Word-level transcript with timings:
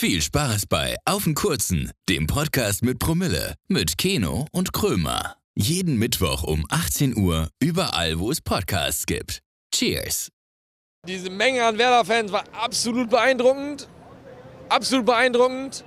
Viel 0.00 0.22
Spaß 0.22 0.66
bei 0.66 0.94
Auf 1.06 1.24
den 1.24 1.34
Kurzen, 1.34 1.90
dem 2.08 2.28
Podcast 2.28 2.84
mit 2.84 3.00
Promille, 3.00 3.56
mit 3.66 3.98
Keno 3.98 4.46
und 4.52 4.72
Krömer. 4.72 5.34
Jeden 5.56 5.96
Mittwoch 5.96 6.44
um 6.44 6.64
18 6.68 7.16
Uhr, 7.16 7.48
überall, 7.58 8.20
wo 8.20 8.30
es 8.30 8.40
Podcasts 8.40 9.06
gibt. 9.06 9.40
Cheers! 9.74 10.28
Diese 11.04 11.30
Menge 11.30 11.64
an 11.64 11.78
Werder-Fans 11.78 12.30
war 12.30 12.44
absolut 12.52 13.10
beeindruckend. 13.10 13.88
Absolut 14.68 15.04
beeindruckend. 15.04 15.84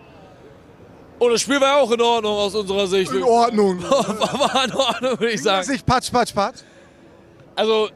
Und 1.19 1.31
das 1.31 1.39
Spiel 1.39 1.61
war 1.61 1.77
auch 1.77 1.91
in 1.91 2.01
Ordnung 2.01 2.33
aus 2.33 2.53
unserer 2.53 2.87
Sicht. 2.87 3.13
In 3.13 3.23
Ordnung. 3.23 3.81
war 3.81 4.65
in 4.65 4.73
Ordnung, 4.73 5.19
würde 5.21 5.31
ich 5.31 5.41
sagen. 5.41 5.65
Sich 5.65 5.85
patsch, 5.85 6.11
patsch, 6.11 6.33
patsch. 6.35 6.59
Also 7.55 7.89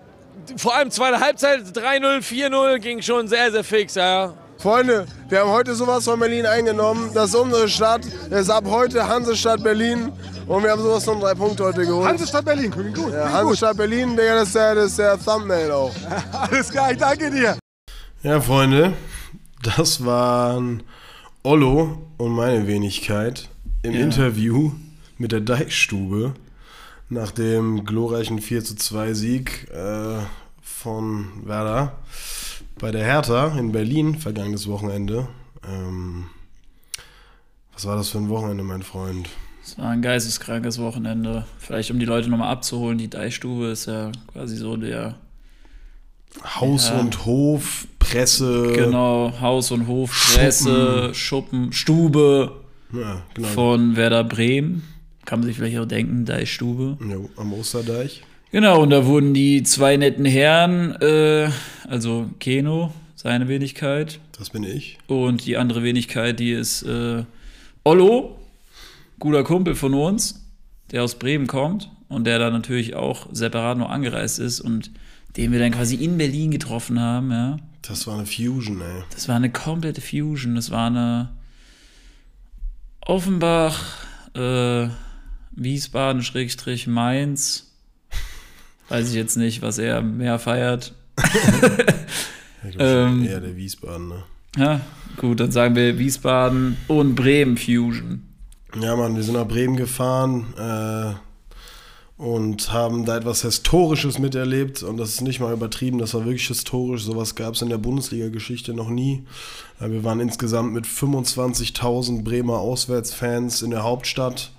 vor 0.56 0.76
allem 0.76 0.92
zweite 0.92 1.20
Halbzeit, 1.20 1.60
3-0, 1.60 2.22
4-0 2.22 2.80
ging 2.80 3.02
schon 3.02 3.28
sehr, 3.28 3.52
sehr 3.52 3.66
fix, 3.66 3.96
ja. 3.96 4.34
Freunde, 4.58 5.06
wir 5.30 5.40
haben 5.42 5.52
heute 5.52 5.76
sowas 5.76 6.06
von 6.06 6.20
Berlin 6.20 6.46
eingenommen. 6.46 7.12
Das 7.14 7.30
ist 7.30 7.36
unsere 7.36 7.68
Stadt. 7.70 8.02
Das 8.30 8.42
ist 8.42 8.50
ab 8.50 8.66
heute 8.68 9.08
Hansestadt 9.08 9.64
Berlin. 9.64 10.12
Und 10.48 10.64
wir 10.64 10.72
haben 10.72 10.82
sowas 10.82 11.04
von 11.04 11.20
drei 11.20 11.34
Punkte 11.34 11.66
heute 11.66 11.86
geholt. 11.86 12.08
Hansestadt 12.08 12.46
Berlin, 12.46 12.72
klingt 12.72 12.96
gut. 12.96 13.12
ja, 13.14 13.32
Hansestadt 13.32 13.78
Berlin, 13.78 14.12
Digga, 14.12 14.36
das 14.36 14.48
ist, 14.48 14.56
der, 14.56 14.76
das 14.76 14.86
ist 14.86 15.00
der 15.00 15.20
Thumbnail 15.24 15.72
auch. 15.72 15.94
Alles 16.32 16.70
klar, 16.70 16.92
ich 16.92 16.98
danke 16.98 17.30
dir. 17.32 17.58
Ja, 18.24 18.42
Freunde, 18.42 18.94
das 19.62 20.04
waren 20.06 20.84
Ollo 21.44 21.98
und 22.18 22.32
meine 22.32 22.68
Wenigkeit 22.68 23.50
im 23.84 23.94
Interview 23.94 24.72
mit 25.18 25.32
der 25.32 25.42
Deichstube 25.42 26.34
nach 27.10 27.32
dem 27.32 27.86
glorreichen 27.86 28.40
4 28.40 28.64
zu 28.64 28.76
2 28.76 29.14
Sieg 29.14 29.68
äh, 29.72 30.18
von 30.62 31.28
Werder 31.44 31.94
bei 32.80 32.92
der 32.92 33.04
Hertha 33.04 33.58
in 33.58 33.72
Berlin 33.72 34.16
vergangenes 34.16 34.68
Wochenende. 34.68 35.28
Ähm, 35.68 36.26
was 37.74 37.86
war 37.86 37.96
das 37.96 38.10
für 38.10 38.18
ein 38.20 38.30
Wochenende, 38.30 38.64
mein 38.64 38.84
Freund? 38.84 39.30
Es 39.64 39.78
war 39.78 39.90
ein 39.90 40.02
geisteskrankes 40.02 40.80
Wochenende. 40.80 41.46
Vielleicht 41.58 41.90
um 41.92 42.00
die 42.00 42.06
Leute 42.06 42.30
nochmal 42.30 42.52
abzuholen, 42.52 42.98
die 42.98 43.10
Deichstube 43.10 43.68
ist 43.68 43.88
ja 43.88 44.12
quasi 44.32 44.58
so 44.58 44.78
der 44.78 45.16
Haus 46.60 46.90
Ja. 46.90 47.00
und 47.00 47.26
Hof, 47.26 47.88
Presse. 47.98 48.74
genau 48.76 49.34
Haus- 49.42 49.72
und 49.72 49.88
Hof, 49.88 50.12
Presse, 50.36 51.14
Schuppen, 51.14 51.72
Stube 51.74 52.52
Ja, 52.94 53.24
genau. 53.34 53.48
von 53.48 53.96
Werder 53.96 54.24
Bremen. 54.24 54.84
Kann 55.26 55.40
man 55.40 55.48
sich 55.48 55.58
vielleicht 55.58 55.80
auch 55.80 55.88
denken, 55.88 56.26
Deichstube. 56.26 56.98
Ja, 57.10 57.16
am 57.42 57.54
Osterdeich. 57.54 58.22
Genau, 58.56 58.82
und 58.84 58.90
da 58.90 59.06
wurden 59.06 59.34
die 59.34 59.64
zwei 59.64 59.98
netten 59.98 60.24
Herren, 60.24 60.94
äh, 61.02 61.50
also 61.90 62.30
Keno, 62.40 62.94
seine 63.14 63.50
Wenigkeit, 63.50 64.22
Das 64.32 64.52
bin 64.52 64.64
ich. 64.64 64.98
und 65.08 65.46
die 65.46 65.58
andere 65.58 65.84
Wenigkeit, 65.84 66.40
die 66.40 66.54
ist 66.54 66.84
äh, 66.84 67.26
Ollo, 67.84 68.40
guter 69.20 69.44
Kumpel 69.44 69.76
von 69.76 69.94
uns, 69.94 70.46
der 70.92 71.04
aus 71.04 71.20
Bremen 71.20 71.48
kommt 71.48 71.92
und 72.08 72.24
der 72.26 72.40
da 72.40 72.50
natürlich 72.50 72.96
auch 72.96 73.28
separat 73.34 73.78
noch 73.78 73.90
angereist 73.90 74.40
ist 74.40 74.62
und 74.62 74.90
den 75.36 75.52
wir 75.52 75.60
dann 75.60 75.74
quasi 75.74 75.96
in 75.96 76.18
Berlin 76.18 76.50
getroffen 76.52 77.02
haben, 77.02 77.32
ja. 77.32 77.58
Das 77.82 78.08
war 78.08 78.14
eine 78.16 78.26
Fusion, 78.26 78.80
ey. 78.80 79.04
Das 79.12 79.28
war 79.28 79.36
eine 79.36 79.52
komplette 79.52 80.00
Fusion. 80.00 80.56
Das 80.56 80.72
war 80.72 80.88
eine 80.88 81.30
Offenbach, 83.02 83.84
äh, 84.34 84.88
Wiesbaden, 85.52 86.24
Schrägstrich, 86.24 86.88
Mainz. 86.88 87.65
Weiß 88.90 89.10
ich 89.10 89.16
jetzt 89.16 89.36
nicht, 89.36 89.62
was 89.62 89.78
er 89.78 90.02
mehr 90.02 90.40
feiert. 90.40 90.94
Ich 92.68 92.78
Ähm, 92.80 93.24
eher 93.24 93.42
der 93.42 93.56
Wiesbaden, 93.56 94.08
ne? 94.08 94.24
Ja, 94.58 94.82
gut, 95.18 95.40
dann 95.40 95.52
sagen 95.52 95.76
wir 95.76 96.00
Wiesbaden 96.00 96.78
und 96.88 97.14
Bremen 97.16 97.58
Fusion. 97.58 98.24
Ja, 98.82 98.96
Mann, 98.96 99.16
wir 99.16 99.24
sind 99.24 99.36
nach 99.36 99.48
Bremen 99.48 99.76
gefahren 99.76 100.54
äh, 100.58 101.14
und 102.18 102.72
haben 102.74 103.06
da 103.06 103.18
etwas 103.18 103.42
Historisches 103.44 104.18
miterlebt. 104.20 104.82
Und 104.84 104.98
das 104.98 105.10
ist 105.10 105.22
nicht 105.22 105.40
mal 105.40 105.54
übertrieben, 105.54 105.98
das 106.00 106.14
war 106.14 106.26
wirklich 106.26 106.48
historisch. 106.48 107.04
Sowas 107.04 107.36
gab 107.36 107.54
es 107.54 107.62
in 107.62 107.70
der 107.70 107.78
Bundesliga-Geschichte 107.78 108.74
noch 108.74 108.90
nie. 108.90 109.26
Äh, 109.80 109.92
wir 109.92 110.04
waren 110.04 110.20
insgesamt 110.20 110.74
mit 110.74 110.86
25.000 110.86 112.24
Bremer 112.24 112.58
Auswärtsfans 112.58 113.62
in 113.62 113.72
der 113.72 113.84
Hauptstadt. 113.84 114.52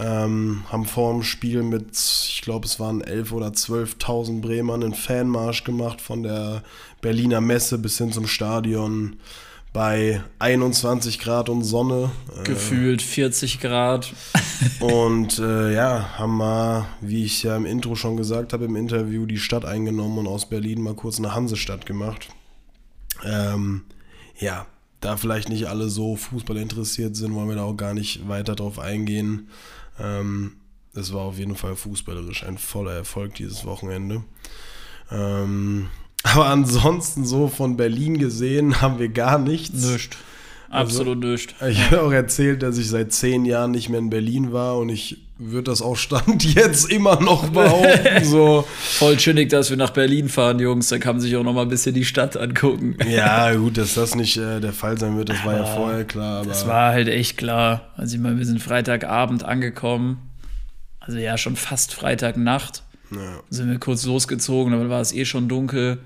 Ähm, 0.00 0.64
haben 0.70 0.84
vor 0.84 1.12
dem 1.12 1.22
Spiel 1.22 1.62
mit, 1.62 1.90
ich 1.92 2.40
glaube, 2.42 2.66
es 2.66 2.78
waren 2.78 3.02
11.000 3.02 3.32
oder 3.32 3.48
12.000 3.48 4.40
Bremern 4.40 4.82
einen 4.82 4.94
Fanmarsch 4.94 5.64
gemacht 5.64 6.00
von 6.00 6.22
der 6.22 6.62
Berliner 7.00 7.40
Messe 7.40 7.78
bis 7.78 7.98
hin 7.98 8.12
zum 8.12 8.26
Stadion 8.26 9.16
bei 9.72 10.22
21 10.38 11.18
Grad 11.18 11.48
und 11.48 11.62
Sonne. 11.62 12.10
Äh, 12.40 12.44
Gefühlt 12.44 13.02
40 13.02 13.60
Grad. 13.60 14.12
und 14.80 15.38
äh, 15.38 15.74
ja, 15.74 16.18
haben 16.18 16.36
mal, 16.36 16.86
wie 17.00 17.24
ich 17.24 17.42
ja 17.42 17.56
im 17.56 17.66
Intro 17.66 17.94
schon 17.94 18.16
gesagt 18.16 18.52
habe, 18.52 18.64
im 18.64 18.76
Interview 18.76 19.26
die 19.26 19.38
Stadt 19.38 19.64
eingenommen 19.64 20.18
und 20.18 20.26
aus 20.26 20.48
Berlin 20.48 20.82
mal 20.82 20.94
kurz 20.94 21.18
eine 21.18 21.34
Hansestadt 21.34 21.86
gemacht. 21.86 22.28
Ähm, 23.24 23.82
ja, 24.38 24.66
da 25.00 25.16
vielleicht 25.16 25.48
nicht 25.48 25.66
alle 25.66 25.88
so 25.88 26.16
Fußball 26.16 26.56
interessiert 26.56 27.14
sind, 27.16 27.34
wollen 27.34 27.48
wir 27.48 27.56
da 27.56 27.62
auch 27.62 27.76
gar 27.76 27.94
nicht 27.94 28.28
weiter 28.28 28.56
drauf 28.56 28.78
eingehen. 28.78 29.48
Ähm, 30.00 30.52
es 30.94 31.12
war 31.12 31.22
auf 31.22 31.38
jeden 31.38 31.56
Fall 31.56 31.76
fußballerisch 31.76 32.44
ein 32.44 32.58
voller 32.58 32.92
Erfolg 32.92 33.34
dieses 33.34 33.64
Wochenende. 33.64 34.22
Ähm, 35.10 35.88
aber 36.22 36.46
ansonsten 36.46 37.24
so 37.24 37.48
von 37.48 37.76
Berlin 37.76 38.18
gesehen 38.18 38.80
haben 38.80 38.98
wir 38.98 39.08
gar 39.08 39.38
nichts. 39.38 39.84
Nischt. 39.84 40.16
Absolut 40.70 41.20
nischt. 41.20 41.54
Ich 41.66 41.90
habe 41.90 42.02
auch 42.02 42.12
erzählt, 42.12 42.62
dass 42.62 42.76
ich 42.76 42.88
seit 42.88 43.12
zehn 43.12 43.46
Jahren 43.46 43.70
nicht 43.70 43.88
mehr 43.88 44.00
in 44.00 44.10
Berlin 44.10 44.52
war 44.52 44.76
und 44.76 44.90
ich 44.90 45.27
würde 45.40 45.70
das 45.70 45.82
auch 45.82 45.96
Stand 45.96 46.42
jetzt 46.54 46.90
immer 46.90 47.20
noch 47.20 47.48
behaupten. 47.48 48.24
So. 48.24 48.66
Voll 48.78 49.16
chillig, 49.16 49.48
dass 49.50 49.70
wir 49.70 49.76
nach 49.76 49.90
Berlin 49.90 50.28
fahren, 50.28 50.58
Jungs. 50.58 50.88
Da 50.88 50.98
kann 50.98 51.16
man 51.16 51.20
sich 51.20 51.36
auch 51.36 51.44
noch 51.44 51.52
mal 51.52 51.62
ein 51.62 51.68
bisschen 51.68 51.94
die 51.94 52.04
Stadt 52.04 52.36
angucken. 52.36 52.96
Ja, 53.08 53.54
gut, 53.54 53.78
dass 53.78 53.94
das 53.94 54.14
nicht 54.14 54.36
äh, 54.36 54.60
der 54.60 54.72
Fall 54.72 54.98
sein 54.98 55.16
wird, 55.16 55.28
das 55.28 55.44
war 55.44 55.56
ja 55.56 55.64
vorher 55.64 56.04
klar. 56.04 56.40
Aber 56.40 56.48
Das 56.48 56.66
war 56.66 56.90
halt 56.92 57.08
echt 57.08 57.36
klar. 57.38 57.92
Also 57.96 58.16
ich 58.16 58.20
meine, 58.22 58.38
wir 58.38 58.44
sind 58.46 58.60
Freitagabend 58.62 59.44
angekommen. 59.44 60.18
Also 61.00 61.18
ja, 61.18 61.38
schon 61.38 61.56
fast 61.56 61.94
Freitagnacht. 61.94 62.82
ja. 63.12 63.40
Sind 63.48 63.70
wir 63.70 63.78
kurz 63.78 64.04
losgezogen, 64.04 64.72
aber 64.74 64.82
dann 64.82 64.90
war 64.90 65.00
es 65.00 65.12
eh 65.14 65.24
schon 65.24 65.48
dunkel. 65.48 65.98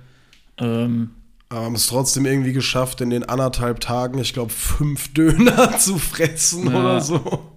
Ähm, 0.58 1.10
aber 1.48 1.62
haben 1.62 1.74
es 1.74 1.86
trotzdem 1.86 2.24
irgendwie 2.26 2.52
geschafft, 2.52 3.00
in 3.00 3.10
den 3.10 3.24
anderthalb 3.24 3.80
Tagen, 3.80 4.18
ich 4.18 4.32
glaube, 4.32 4.52
fünf 4.52 5.12
Döner 5.14 5.76
zu 5.78 5.98
fressen 5.98 6.70
Ja. 6.70 6.78
oder 6.80 7.00
so. 7.00 7.48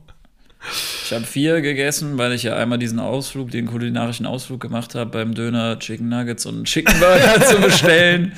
Ich 1.06 1.14
habe 1.14 1.26
vier 1.26 1.62
gegessen, 1.62 2.18
weil 2.18 2.34
ich 2.34 2.44
ja 2.44 2.56
einmal 2.56 2.78
diesen 2.80 3.00
Ausflug, 3.00 3.52
den 3.52 3.68
kulinarischen 3.68 4.26
Ausflug 4.26 4.60
gemacht 4.60 4.96
habe, 4.96 5.10
beim 5.12 5.34
Döner 5.36 5.78
Chicken 5.80 6.10
Nuggets 6.10 6.46
und 6.46 6.66
Chicken 6.66 7.00
Burger 7.00 7.42
zu 7.46 7.58
bestellen. 7.60 8.34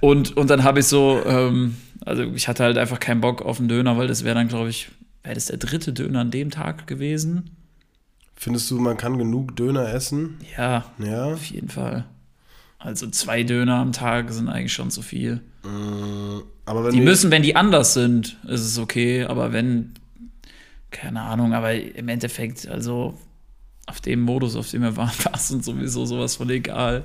Und, 0.00 0.36
und 0.36 0.50
dann 0.50 0.62
habe 0.64 0.80
ich 0.80 0.86
so, 0.86 1.22
ähm, 1.26 1.76
also 2.04 2.22
ich 2.34 2.48
hatte 2.48 2.64
halt 2.64 2.76
einfach 2.78 3.00
keinen 3.00 3.20
Bock 3.20 3.42
auf 3.42 3.58
einen 3.58 3.68
Döner, 3.68 3.96
weil 3.96 4.08
das 4.08 4.24
wäre 4.24 4.34
dann, 4.34 4.48
glaube 4.48 4.68
ich, 4.68 4.88
wäre 5.22 5.34
das 5.34 5.46
der 5.46 5.56
dritte 5.56 5.92
Döner 5.92 6.20
an 6.20 6.30
dem 6.30 6.50
Tag 6.50 6.86
gewesen. 6.86 7.50
Findest 8.36 8.70
du, 8.70 8.78
man 8.78 8.96
kann 8.96 9.18
genug 9.18 9.56
Döner 9.56 9.92
essen? 9.94 10.38
Ja, 10.56 10.84
Ja. 10.98 11.26
auf 11.32 11.44
jeden 11.46 11.68
Fall. 11.68 12.04
Also 12.78 13.06
zwei 13.08 13.44
Döner 13.44 13.76
am 13.76 13.92
Tag 13.92 14.32
sind 14.32 14.48
eigentlich 14.48 14.72
schon 14.72 14.90
zu 14.90 15.02
viel. 15.02 15.40
Aber 16.66 16.84
wenn 16.84 16.92
Die 16.92 17.00
müssen, 17.00 17.30
wenn 17.30 17.42
die 17.44 17.54
anders 17.54 17.94
sind, 17.94 18.36
ist 18.48 18.62
es 18.62 18.78
okay, 18.78 19.24
aber 19.24 19.52
wenn, 19.52 19.92
keine 20.92 21.22
Ahnung, 21.22 21.54
aber 21.54 21.74
im 21.74 22.08
Endeffekt, 22.08 22.68
also 22.68 23.18
auf 23.86 24.00
dem 24.00 24.20
Modus, 24.20 24.54
auf 24.54 24.70
dem 24.70 24.82
wir 24.82 24.96
waren, 24.96 25.10
war 25.24 25.34
es 25.34 25.50
uns 25.50 25.66
sowieso 25.66 26.06
sowas 26.06 26.36
von 26.36 26.48
egal. 26.50 27.04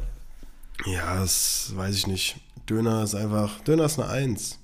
Ja, 0.85 1.19
das 1.19 1.71
weiß 1.75 1.95
ich 1.95 2.07
nicht. 2.07 2.37
Döner 2.69 3.03
ist 3.03 3.15
einfach, 3.15 3.59
Döner 3.61 3.85
ist 3.85 3.99
eine 3.99 4.09
Eins. 4.09 4.59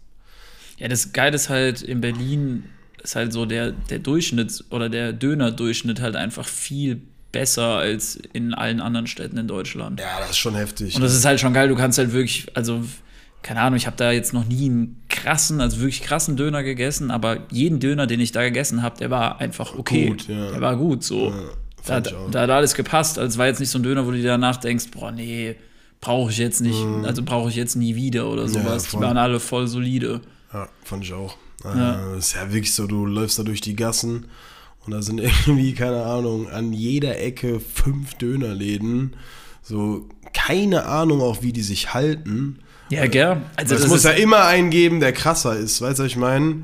Ja, 0.78 0.88
das 0.88 1.14
Geile 1.14 1.36
ist 1.36 1.50
halt, 1.50 1.82
in 1.82 2.02
Berlin 2.02 2.66
ist 3.02 3.16
halt 3.16 3.34
so 3.34 3.46
der, 3.46 3.72
der 3.72 4.00
Durchschnitt 4.00 4.64
oder 4.70 4.90
der 4.90 5.14
Dönerdurchschnitt 5.14 6.02
halt 6.02 6.16
einfach 6.16 6.48
viel 6.48 7.02
besser 7.32 7.78
als 7.78 8.16
in 8.34 8.54
allen 8.54 8.80
anderen 8.80 9.08
Städten 9.08 9.38
in 9.38 9.48
Deutschland. 9.48 10.00
Ja, 10.00 10.20
das 10.20 10.32
ist 10.32 10.38
schon 10.38 10.56
heftig. 10.56 10.96
Und 10.96 11.02
das 11.02 11.14
ist 11.14 11.26
halt 11.26 11.40
schon 11.40 11.54
geil, 11.54 11.68
du 11.68 11.76
kannst 11.76 11.98
halt 11.98 12.14
wirklich, 12.14 12.48
also, 12.56 12.84
keine 13.44 13.60
Ahnung, 13.62 13.78
ich 13.78 13.86
habe 13.86 13.98
da 13.98 14.12
jetzt 14.12 14.34
noch 14.34 14.46
nie 14.46 14.70
einen 14.70 15.04
krassen, 15.10 15.62
also 15.62 15.80
wirklich 15.80 16.02
krassen 16.02 16.38
Döner 16.38 16.64
gegessen, 16.64 17.12
aber 17.12 17.40
jeden 17.52 17.80
Döner, 17.80 18.08
den 18.08 18.22
ich 18.22 18.32
da 18.32 18.42
gegessen 18.42 18.82
habe, 18.82 18.98
der 18.98 19.12
war 19.12 19.40
einfach 19.40 19.78
okay. 19.78 20.08
Gut, 20.08 20.28
ja. 20.30 20.52
Der 20.52 20.62
war 20.62 20.78
gut, 20.78 21.04
so. 21.04 21.30
Ja, 21.86 22.00
da, 22.00 22.00
da, 22.32 22.42
hat 22.42 22.50
alles 22.50 22.74
gepasst. 22.74 23.20
Also 23.20 23.34
es 23.34 23.38
war 23.38 23.48
jetzt 23.48 23.60
nicht 23.60 23.70
so 23.70 23.78
ein 23.80 23.84
Döner, 23.84 24.08
wo 24.08 24.12
du 24.12 24.18
dir 24.18 24.28
danach 24.28 24.58
denkst, 24.58 24.86
boah, 24.92 25.12
nee, 25.12 25.56
brauche 26.00 26.32
ich 26.32 26.38
jetzt 26.38 26.62
nicht, 26.62 26.82
also 27.04 27.22
brauche 27.22 27.50
ich 27.50 27.56
jetzt 27.56 27.76
nie 27.76 27.96
wieder 27.96 28.30
oder 28.30 28.48
sowas. 28.48 28.84
Die 28.84 28.90
voll. 28.92 29.02
waren 29.02 29.18
alle 29.18 29.42
voll 29.42 29.68
solide. 29.68 30.22
Ja, 30.54 30.70
fand 30.84 31.04
ich 31.04 31.14
auch. 31.14 31.38
Ja. 31.66 32.14
Äh, 32.14 32.18
ist 32.18 32.36
ja 32.36 32.52
wirklich 32.52 32.74
so, 32.74 32.88
du 32.88 33.06
läufst 33.06 33.40
da 33.40 33.44
durch 33.44 33.62
die 33.62 33.76
Gassen 33.76 34.28
und 34.86 34.92
da 34.92 35.02
sind 35.02 35.20
irgendwie, 35.46 35.74
keine 35.74 36.04
Ahnung, 36.04 36.50
an 36.50 36.72
jeder 36.72 37.20
Ecke 37.20 37.60
fünf 37.60 38.14
Dönerläden. 38.16 39.16
So, 39.62 40.08
keine 40.34 40.86
Ahnung 40.86 41.22
auch, 41.22 41.42
wie 41.42 41.54
die 41.54 41.62
sich 41.62 41.94
halten. 41.94 42.60
Ja, 42.94 43.08
gell? 43.08 43.42
Also 43.56 43.76
es 43.76 43.82
das 43.82 43.90
muss 43.90 44.04
ja 44.04 44.12
immer 44.12 44.46
einen 44.46 44.70
geben, 44.70 45.00
der 45.00 45.14
krasser 45.14 45.56
ist, 45.56 45.82
weißt 45.82 46.00
du, 46.00 46.04
was 46.04 46.10
ich 46.10 46.18
meine? 46.18 46.64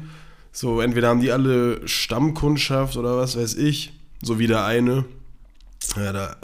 So, 0.52 0.82
entweder 0.82 1.10
haben 1.10 1.22
die 1.22 1.32
alle 1.32 1.88
Stammkundschaft 1.88 2.98
oder 2.98 3.18
was 3.18 3.38
weiß 3.38 3.56
ich, 3.56 3.94
so 4.22 4.40
wie 4.40 4.48
der 4.48 4.66
eine. 4.66 5.06
Ja, 5.96 6.12
da, 6.12 6.36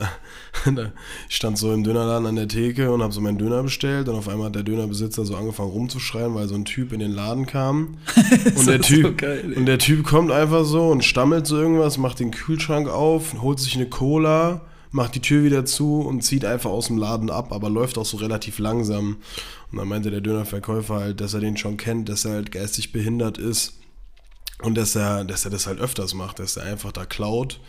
da 0.75 0.91
ich 1.29 1.35
stand 1.35 1.57
so 1.57 1.73
im 1.73 1.83
Dönerladen 1.83 2.25
an 2.25 2.35
der 2.35 2.47
Theke 2.47 2.91
und 2.91 3.03
habe 3.03 3.13
so 3.13 3.21
meinen 3.21 3.37
Döner 3.37 3.63
bestellt 3.63 4.07
und 4.07 4.15
auf 4.15 4.29
einmal 4.29 4.47
hat 4.47 4.55
der 4.55 4.63
Dönerbesitzer 4.63 5.25
so 5.25 5.35
angefangen 5.35 5.69
rumzuschreien, 5.69 6.33
weil 6.33 6.47
so 6.47 6.55
ein 6.55 6.65
Typ 6.65 6.93
in 6.93 6.99
den 6.99 7.11
Laden 7.11 7.45
kam. 7.45 7.97
Und, 8.55 8.67
der, 8.67 8.79
ist 8.79 8.87
so 8.89 8.95
typ, 8.95 9.17
geil, 9.17 9.53
und 9.55 9.65
der 9.65 9.77
Typ 9.77 10.05
kommt 10.05 10.31
einfach 10.31 10.63
so 10.63 10.89
und 10.89 11.03
stammelt 11.03 11.45
so 11.45 11.57
irgendwas, 11.57 11.97
macht 11.97 12.19
den 12.19 12.31
Kühlschrank 12.31 12.87
auf, 12.87 13.41
holt 13.41 13.59
sich 13.59 13.75
eine 13.75 13.87
Cola, 13.87 14.61
macht 14.95 15.13
die 15.15 15.21
Tür 15.21 15.43
wieder 15.43 15.65
zu 15.65 15.99
und 15.99 16.21
zieht 16.21 16.45
einfach 16.45 16.69
aus 16.69 16.87
dem 16.87 16.97
Laden 16.97 17.29
ab, 17.29 17.51
aber 17.51 17.69
läuft 17.69 17.97
auch 17.97 18.05
so 18.05 18.15
relativ 18.15 18.59
langsam. 18.59 19.17
Und 19.69 19.77
dann 19.77 19.89
meinte 19.89 20.09
der 20.09 20.21
Dönerverkäufer 20.21 20.95
halt, 20.95 21.19
dass 21.19 21.33
er 21.33 21.41
den 21.41 21.57
schon 21.57 21.75
kennt, 21.75 22.07
dass 22.07 22.23
er 22.23 22.31
halt 22.31 22.53
geistig 22.53 22.93
behindert 22.93 23.37
ist 23.37 23.73
und 24.61 24.75
dass 24.75 24.95
er, 24.95 25.25
dass 25.25 25.43
er 25.43 25.51
das 25.51 25.67
halt 25.67 25.79
öfters 25.79 26.13
macht, 26.13 26.39
dass 26.39 26.55
er 26.55 26.63
einfach 26.63 26.93
da 26.93 27.05
klaut. 27.05 27.59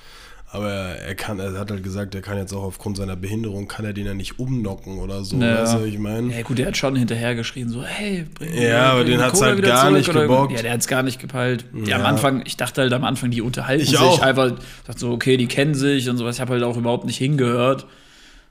Aber 0.56 0.70
er 0.72 1.14
kann, 1.14 1.38
er 1.38 1.52
hat 1.58 1.70
halt 1.70 1.82
gesagt, 1.82 2.14
er 2.14 2.22
kann 2.22 2.38
jetzt 2.38 2.54
auch 2.54 2.62
aufgrund 2.62 2.96
seiner 2.96 3.14
Behinderung, 3.14 3.68
kann 3.68 3.84
er 3.84 3.92
den 3.92 4.06
ja 4.06 4.14
nicht 4.14 4.38
umnocken 4.38 4.98
oder 5.00 5.22
so. 5.22 5.36
Naja. 5.36 5.62
Weißt 5.62 5.74
du, 5.74 5.84
ich 5.84 5.98
meine? 5.98 6.34
Ja, 6.34 6.42
gut, 6.42 6.56
der 6.58 6.68
hat 6.68 6.76
schon 6.78 6.96
hinterher 6.96 7.34
geschrien, 7.34 7.68
so, 7.68 7.82
hey, 7.84 8.24
bring 8.34 8.54
Ja, 8.60 8.92
aber 8.92 9.04
den 9.04 9.20
hat's 9.20 9.38
Cola 9.38 9.50
halt 9.50 9.62
gar 9.62 9.90
nicht 9.90 10.08
oder- 10.08 10.22
gebockt. 10.22 10.52
Ja, 10.52 10.62
der 10.62 10.72
hat's 10.72 10.86
gar 10.88 11.02
nicht 11.02 11.20
gepeilt. 11.20 11.64
Ja. 11.74 11.96
am 11.96 12.02
Ja. 12.02 12.06
Anfang, 12.08 12.42
ich 12.46 12.56
dachte 12.56 12.80
halt 12.80 12.92
am 12.94 13.04
Anfang, 13.04 13.30
die 13.30 13.42
unterhalten 13.42 13.82
Ich 13.82 13.90
sich 13.90 13.98
auch. 13.98 14.22
einfach, 14.22 14.52
dachte 14.86 14.98
so, 15.00 15.10
okay, 15.10 15.36
die 15.36 15.46
kennen 15.46 15.74
sich 15.74 16.08
und 16.08 16.16
sowas. 16.16 16.36
Ich 16.36 16.40
habe 16.40 16.54
halt 16.54 16.62
auch 16.62 16.76
überhaupt 16.78 17.04
nicht 17.04 17.18
hingehört. 17.18 17.86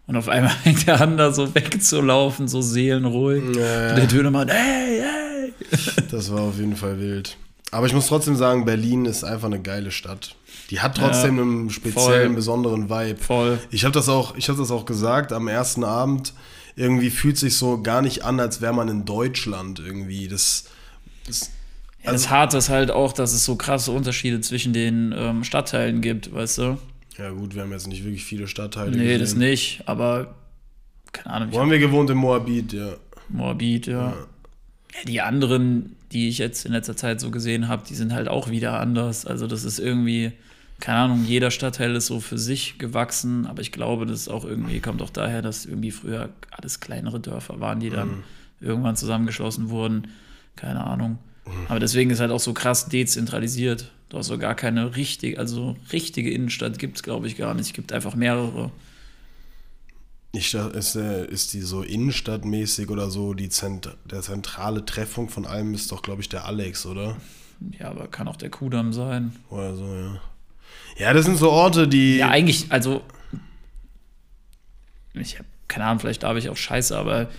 Und 0.06 0.16
auf 0.16 0.30
einmal 0.30 0.51
fängt 0.63 0.86
der 0.86 1.01
an, 1.01 1.18
da 1.18 1.31
so 1.31 1.56
wegzulaufen, 1.56 2.48
so 2.48 2.62
seelenruhig. 2.62 3.42
Ja. 3.58 3.90
Und 3.90 3.96
der 3.98 4.06
Dönermann, 4.08 4.50
hey, 4.50 5.01
hey. 5.01 5.54
Das 6.12 6.31
war 6.31 6.42
auf 6.42 6.58
jeden 6.60 6.75
Fall 6.75 7.00
wild. 7.00 7.38
Aber 7.72 7.88
ich 7.88 7.94
muss 7.94 8.08
trotzdem 8.08 8.36
sagen, 8.36 8.63
Berlin 8.66 9.06
ist 9.06 9.24
einfach 9.24 9.48
eine 9.48 9.60
geile 9.62 9.90
Stadt. 9.92 10.36
Die 10.71 10.79
hat 10.79 10.97
trotzdem 10.97 11.38
Ja, 11.38 11.44
einen 11.44 11.69
speziellen, 11.69 12.27
voll. 12.27 12.35
besonderen 12.35 12.89
Vibe. 12.89 13.21
Voll. 13.21 13.59
Ich 13.69 13.83
habe 13.83 13.94
das 13.94 14.09
auch, 14.09 14.35
ich 14.35 14.50
habe 14.50 14.57
das 14.57 14.71
auch 14.71 14.85
gesagt 14.85 15.31
am 15.31 15.47
ersten 15.47 15.83
Abend. 15.83 16.33
Irgendwie 16.75 17.09
fühlt 17.09 17.38
sich 17.38 17.56
so 17.56 17.81
gar 17.81 18.01
nicht 18.01 18.23
an, 18.25 18.39
als 18.39 18.62
wäre 18.62 18.73
man 18.73 18.88
in 18.89 19.06
Deutschland 19.06 19.79
irgendwie. 19.79 20.27
Das, 20.27 20.65
das 21.27 21.51
Ja, 22.03 22.12
das 22.12 22.29
Harte 22.29 22.57
ist 22.57 22.69
halt 22.69 22.91
auch, 22.91 23.13
dass 23.13 23.33
es 23.33 23.45
so 23.45 23.56
krasse 23.56 23.91
Unterschiede 23.91 24.41
zwischen 24.41 24.73
den 24.73 25.13
ähm, 25.15 25.44
Stadtteilen 25.44 26.01
gibt, 26.01 26.33
weißt 26.33 26.57
du? 26.57 26.77
ja 27.17 27.29
gut, 27.31 27.56
wir 27.56 27.62
haben 27.62 27.71
jetzt 27.71 27.88
nicht 27.88 28.03
wirklich 28.03 28.25
viele 28.25 28.45
Stadtteile. 28.47 28.91
Nee, 28.91 29.03
gesehen. 29.06 29.19
das 29.21 29.35
nicht, 29.35 29.83
aber 29.85 30.35
keine 31.13 31.33
Ahnung, 31.35 31.53
Wo 31.53 31.59
haben 31.59 31.71
wir 31.71 31.79
gewohnt 31.79 32.09
in 32.09 32.17
Moabit, 32.17 32.73
ja. 32.73 32.95
Moabit, 33.29 33.88
ja. 33.88 34.09
ja. 34.09 34.15
Die 35.07 35.21
anderen, 35.21 35.95
die 36.12 36.27
ich 36.27 36.39
jetzt 36.39 36.65
in 36.65 36.73
letzter 36.73 36.97
Zeit 36.97 37.21
so 37.21 37.31
gesehen 37.31 37.69
habe, 37.69 37.83
die 37.88 37.95
sind 37.95 38.12
halt 38.13 38.27
auch 38.27 38.50
wieder 38.50 38.79
anders. 38.81 39.25
Also 39.25 39.47
das 39.47 39.63
ist 39.63 39.79
irgendwie, 39.79 40.33
keine 40.80 41.00
Ahnung, 41.00 41.25
jeder 41.25 41.51
Stadtteil 41.51 41.95
ist 41.95 42.07
so 42.07 42.19
für 42.19 42.38
sich 42.38 42.77
gewachsen, 42.77 43.45
aber 43.48 43.62
ich 43.62 43.72
glaube, 43.72 44.06
das 44.06 44.27
auch 44.27 44.45
irgendwie, 44.45 44.80
kommt 44.80 45.01
auch 45.01 45.10
daher, 45.10 45.42
dass 45.42 45.66
irgendwie 45.66 45.92
früher 45.92 46.30
alles 46.51 46.80
kleinere 46.80 47.19
Dörfer 47.19 47.60
waren, 47.60 47.80
die 47.80 47.89
dann 47.89 48.24
irgendwann 48.60 48.95
zusammengeschlossen 48.95 49.69
wurden. 49.69 50.10
Keine 50.56 50.83
Ahnung. 50.83 51.19
Aber 51.69 51.80
deswegen 51.80 52.10
ist 52.10 52.19
halt 52.19 52.31
auch 52.31 52.39
so 52.39 52.54
krass 52.54 52.88
dezentralisiert. 52.88 53.92
Du 54.10 54.18
hast 54.18 54.27
so 54.27 54.38
gar 54.38 54.56
keine 54.56 54.95
richtige, 54.95 55.39
also 55.39 55.75
richtige 55.92 56.31
Innenstadt 56.31 56.80
gibt 56.80 56.98
es, 56.98 57.04
glaube 57.04 57.27
ich, 57.27 57.38
gar 57.38 57.54
nicht. 57.54 57.68
Es 57.68 57.74
gibt 57.74 57.92
einfach 57.92 58.16
mehrere. 58.16 58.72
Ich, 60.31 60.51
dachte, 60.51 60.77
ist, 60.77 60.95
äh, 60.95 61.25
ist 61.27 61.54
die 61.54 61.62
so 61.62 61.81
innenstadtmäßig 61.81 62.89
oder 62.89 63.10
so, 63.10 63.33
die 63.33 63.50
Zent 63.50 63.95
der 64.06 64.22
zentrale 64.22 64.86
Treffpunkt 64.86 65.31
von 65.31 65.45
allem 65.45 65.74
ist 65.74 65.92
doch, 65.92 66.01
glaube 66.01 66.22
ich, 66.22 66.30
der 66.30 66.45
Alex, 66.45 66.86
oder? 66.86 67.16
Ja, 67.80 67.89
aber 67.89 68.07
kann 68.07 68.27
auch 68.27 68.36
der 68.36 68.50
Kudamm 68.50 68.92
sein. 68.92 69.33
Oder 69.50 69.75
so, 69.75 69.86
ja. 69.86 70.19
Ja, 70.95 71.13
das 71.13 71.25
sind 71.25 71.38
so 71.38 71.51
Orte, 71.51 71.88
die. 71.88 72.18
Ja, 72.18 72.30
eigentlich, 72.30 72.71
also. 72.71 73.01
Ich 75.13 75.38
habe 75.38 75.47
keine 75.68 75.86
Ahnung, 75.86 76.00
vielleicht 76.00 76.24
darf 76.24 76.38
ich 76.38 76.50
auch 76.50 76.57
scheiße, 76.57 76.97
aber 76.97 77.30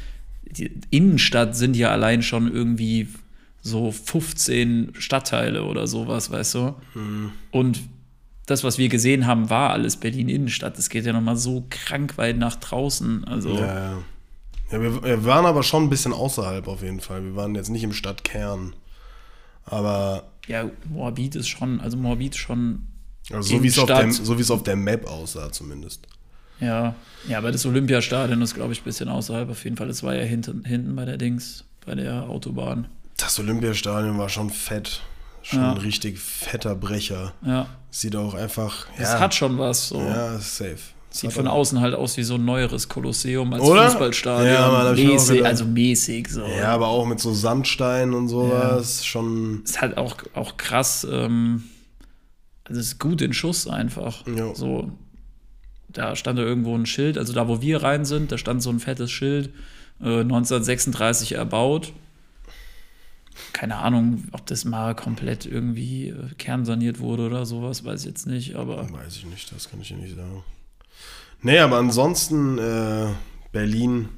die 0.42 0.70
Innenstadt 0.90 1.56
sind 1.56 1.76
ja 1.76 1.90
allein 1.90 2.22
schon 2.22 2.52
irgendwie 2.52 3.08
so 3.62 3.90
15 3.90 4.92
Stadtteile 4.98 5.64
oder 5.64 5.86
sowas, 5.86 6.30
weißt 6.30 6.54
du? 6.54 6.74
Und 7.50 7.80
das, 8.46 8.62
was 8.62 8.78
wir 8.78 8.88
gesehen 8.88 9.26
haben, 9.26 9.50
war 9.50 9.70
alles 9.70 9.96
Berlin-Innenstadt. 9.96 10.78
Das 10.78 10.88
geht 10.88 11.04
ja 11.04 11.12
nochmal 11.12 11.36
so 11.36 11.64
krank 11.68 12.16
weit 12.16 12.38
nach 12.38 12.56
draußen. 12.56 13.24
Also, 13.24 13.56
Ja, 13.58 13.66
ja. 13.66 13.98
ja 14.70 14.80
wir, 14.80 15.02
wir 15.02 15.24
waren 15.24 15.46
aber 15.46 15.64
schon 15.64 15.84
ein 15.84 15.90
bisschen 15.90 16.12
außerhalb 16.12 16.68
auf 16.68 16.82
jeden 16.82 17.00
Fall. 17.00 17.24
Wir 17.24 17.34
waren 17.34 17.54
jetzt 17.56 17.70
nicht 17.70 17.82
im 17.82 17.92
Stadtkern. 17.92 18.74
Aber 19.64 20.28
ja, 20.46 20.70
Moabit 20.88 21.34
ist 21.34 21.48
schon, 21.48 21.80
also 21.80 21.96
Moabit 21.96 22.34
ist 22.34 22.40
schon, 22.40 22.86
also 23.32 23.56
so 23.56 23.62
wie 23.62 23.68
es 23.68 23.78
auf, 23.78 23.88
so 24.12 24.34
es 24.34 24.62
der 24.62 24.76
Map 24.76 25.06
aussah, 25.06 25.50
zumindest. 25.52 26.06
ja. 26.60 26.94
Ja, 27.28 27.38
aber 27.38 27.50
das 27.50 27.66
Olympiastadion 27.66 28.40
ist, 28.40 28.54
glaube 28.54 28.72
ich, 28.72 28.82
ein 28.82 28.84
bisschen 28.84 29.08
außerhalb 29.08 29.50
auf 29.50 29.64
jeden 29.64 29.76
Fall. 29.76 29.88
Das 29.88 30.04
war 30.04 30.14
ja 30.14 30.22
hinten, 30.22 30.64
hinten 30.64 30.94
bei 30.94 31.04
der 31.04 31.16
Dings, 31.16 31.64
bei 31.84 31.96
der 31.96 32.28
Autobahn. 32.28 32.86
Das 33.16 33.38
Olympiastadion 33.40 34.16
war 34.16 34.28
schon 34.28 34.50
fett. 34.50 35.00
Schon 35.42 35.58
Ja. 35.60 35.72
ein 35.72 35.78
richtig 35.78 36.20
fetter 36.20 36.76
Brecher. 36.76 37.32
Ja. 37.44 37.66
Sieht 37.90 38.14
auch 38.14 38.34
einfach. 38.34 38.86
Es 38.96 39.12
ja, 39.12 39.18
hat 39.18 39.34
schon 39.34 39.58
was. 39.58 39.88
So. 39.88 40.00
Ja, 40.00 40.38
safe. 40.38 40.78
Sieht 41.10 41.32
von 41.32 41.48
außen 41.48 41.80
halt 41.80 41.94
aus 41.94 42.16
wie 42.16 42.22
so 42.22 42.34
ein 42.34 42.44
neueres 42.44 42.88
Kolosseum 42.88 43.52
als 43.52 43.62
Oder? 43.62 43.88
Fußballstadion. 43.90 44.52
Ja, 44.52 44.70
Mann, 44.70 44.94
mäßig, 44.94 45.44
also 45.44 45.64
mäßig 45.64 46.28
so. 46.28 46.44
Ja, 46.44 46.68
aber 46.74 46.88
auch 46.88 47.06
mit 47.06 47.18
so 47.20 47.32
Sandstein 47.32 48.12
und 48.14 48.28
sowas. 48.28 49.04
Schon. 49.04 49.62
Ist 49.64 49.80
halt 49.80 49.96
auch, 49.96 50.16
auch 50.34 50.56
krass. 50.58 51.06
Ähm, 51.10 51.64
also 52.68 52.80
es 52.80 52.88
ist 52.88 52.98
gut 52.98 53.22
in 53.22 53.32
Schuss 53.32 53.68
einfach. 53.68 54.26
Ja. 54.26 54.54
So, 54.54 54.90
da 55.88 56.16
stand 56.16 56.38
da 56.38 56.42
irgendwo 56.42 56.74
ein 56.76 56.86
Schild, 56.86 57.16
also 57.16 57.32
da, 57.32 57.48
wo 57.48 57.62
wir 57.62 57.82
rein 57.82 58.04
sind, 58.04 58.32
da 58.32 58.38
stand 58.38 58.62
so 58.62 58.70
ein 58.70 58.80
fettes 58.80 59.10
Schild, 59.10 59.50
äh, 60.00 60.20
1936 60.20 61.32
erbaut. 61.32 61.92
Keine 63.52 63.76
Ahnung, 63.76 64.24
ob 64.32 64.46
das 64.46 64.64
mal 64.64 64.94
komplett 64.94 65.46
irgendwie 65.46 66.08
äh, 66.08 66.34
kernsaniert 66.38 66.98
wurde 66.98 67.26
oder 67.26 67.46
sowas, 67.46 67.84
weiß 67.84 68.00
ich 68.00 68.06
jetzt 68.06 68.26
nicht, 68.26 68.56
aber 68.56 68.90
Weiß 68.90 69.16
ich 69.16 69.26
nicht, 69.26 69.52
das 69.52 69.70
kann 69.70 69.80
ich 69.80 69.88
dir 69.88 69.96
nicht 69.96 70.16
sagen. 70.16 70.42
Nee, 71.42 71.58
aber 71.58 71.76
ansonsten 71.76 72.58
äh, 72.58 73.08
Berlin 73.52 74.08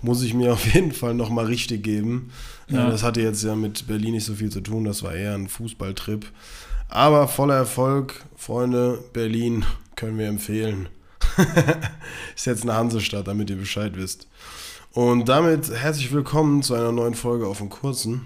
muss 0.00 0.22
ich 0.22 0.34
mir 0.34 0.52
auf 0.52 0.74
jeden 0.74 0.92
Fall 0.92 1.14
nochmal 1.14 1.46
richtig 1.46 1.82
geben. 1.82 2.30
Ja. 2.68 2.86
Äh, 2.86 2.90
das 2.90 3.02
hatte 3.02 3.20
jetzt 3.20 3.42
ja 3.42 3.56
mit 3.56 3.86
Berlin 3.88 4.12
nicht 4.12 4.24
so 4.24 4.34
viel 4.34 4.50
zu 4.50 4.60
tun, 4.60 4.84
das 4.84 5.02
war 5.02 5.14
eher 5.14 5.34
ein 5.34 5.48
Fußballtrip. 5.48 6.30
Aber 6.88 7.28
voller 7.28 7.56
Erfolg, 7.56 8.24
Freunde, 8.36 9.02
Berlin 9.12 9.64
können 9.96 10.18
wir 10.18 10.28
empfehlen. 10.28 10.88
Ist 12.36 12.46
jetzt 12.46 12.62
eine 12.62 12.74
Hansestadt, 12.74 13.26
damit 13.26 13.50
ihr 13.50 13.56
Bescheid 13.56 13.92
wisst. 13.96 14.28
Und 14.92 15.28
damit 15.28 15.70
herzlich 15.70 16.12
willkommen 16.12 16.62
zu 16.62 16.74
einer 16.74 16.92
neuen 16.92 17.14
Folge 17.14 17.46
auf 17.46 17.58
dem 17.58 17.68
Kurzen. 17.68 18.22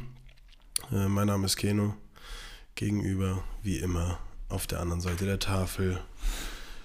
Äh, 0.93 1.09
mein 1.09 1.27
Name 1.27 1.47
ist 1.47 1.57
Keno. 1.57 1.95
Gegenüber, 2.77 3.43
wie 3.63 3.79
immer, 3.79 4.19
auf 4.49 4.67
der 4.67 4.81
anderen 4.81 5.01
Seite 5.01 5.25
der 5.25 5.39
Tafel. 5.39 5.99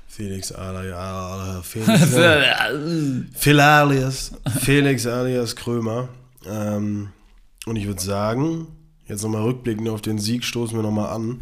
Felix 0.07 0.51
alias 0.51 1.63
Felix, 1.63 2.15
Felix 4.59 5.05
alias 5.05 5.55
Krömer. 5.55 6.07
Ähm, 6.47 7.09
und 7.65 7.75
ich 7.75 7.85
würde 7.85 8.01
sagen, 8.01 8.67
jetzt 9.07 9.23
nochmal 9.23 9.43
rückblickend 9.43 9.89
auf 9.89 10.01
den 10.01 10.19
Sieg, 10.19 10.45
stoßen 10.45 10.75
wir 10.75 10.83
nochmal 10.83 11.13
an. 11.13 11.41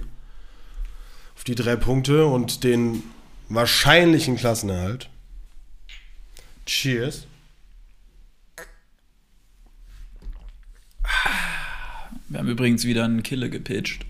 Auf 1.44 1.46
die 1.46 1.56
drei 1.56 1.76
Punkte 1.76 2.26
und 2.26 2.64
den 2.64 3.04
wahrscheinlichen 3.50 4.38
Klassenerhalt. 4.38 5.10
Cheers. 6.66 7.28
wir 12.30 12.40
haben 12.40 12.48
übrigens 12.48 12.86
wieder 12.86 13.04
einen 13.04 13.24
Kille 13.24 13.50
gepitcht. 13.50 14.06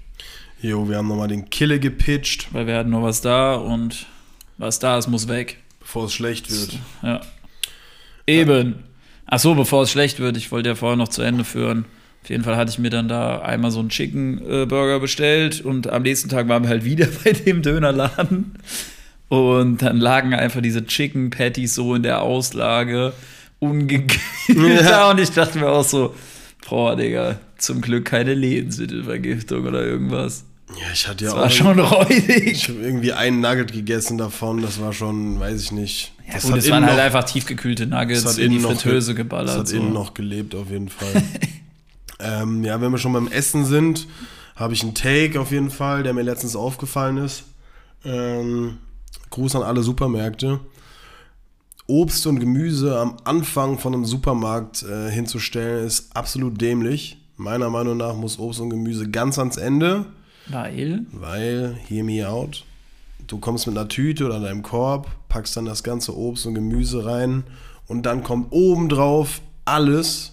Jo, 0.61 0.87
wir 0.87 0.97
haben 0.97 1.07
nochmal 1.07 1.27
den 1.27 1.49
Kille 1.49 1.79
gepitcht, 1.79 2.53
Weil 2.53 2.67
wir 2.67 2.77
hatten 2.77 2.91
noch 2.91 3.01
was 3.01 3.21
da 3.21 3.55
und 3.55 4.05
was 4.59 4.77
da 4.77 4.99
ist, 4.99 5.07
muss 5.07 5.27
weg. 5.27 5.57
bevor 5.79 6.05
es 6.05 6.13
schlecht 6.13 6.51
wird. 6.51 6.77
Ja. 7.01 7.21
Eben. 8.27 8.83
Ach 9.25 9.39
so, 9.39 9.55
bevor 9.55 9.81
es 9.81 9.91
schlecht 9.91 10.19
wird, 10.19 10.37
ich 10.37 10.51
wollte 10.51 10.69
ja 10.69 10.75
vorher 10.75 10.97
noch 10.97 11.07
zu 11.09 11.23
Ende 11.23 11.45
führen. 11.45 11.85
Auf 12.23 12.29
jeden 12.29 12.43
Fall 12.43 12.55
hatte 12.55 12.71
ich 12.71 12.79
mir 12.79 12.89
dann 12.89 13.07
da 13.09 13.39
einmal 13.41 13.69
so 13.71 13.79
einen 13.81 13.89
Chicken 13.89 14.39
äh, 14.49 14.65
Burger 14.65 14.99
bestellt 14.99 15.59
und 15.61 15.89
am 15.89 16.03
nächsten 16.03 16.29
Tag 16.29 16.47
waren 16.47 16.63
wir 16.63 16.69
halt 16.69 16.85
wieder 16.85 17.07
bei 17.23 17.33
dem 17.33 17.61
Dönerladen. 17.61 18.53
Und 19.29 19.81
dann 19.81 19.97
lagen 19.97 20.33
einfach 20.33 20.61
diese 20.61 20.85
Chicken 20.85 21.29
Patties 21.31 21.75
so 21.75 21.95
in 21.95 22.03
der 22.03 22.21
Auslage 22.21 23.13
ungegrillt 23.59 24.81
da 24.83 25.09
und 25.11 25.19
ich 25.19 25.31
dachte 25.31 25.57
mir 25.59 25.69
auch 25.69 25.83
so, 25.83 26.13
boah, 26.69 26.95
Digga, 26.95 27.39
zum 27.57 27.81
Glück 27.81 28.05
keine 28.05 28.33
Lebensmittelvergiftung 28.33 29.65
oder 29.65 29.83
irgendwas. 29.83 30.45
Ja, 30.79 30.87
ich 30.93 31.07
hatte 31.07 31.25
ja 31.25 31.29
Das 31.31 31.37
auch. 31.37 31.41
war 31.43 31.49
schon 31.49 31.79
räudig. 31.79 32.47
Ich 32.51 32.69
habe 32.69 32.79
irgendwie 32.79 33.13
einen 33.13 33.41
Nugget 33.41 33.71
gegessen 33.73 34.17
davon, 34.17 34.61
das 34.61 34.79
war 34.81 34.91
schon, 34.93 35.39
weiß 35.39 35.61
ich 35.61 35.71
nicht. 35.71 36.13
Ja, 36.27 36.33
Das 36.35 36.43
gut, 36.43 36.57
es 36.57 36.69
waren 36.69 36.85
halt 36.85 36.95
noch- 36.97 37.03
einfach 37.03 37.23
tiefgekühlte 37.25 37.85
Nuggets 37.87 38.23
Das 38.23 38.37
in 38.37 38.51
die 38.51 38.59
Fritteuse 38.59 39.13
ge- 39.13 39.23
geballert. 39.23 39.49
Das 39.49 39.57
hat 39.57 39.67
so. 39.67 39.77
innen 39.77 39.93
noch 39.93 40.13
gelebt, 40.13 40.55
auf 40.55 40.69
jeden 40.71 40.89
Fall. 40.89 41.07
ähm, 42.23 42.63
ja, 42.63 42.79
wenn 42.81 42.91
wir 42.91 42.97
schon 42.97 43.13
beim 43.13 43.27
Essen 43.27 43.65
sind, 43.65 44.07
habe 44.55 44.73
ich 44.73 44.83
einen 44.83 44.95
Take 44.95 45.39
auf 45.39 45.51
jeden 45.51 45.69
Fall, 45.69 46.03
der 46.03 46.13
mir 46.13 46.21
letztens 46.21 46.55
aufgefallen 46.55 47.17
ist. 47.17 47.43
Ähm, 48.05 48.77
Gruß 49.29 49.55
an 49.55 49.63
alle 49.63 49.83
Supermärkte. 49.83 50.59
Obst 51.87 52.25
und 52.27 52.39
Gemüse 52.39 52.97
am 52.97 53.17
Anfang 53.25 53.77
von 53.77 53.93
einem 53.93 54.05
Supermarkt 54.05 54.83
äh, 54.83 55.11
hinzustellen, 55.11 55.85
ist 55.85 56.15
absolut 56.15 56.61
dämlich. 56.61 57.17
Meiner 57.35 57.69
Meinung 57.69 57.97
nach 57.97 58.15
muss 58.15 58.39
Obst 58.39 58.61
und 58.61 58.69
Gemüse 58.69 59.09
ganz 59.09 59.37
ans 59.37 59.57
Ende, 59.57 60.05
Weil, 60.47 61.05
weil, 61.11 61.77
hear 61.87 62.03
me 62.03 62.27
out, 62.27 62.65
du 63.27 63.37
kommst 63.39 63.65
mit 63.67 63.77
einer 63.77 63.87
Tüte 63.87 64.25
oder 64.25 64.39
deinem 64.39 64.61
Korb, 64.61 65.07
packst 65.29 65.55
dann 65.55 65.65
das 65.65 65.83
ganze 65.83 66.15
Obst 66.17 66.45
und 66.45 66.53
Gemüse 66.53 67.05
rein 67.05 67.43
und 67.87 68.05
dann 68.05 68.23
kommt 68.23 68.47
obendrauf 68.51 69.41
alles. 69.65 70.32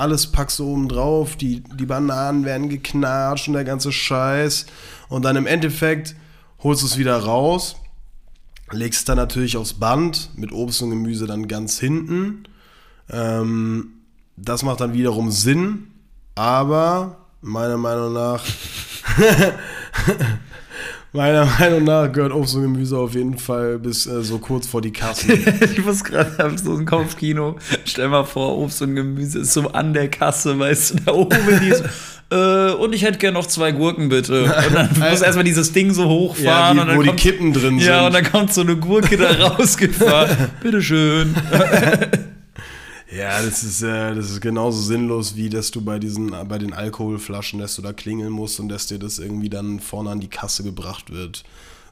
Alles 0.00 0.28
packst 0.28 0.58
du 0.58 0.66
oben 0.66 0.88
drauf, 0.88 1.36
die, 1.36 1.60
die 1.60 1.84
Bananen 1.84 2.46
werden 2.46 2.70
geknatscht 2.70 3.48
und 3.48 3.54
der 3.54 3.64
ganze 3.64 3.92
Scheiß. 3.92 4.64
Und 5.10 5.26
dann 5.26 5.36
im 5.36 5.46
Endeffekt 5.46 6.16
holst 6.62 6.80
du 6.80 6.86
es 6.86 6.96
wieder 6.96 7.18
raus, 7.18 7.76
legst 8.70 9.00
es 9.00 9.04
dann 9.04 9.18
natürlich 9.18 9.58
aufs 9.58 9.74
Band 9.74 10.30
mit 10.36 10.52
Obst 10.52 10.80
und 10.80 10.88
Gemüse 10.88 11.26
dann 11.26 11.48
ganz 11.48 11.78
hinten. 11.78 12.44
Ähm, 13.10 13.90
das 14.38 14.62
macht 14.62 14.80
dann 14.80 14.94
wiederum 14.94 15.30
Sinn, 15.30 15.88
aber 16.34 17.18
meiner 17.42 17.76
Meinung 17.76 18.14
nach 18.14 18.42
Meiner 21.12 21.44
Meinung 21.58 21.84
nach 21.84 22.12
gehört 22.12 22.32
Obst 22.32 22.54
und 22.54 22.62
Gemüse 22.62 22.96
auf 22.96 23.14
jeden 23.14 23.36
Fall 23.36 23.78
bis 23.78 24.06
äh, 24.06 24.22
so 24.22 24.38
kurz 24.38 24.66
vor 24.66 24.80
die 24.80 24.92
Kassen. 24.92 25.32
ich 25.60 25.84
muss 25.84 26.04
gerade 26.04 26.38
hab 26.38 26.58
so 26.58 26.76
ein 26.76 26.86
Kopfkino. 26.86 27.56
Stell 27.84 28.08
mal 28.08 28.24
vor, 28.24 28.56
Obst 28.58 28.80
und 28.82 28.94
Gemüse 28.94 29.40
ist 29.40 29.52
so 29.52 29.68
an 29.72 29.92
der 29.92 30.08
Kasse, 30.08 30.58
weißt 30.58 30.90
du, 30.90 30.96
da 31.04 31.12
oben 31.12 31.36
die 31.60 31.72
so, 31.74 31.84
äh, 32.36 32.72
und 32.74 32.94
ich 32.94 33.02
hätte 33.02 33.18
gerne 33.18 33.38
noch 33.38 33.46
zwei 33.46 33.72
Gurken 33.72 34.08
bitte. 34.08 34.44
Und 34.44 34.74
dann 34.74 35.10
muss 35.10 35.20
erstmal 35.20 35.44
dieses 35.44 35.72
Ding 35.72 35.92
so 35.92 36.08
hochfahren. 36.08 36.44
Ja, 36.46 36.70
und 36.70 36.76
die, 36.76 36.86
dann 36.86 36.96
wo 36.98 37.02
die 37.02 37.10
Kippen 37.10 37.52
drin 37.52 37.80
sind. 37.80 37.88
Ja, 37.88 38.06
und 38.06 38.14
dann 38.14 38.30
kommt 38.30 38.54
so 38.54 38.60
eine 38.60 38.76
Gurke 38.76 39.16
da 39.16 39.30
rausgefahren. 39.48 40.50
Bitteschön. 40.62 41.34
Ja, 43.12 43.42
das 43.42 43.64
ist, 43.64 43.82
äh, 43.82 44.14
das 44.14 44.30
ist 44.30 44.40
genauso 44.40 44.80
sinnlos, 44.80 45.34
wie 45.34 45.48
dass 45.48 45.70
du 45.70 45.82
bei 45.82 45.98
diesen, 45.98 46.30
bei 46.48 46.58
den 46.58 46.72
Alkoholflaschen, 46.72 47.58
dass 47.58 47.74
du 47.74 47.82
da 47.82 47.92
klingeln 47.92 48.30
musst 48.30 48.60
und 48.60 48.68
dass 48.68 48.86
dir 48.86 48.98
das 48.98 49.18
irgendwie 49.18 49.48
dann 49.48 49.80
vorne 49.80 50.10
an 50.10 50.20
die 50.20 50.28
Kasse 50.28 50.62
gebracht 50.62 51.10
wird. 51.10 51.42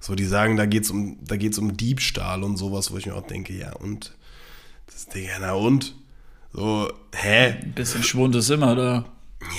So, 0.00 0.14
die 0.14 0.26
sagen, 0.26 0.56
da 0.56 0.66
geht's 0.66 0.90
um, 0.90 1.18
da 1.24 1.36
geht's 1.36 1.58
um 1.58 1.76
Diebstahl 1.76 2.44
und 2.44 2.56
sowas, 2.56 2.92
wo 2.92 2.98
ich 2.98 3.06
mir 3.06 3.14
auch 3.14 3.26
denke, 3.26 3.52
ja, 3.52 3.72
und? 3.72 4.14
Das 4.86 5.06
Ding, 5.06 5.24
ja, 5.24 5.38
na 5.40 5.54
und? 5.54 5.96
So, 6.52 6.88
hä? 7.14 7.56
Ein 7.62 7.72
bisschen 7.74 8.04
Schwund 8.04 8.36
ist 8.36 8.50
immer 8.50 8.76
da. 8.76 9.04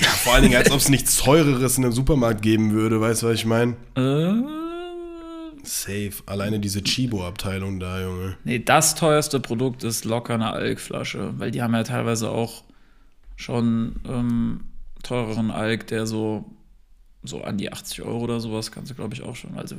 Ja, 0.01 0.10
vor 0.10 0.34
allen 0.34 0.44
Dingen, 0.44 0.56
als 0.56 0.72
ob 0.72 0.80
es 0.80 0.89
nichts 0.89 1.18
Teureres 1.18 1.78
in 1.78 1.84
einem 1.84 1.94
Supermarkt 1.94 2.42
geben 2.42 2.72
würde, 2.72 3.00
weißt 3.00 3.24
du, 3.24 3.28
was 3.28 3.36
ich 3.36 3.46
meine? 3.46 3.75
Äh, 3.96 4.59
Safe. 5.70 6.14
Alleine 6.26 6.60
diese 6.60 6.82
Chibo-Abteilung 6.82 7.80
da, 7.80 8.02
Junge. 8.02 8.38
nee, 8.44 8.60
das 8.60 8.96
teuerste 8.96 9.40
Produkt 9.40 9.84
ist 9.84 10.06
locker 10.06 10.34
eine 10.34 10.52
Alkflasche, 10.52 11.34
weil 11.38 11.52
die 11.52 11.62
haben 11.62 11.74
ja 11.74 11.84
teilweise 11.84 12.30
auch 12.30 12.64
schon 13.36 14.02
ähm, 14.06 14.66
teureren 15.04 15.52
Alk, 15.52 15.88
der 15.88 16.06
so, 16.08 16.46
so 17.24 17.44
an 17.44 17.58
die 17.58 17.72
80 17.72 18.02
Euro 18.02 18.20
oder 18.20 18.40
sowas 18.40 18.72
kannst 18.72 18.92
du, 18.92 18.96
glaube 18.96 19.14
ich, 19.14 19.24
auch 19.24 19.36
schon. 19.36 19.58
Also 19.58 19.76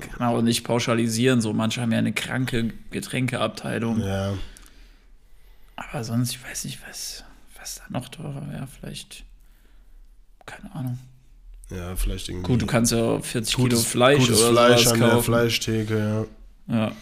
kann 0.00 0.18
man 0.18 0.28
auch 0.28 0.42
nicht 0.42 0.64
pauschalisieren. 0.64 1.40
So, 1.40 1.52
manche 1.52 1.80
haben 1.80 1.92
ja 1.92 1.98
eine 1.98 2.12
kranke 2.12 2.72
Getränkeabteilung. 2.90 4.00
Ja. 4.00 4.34
Aber 5.76 6.04
sonst, 6.04 6.32
ich 6.32 6.44
weiß 6.44 6.64
nicht, 6.64 6.78
was, 6.86 7.24
was 7.58 7.76
da 7.76 7.84
noch 7.88 8.08
teurer 8.08 8.48
wäre. 8.50 8.68
Vielleicht, 8.68 9.24
keine 10.46 10.74
Ahnung. 10.74 10.98
Ja, 11.74 11.96
vielleicht 11.96 12.28
irgendwie. 12.28 12.46
Gut, 12.46 12.62
du 12.62 12.66
kannst 12.66 12.92
ja 12.92 13.20
40 13.20 13.54
Kilo 13.54 13.68
gutes, 13.68 13.84
Fleisch 13.86 14.18
gutes 14.20 14.42
oder 14.42 14.52
Fleisch 14.52 14.86
an 14.86 15.00
kaufen. 15.00 15.14
der 15.14 15.22
Fleischtheke, 15.22 16.26
ja. 16.68 16.74
Ja. 16.74 16.92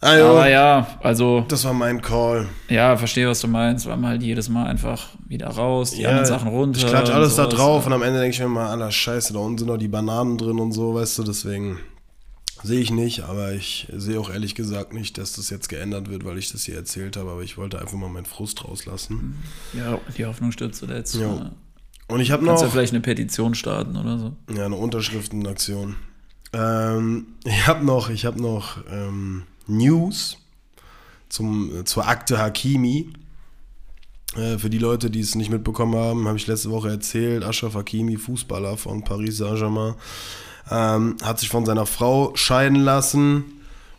Ah, 0.00 0.18
jo, 0.18 0.26
Aber 0.26 0.48
ja, 0.50 0.86
also, 1.00 1.46
Das 1.48 1.64
war 1.64 1.72
mein 1.72 2.02
Call. 2.02 2.46
ja, 2.68 2.94
verstehe, 2.94 3.26
was 3.26 3.40
du 3.40 3.48
meinst, 3.48 3.86
weil 3.86 3.96
man 3.96 4.10
halt 4.10 4.22
jedes 4.22 4.50
Mal 4.50 4.66
einfach 4.66 5.08
wieder 5.26 5.48
raus, 5.48 5.92
die 5.92 6.06
anderen 6.06 6.26
Sachen 6.26 6.48
runter. 6.48 6.78
Ich 6.78 6.86
klatsch 6.86 7.08
alles 7.08 7.36
da 7.36 7.46
drauf 7.46 7.84
ja. 7.84 7.86
und 7.86 7.92
am 7.94 8.02
Ende 8.02 8.20
denke 8.20 8.34
ich 8.34 8.40
mir 8.40 8.48
mal, 8.48 8.68
aller 8.70 8.90
Scheiße, 8.90 9.32
da 9.32 9.38
unten 9.38 9.56
sind 9.58 9.68
noch 9.68 9.78
die 9.78 9.88
Bananen 9.88 10.36
drin 10.36 10.58
und 10.58 10.72
so, 10.72 10.94
weißt 10.94 11.18
du, 11.18 11.22
deswegen 11.22 11.78
sehe 12.62 12.80
ich 12.80 12.90
nicht, 12.90 13.22
aber 13.22 13.52
ich 13.52 13.88
sehe 13.96 14.20
auch 14.20 14.30
ehrlich 14.30 14.54
gesagt 14.54 14.92
nicht, 14.92 15.16
dass 15.16 15.32
das 15.34 15.48
jetzt 15.48 15.70
geändert 15.70 16.10
wird, 16.10 16.26
weil 16.26 16.36
ich 16.36 16.52
das 16.52 16.64
hier 16.64 16.76
erzählt 16.76 17.16
habe, 17.16 17.30
aber 17.30 17.42
ich 17.42 17.56
wollte 17.56 17.78
einfach 17.78 17.96
mal 17.96 18.10
meinen 18.10 18.26
Frust 18.26 18.64
rauslassen. 18.64 19.42
Ja, 19.72 19.98
die 20.18 20.26
Hoffnung 20.26 20.52
stirbt 20.52 20.74
zuletzt. 20.74 21.14
Ja. 21.14 21.50
Und 22.08 22.20
ich 22.20 22.30
habe 22.30 22.44
Kannst 22.44 22.62
noch 22.62 22.68
ja 22.68 22.72
vielleicht 22.72 22.92
eine 22.92 23.00
Petition 23.00 23.54
starten 23.54 23.96
oder 23.96 24.18
so. 24.18 24.32
ja, 24.54 24.66
eine 24.66 24.76
Unterschriftenaktion. 24.76 25.96
Ähm, 26.52 27.26
ich 27.44 27.66
habe 27.66 27.84
noch, 27.84 28.10
ich 28.10 28.24
habe 28.24 28.40
noch 28.40 28.78
ähm, 28.90 29.44
News 29.66 30.38
zum, 31.28 31.80
äh, 31.80 31.84
zur 31.84 32.06
Akte 32.06 32.38
Hakimi. 32.38 33.12
Äh, 34.36 34.58
für 34.58 34.70
die 34.70 34.78
Leute, 34.78 35.10
die 35.10 35.20
es 35.20 35.34
nicht 35.34 35.50
mitbekommen 35.50 35.96
haben, 35.96 36.28
habe 36.28 36.36
ich 36.36 36.46
letzte 36.46 36.70
Woche 36.70 36.90
erzählt, 36.90 37.42
Ashraf 37.42 37.74
Hakimi, 37.74 38.16
Fußballer 38.16 38.76
von 38.76 39.02
Paris 39.02 39.38
Saint-Germain, 39.38 39.94
ähm, 40.70 41.16
hat 41.22 41.40
sich 41.40 41.48
von 41.48 41.64
seiner 41.64 41.86
Frau 41.86 42.34
scheiden 42.36 42.80
lassen 42.80 43.44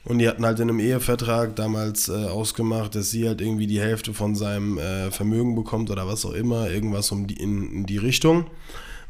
und 0.06 0.20
die 0.20 0.28
hatten 0.28 0.46
halt 0.46 0.60
in 0.60 0.70
einem 0.70 0.80
Ehevertrag 0.80 1.56
damals 1.56 2.10
äh, 2.10 2.14
ausgemacht, 2.14 2.94
dass 2.96 3.10
sie 3.10 3.28
halt 3.28 3.42
irgendwie 3.42 3.68
die 3.68 3.82
Hälfte 3.82 4.14
von 4.14 4.36
seinem 4.36 4.78
äh, 4.78 5.10
Vermögen 5.10 5.56
bekommt 5.56 5.90
oder 5.90 6.08
was 6.08 6.26
auch 6.26 6.34
immer, 6.34 6.70
irgendwas 6.70 7.12
um 7.12 7.26
die, 7.28 7.36
in, 7.36 7.72
in 7.72 7.86
die 7.86 7.98
Richtung. 7.98 8.46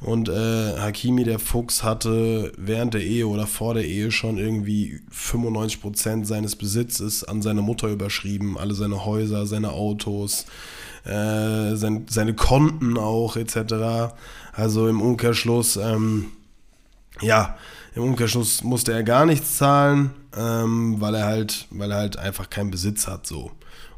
Und 0.01 0.29
äh, 0.29 0.77
Hakimi, 0.77 1.23
der 1.23 1.39
Fuchs, 1.39 1.83
hatte 1.83 2.51
während 2.57 2.93
der 2.93 3.01
Ehe 3.01 3.27
oder 3.27 3.47
vor 3.47 3.73
der 3.73 3.85
Ehe 3.85 4.11
schon 4.11 4.37
irgendwie 4.37 5.01
95% 5.11 6.25
seines 6.25 6.55
Besitzes 6.55 7.23
an 7.23 7.41
seine 7.41 7.61
Mutter 7.61 7.87
überschrieben. 7.87 8.57
Alle 8.57 8.73
seine 8.73 9.05
Häuser, 9.05 9.47
seine 9.47 9.71
Autos, 9.71 10.45
äh, 11.05 11.75
sein, 11.75 12.05
seine 12.09 12.33
Konten 12.35 12.97
auch 12.97 13.35
etc. 13.35 14.13
Also 14.53 14.87
im 14.87 15.01
Umkehrschluss, 15.01 15.77
ähm, 15.77 16.27
ja, 17.21 17.57
im 17.95 18.03
Umkehrschluss 18.03 18.63
musste 18.63 18.93
er 18.93 19.03
gar 19.03 19.25
nichts 19.25 19.57
zahlen, 19.57 20.11
ähm, 20.37 20.99
weil 20.99 21.15
er 21.15 21.25
halt, 21.25 21.67
weil 21.71 21.91
er 21.91 21.97
halt 21.97 22.17
einfach 22.17 22.49
keinen 22.49 22.71
Besitz 22.71 23.07
hat 23.07 23.25
so. 23.25 23.51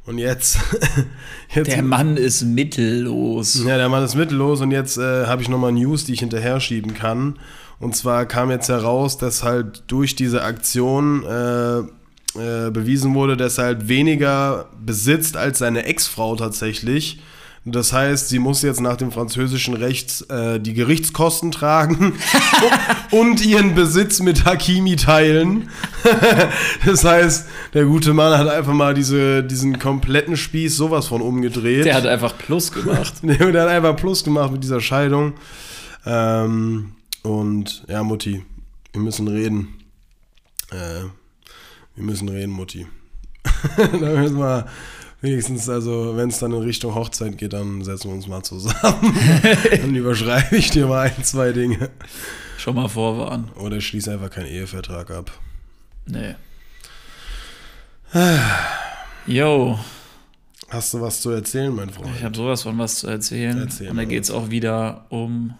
Und 0.06 0.20
jetzt, 0.20 0.60
jetzt 1.54 1.68
Der 1.68 1.84
Mann 1.84 2.16
ist 2.16 2.44
mittellos. 2.44 3.62
ja, 3.66 3.76
der 3.78 3.90
Mann 3.90 4.04
ist 4.04 4.16
mittellos 4.16 4.62
und 4.62 4.72
jetzt 4.72 4.98
äh, 4.98 5.26
habe 5.26 5.42
ich 5.42 5.50
nochmal 5.50 5.74
News, 5.74 6.06
die 6.06 6.14
ich 6.14 6.22
hinterher 6.22 6.60
schieben 6.60 6.94
kann. 6.94 7.40
Und 7.80 7.96
zwar 7.96 8.26
kam 8.26 8.50
jetzt 8.50 8.70
heraus, 8.70 9.18
dass 9.18 9.44
halt 9.44 9.84
durch 9.88 10.16
diese 10.16 10.44
Aktion 10.44 11.24
äh, 11.26 11.80
äh, 11.80 12.72
bewiesen 12.72 13.14
wurde, 13.16 13.36
dass 13.36 13.58
er 13.58 13.66
halt 13.66 13.88
weniger 13.88 14.70
besitzt 14.84 15.36
als 15.38 15.60
seine 15.60 15.84
Ex-Frau 15.86 16.36
tatsächlich. 16.36 17.20
Das 17.72 17.92
heißt, 17.92 18.30
sie 18.30 18.40
muss 18.40 18.62
jetzt 18.62 18.80
nach 18.80 18.96
dem 18.96 19.12
französischen 19.12 19.74
Recht 19.74 20.30
äh, 20.30 20.58
die 20.58 20.74
Gerichtskosten 20.74 21.52
tragen 21.52 22.14
und 23.12 23.46
ihren 23.46 23.76
Besitz 23.76 24.22
mit 24.22 24.46
Hakimi 24.46 24.96
teilen. 24.96 25.70
das 26.86 27.04
heißt, 27.04 27.48
der 27.74 27.84
gute 27.84 28.14
Mann 28.14 28.38
hat 28.38 28.48
einfach 28.48 28.74
mal 28.74 28.94
diese, 28.94 29.44
diesen 29.44 29.80
kompletten 29.80 30.38
Spieß 30.38 30.78
sowas 30.78 31.08
von 31.08 31.22
umgedreht. 31.22 31.84
Der 31.84 31.96
hat 31.96 32.06
einfach 32.06 32.38
Plus 32.38 32.72
gemacht. 32.72 33.16
Der 33.22 33.40
hat 33.40 33.70
einfach 33.70 33.98
Plus 33.98 34.24
gemacht 34.24 34.52
mit 34.52 34.64
dieser 34.64 34.80
Scheidung. 34.80 35.34
Ähm, 36.06 36.94
und 37.24 37.84
ja, 37.90 38.02
Mutti, 38.02 38.46
wir 38.94 39.02
müssen 39.02 39.28
reden. 39.28 39.76
Äh, 40.72 41.04
wir 41.96 42.04
müssen 42.04 42.30
reden, 42.30 42.52
Mutti. 42.52 42.88
da 43.78 43.88
müssen 43.98 44.40
wir 44.40 44.68
wenigstens, 45.22 45.70
also 45.70 46.16
wenn 46.16 46.30
es 46.30 46.40
dann 46.40 46.52
in 46.52 46.62
Richtung 46.62 46.96
Hochzeit 46.96 47.38
geht, 47.38 47.54
dann 47.54 47.84
setzen 47.84 48.10
wir 48.10 48.16
uns 48.16 48.28
mal 48.28 48.44
zusammen. 48.44 49.18
dann 49.72 49.96
überschreibe 49.96 50.56
ich 50.58 50.70
dir 50.70 50.88
mal 50.88 51.10
ein, 51.10 51.24
zwei 51.24 51.52
Dinge. 51.52 51.90
Schon 52.58 52.76
mal 52.76 52.88
vorwarnen. 52.88 53.50
Oder 53.56 53.82
schließe 53.82 54.12
einfach 54.12 54.30
keinen 54.30 54.48
Ehevertrag 54.48 55.12
ab. 55.12 55.32
Nee. 56.06 56.36
Yo, 59.26 59.78
Hast 60.70 60.94
du 60.94 61.00
was 61.00 61.22
zu 61.22 61.30
erzählen, 61.30 61.74
mein 61.74 61.90
Freund? 61.90 62.10
ich 62.18 62.24
habe 62.24 62.36
sowas 62.36 62.64
von 62.64 62.78
was 62.78 63.00
zu 63.00 63.08
erzählen. 63.08 63.58
Erzähl 63.58 63.90
und 63.90 63.96
da 63.96 64.04
geht 64.04 64.24
es 64.24 64.32
auch 64.32 64.50
wieder 64.50 65.06
um 65.10 65.54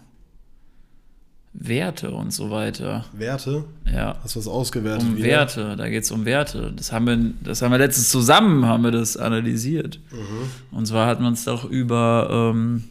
Werte 1.60 2.12
und 2.12 2.32
so 2.32 2.50
weiter. 2.50 3.04
Werte? 3.12 3.64
Ja. 3.92 4.16
Hast 4.22 4.36
du 4.36 4.38
was 4.40 4.46
ausgewertet? 4.46 5.02
Um 5.08 5.16
wieder? 5.16 5.26
Werte, 5.26 5.74
da 5.76 5.88
geht 5.88 6.04
es 6.04 6.10
um 6.12 6.24
Werte. 6.24 6.72
Das 6.76 6.92
haben, 6.92 7.06
wir, 7.06 7.18
das 7.42 7.62
haben 7.62 7.72
wir 7.72 7.78
letztens 7.78 8.10
zusammen 8.10 8.64
haben 8.66 8.84
wir 8.84 8.92
das 8.92 9.16
analysiert. 9.16 9.98
Mhm. 10.12 10.76
Und 10.76 10.86
zwar 10.86 11.06
hatten 11.08 11.22
wir 11.22 11.28
uns 11.28 11.44
doch 11.44 11.64
über 11.64 12.52
ähm, 12.54 12.84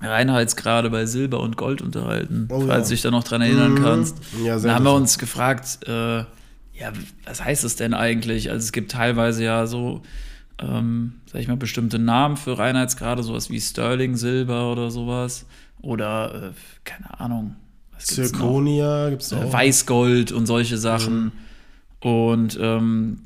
Reinheitsgrade 0.00 0.90
bei 0.90 1.06
Silber 1.06 1.40
und 1.40 1.56
Gold 1.56 1.82
unterhalten, 1.82 2.48
Oh 2.50 2.60
falls 2.60 2.70
ja. 2.70 2.82
du 2.84 2.88
dich 2.90 3.02
da 3.02 3.10
noch 3.10 3.24
dran 3.24 3.42
erinnern 3.42 3.72
Mhm. 3.74 3.82
kannst. 3.82 4.16
Ja, 4.44 4.58
da 4.58 4.74
haben 4.74 4.84
wir 4.84 4.94
uns 4.94 5.18
gefragt, 5.18 5.80
äh, 5.86 6.18
Ja, 6.18 6.92
was 7.26 7.44
heißt 7.44 7.64
es 7.64 7.74
denn 7.74 7.92
eigentlich? 7.92 8.50
Also 8.50 8.62
es 8.64 8.70
gibt 8.72 8.92
teilweise 8.92 9.42
ja 9.42 9.66
so, 9.66 10.02
ähm, 10.60 11.14
sag 11.26 11.40
ich 11.42 11.48
mal, 11.48 11.56
bestimmte 11.56 11.98
Namen 11.98 12.36
für 12.36 12.56
Reinheitsgrade, 12.56 13.22
sowas 13.24 13.50
wie 13.50 13.60
Sterling 13.60 14.14
Silber 14.16 14.70
oder 14.70 14.90
sowas. 14.92 15.44
Oder, 15.82 16.34
äh, 16.34 16.50
keine 16.84 17.18
Ahnung. 17.18 17.56
Zirconia 17.98 19.10
gibt 19.10 19.22
es 19.22 19.32
äh, 19.32 19.36
auch. 19.36 19.52
Weißgold 19.52 20.32
und 20.32 20.46
solche 20.46 20.78
Sachen. 20.78 21.32
Und 22.00 22.58
ähm, 22.60 23.22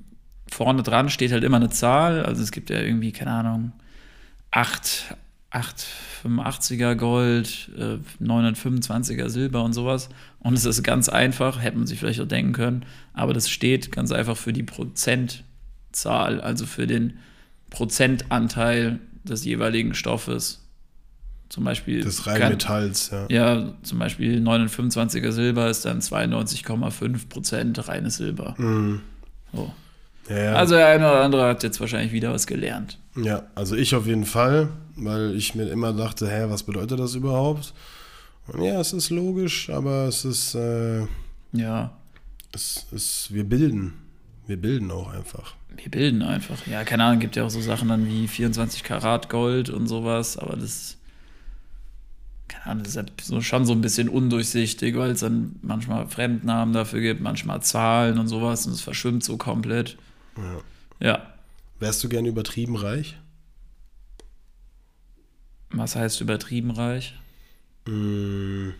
vorne 0.50 0.82
dran 0.82 1.08
steht 1.08 1.32
halt 1.32 1.44
immer 1.44 1.56
eine 1.56 1.70
Zahl. 1.70 2.24
Also 2.24 2.42
es 2.42 2.52
gibt 2.52 2.70
ja 2.70 2.80
irgendwie, 2.80 3.12
keine 3.12 3.32
Ahnung, 3.32 3.72
8, 4.50 5.16
885er 5.50 6.94
Gold, 6.94 7.70
äh, 7.76 7.98
925er 8.22 9.28
Silber 9.28 9.62
und 9.62 9.72
sowas. 9.72 10.08
Und 10.40 10.54
es 10.54 10.64
ist 10.64 10.82
ganz 10.82 11.08
einfach, 11.08 11.60
hätte 11.60 11.76
man 11.78 11.86
sich 11.86 11.98
vielleicht 11.98 12.20
auch 12.20 12.28
denken 12.28 12.52
können, 12.52 12.84
aber 13.12 13.34
das 13.34 13.50
steht 13.50 13.92
ganz 13.92 14.12
einfach 14.12 14.36
für 14.36 14.52
die 14.52 14.62
Prozentzahl, 14.62 16.40
also 16.40 16.66
für 16.66 16.86
den 16.86 17.18
Prozentanteil 17.70 18.98
des 19.24 19.44
jeweiligen 19.44 19.94
Stoffes. 19.94 20.61
Zum 21.52 21.64
Beispiel. 21.64 22.00
Des 22.00 22.26
Rheinmetalls, 22.26 23.10
ja. 23.10 23.26
ja, 23.28 23.74
zum 23.82 23.98
Beispiel 23.98 24.40
925er 24.40 25.32
Silber 25.32 25.68
ist 25.68 25.84
dann 25.84 26.00
92,5 26.00 27.28
Prozent 27.28 27.88
reines 27.88 28.16
Silber. 28.16 28.54
So. 29.52 29.70
Ja, 30.30 30.38
ja. 30.38 30.52
Also 30.54 30.76
der 30.76 30.86
eine 30.86 31.06
oder 31.10 31.20
andere 31.20 31.46
hat 31.46 31.62
jetzt 31.62 31.78
wahrscheinlich 31.78 32.12
wieder 32.12 32.32
was 32.32 32.46
gelernt. 32.46 32.98
Ja, 33.16 33.42
also 33.54 33.76
ich 33.76 33.94
auf 33.94 34.06
jeden 34.06 34.24
Fall, 34.24 34.68
weil 34.96 35.36
ich 35.36 35.54
mir 35.54 35.68
immer 35.68 35.92
dachte, 35.92 36.26
hä, 36.26 36.46
was 36.48 36.62
bedeutet 36.62 36.98
das 36.98 37.14
überhaupt? 37.16 37.74
Und 38.46 38.62
ja, 38.62 38.80
es 38.80 38.94
ist 38.94 39.10
logisch, 39.10 39.68
aber 39.68 40.06
es 40.08 40.24
ist, 40.24 40.54
äh, 40.54 41.02
Ja, 41.52 41.92
es 42.54 42.86
ist, 42.92 43.28
wir 43.30 43.44
bilden. 43.44 43.92
Wir 44.46 44.56
bilden 44.56 44.90
auch 44.90 45.12
einfach. 45.12 45.54
wir 45.76 45.90
bilden 45.90 46.22
einfach. 46.22 46.66
Ja, 46.66 46.82
keine 46.84 47.04
Ahnung, 47.04 47.20
gibt 47.20 47.36
ja 47.36 47.44
auch 47.44 47.50
so 47.50 47.60
Sachen 47.60 47.88
dann 47.88 48.06
wie 48.08 48.26
24 48.26 48.82
Karat 48.84 49.28
Gold 49.28 49.68
und 49.68 49.86
sowas, 49.86 50.38
aber 50.38 50.56
das, 50.56 50.96
keine 52.52 52.66
Ahnung, 52.66 52.84
das 52.84 52.92
ist 52.92 52.96
halt 52.98 53.12
so, 53.20 53.40
schon 53.40 53.64
so 53.66 53.72
ein 53.72 53.80
bisschen 53.80 54.08
undurchsichtig, 54.08 54.96
weil 54.96 55.10
es 55.12 55.20
dann 55.20 55.56
manchmal 55.62 56.06
Fremdnamen 56.08 56.74
dafür 56.74 57.00
gibt, 57.00 57.20
manchmal 57.20 57.62
Zahlen 57.62 58.18
und 58.18 58.28
sowas 58.28 58.66
und 58.66 58.72
es 58.72 58.80
verschwimmt 58.80 59.24
so 59.24 59.36
komplett. 59.36 59.96
Ja. 61.00 61.22
Wärst 61.80 62.04
du 62.04 62.08
gern 62.08 62.26
übertrieben 62.26 62.76
reich? 62.76 63.16
Was 65.70 65.96
heißt 65.96 66.20
übertrieben 66.20 66.70
reich? 66.70 67.14
Mm, 67.86 68.70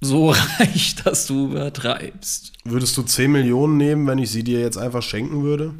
So 0.00 0.30
reich, 0.58 0.94
dass 0.96 1.26
du 1.26 1.46
übertreibst. 1.46 2.52
Würdest 2.64 2.96
du 2.96 3.02
10 3.02 3.32
Millionen 3.32 3.76
nehmen, 3.76 4.06
wenn 4.06 4.18
ich 4.18 4.30
sie 4.30 4.44
dir 4.44 4.60
jetzt 4.60 4.76
einfach 4.76 5.02
schenken 5.02 5.42
würde? 5.42 5.74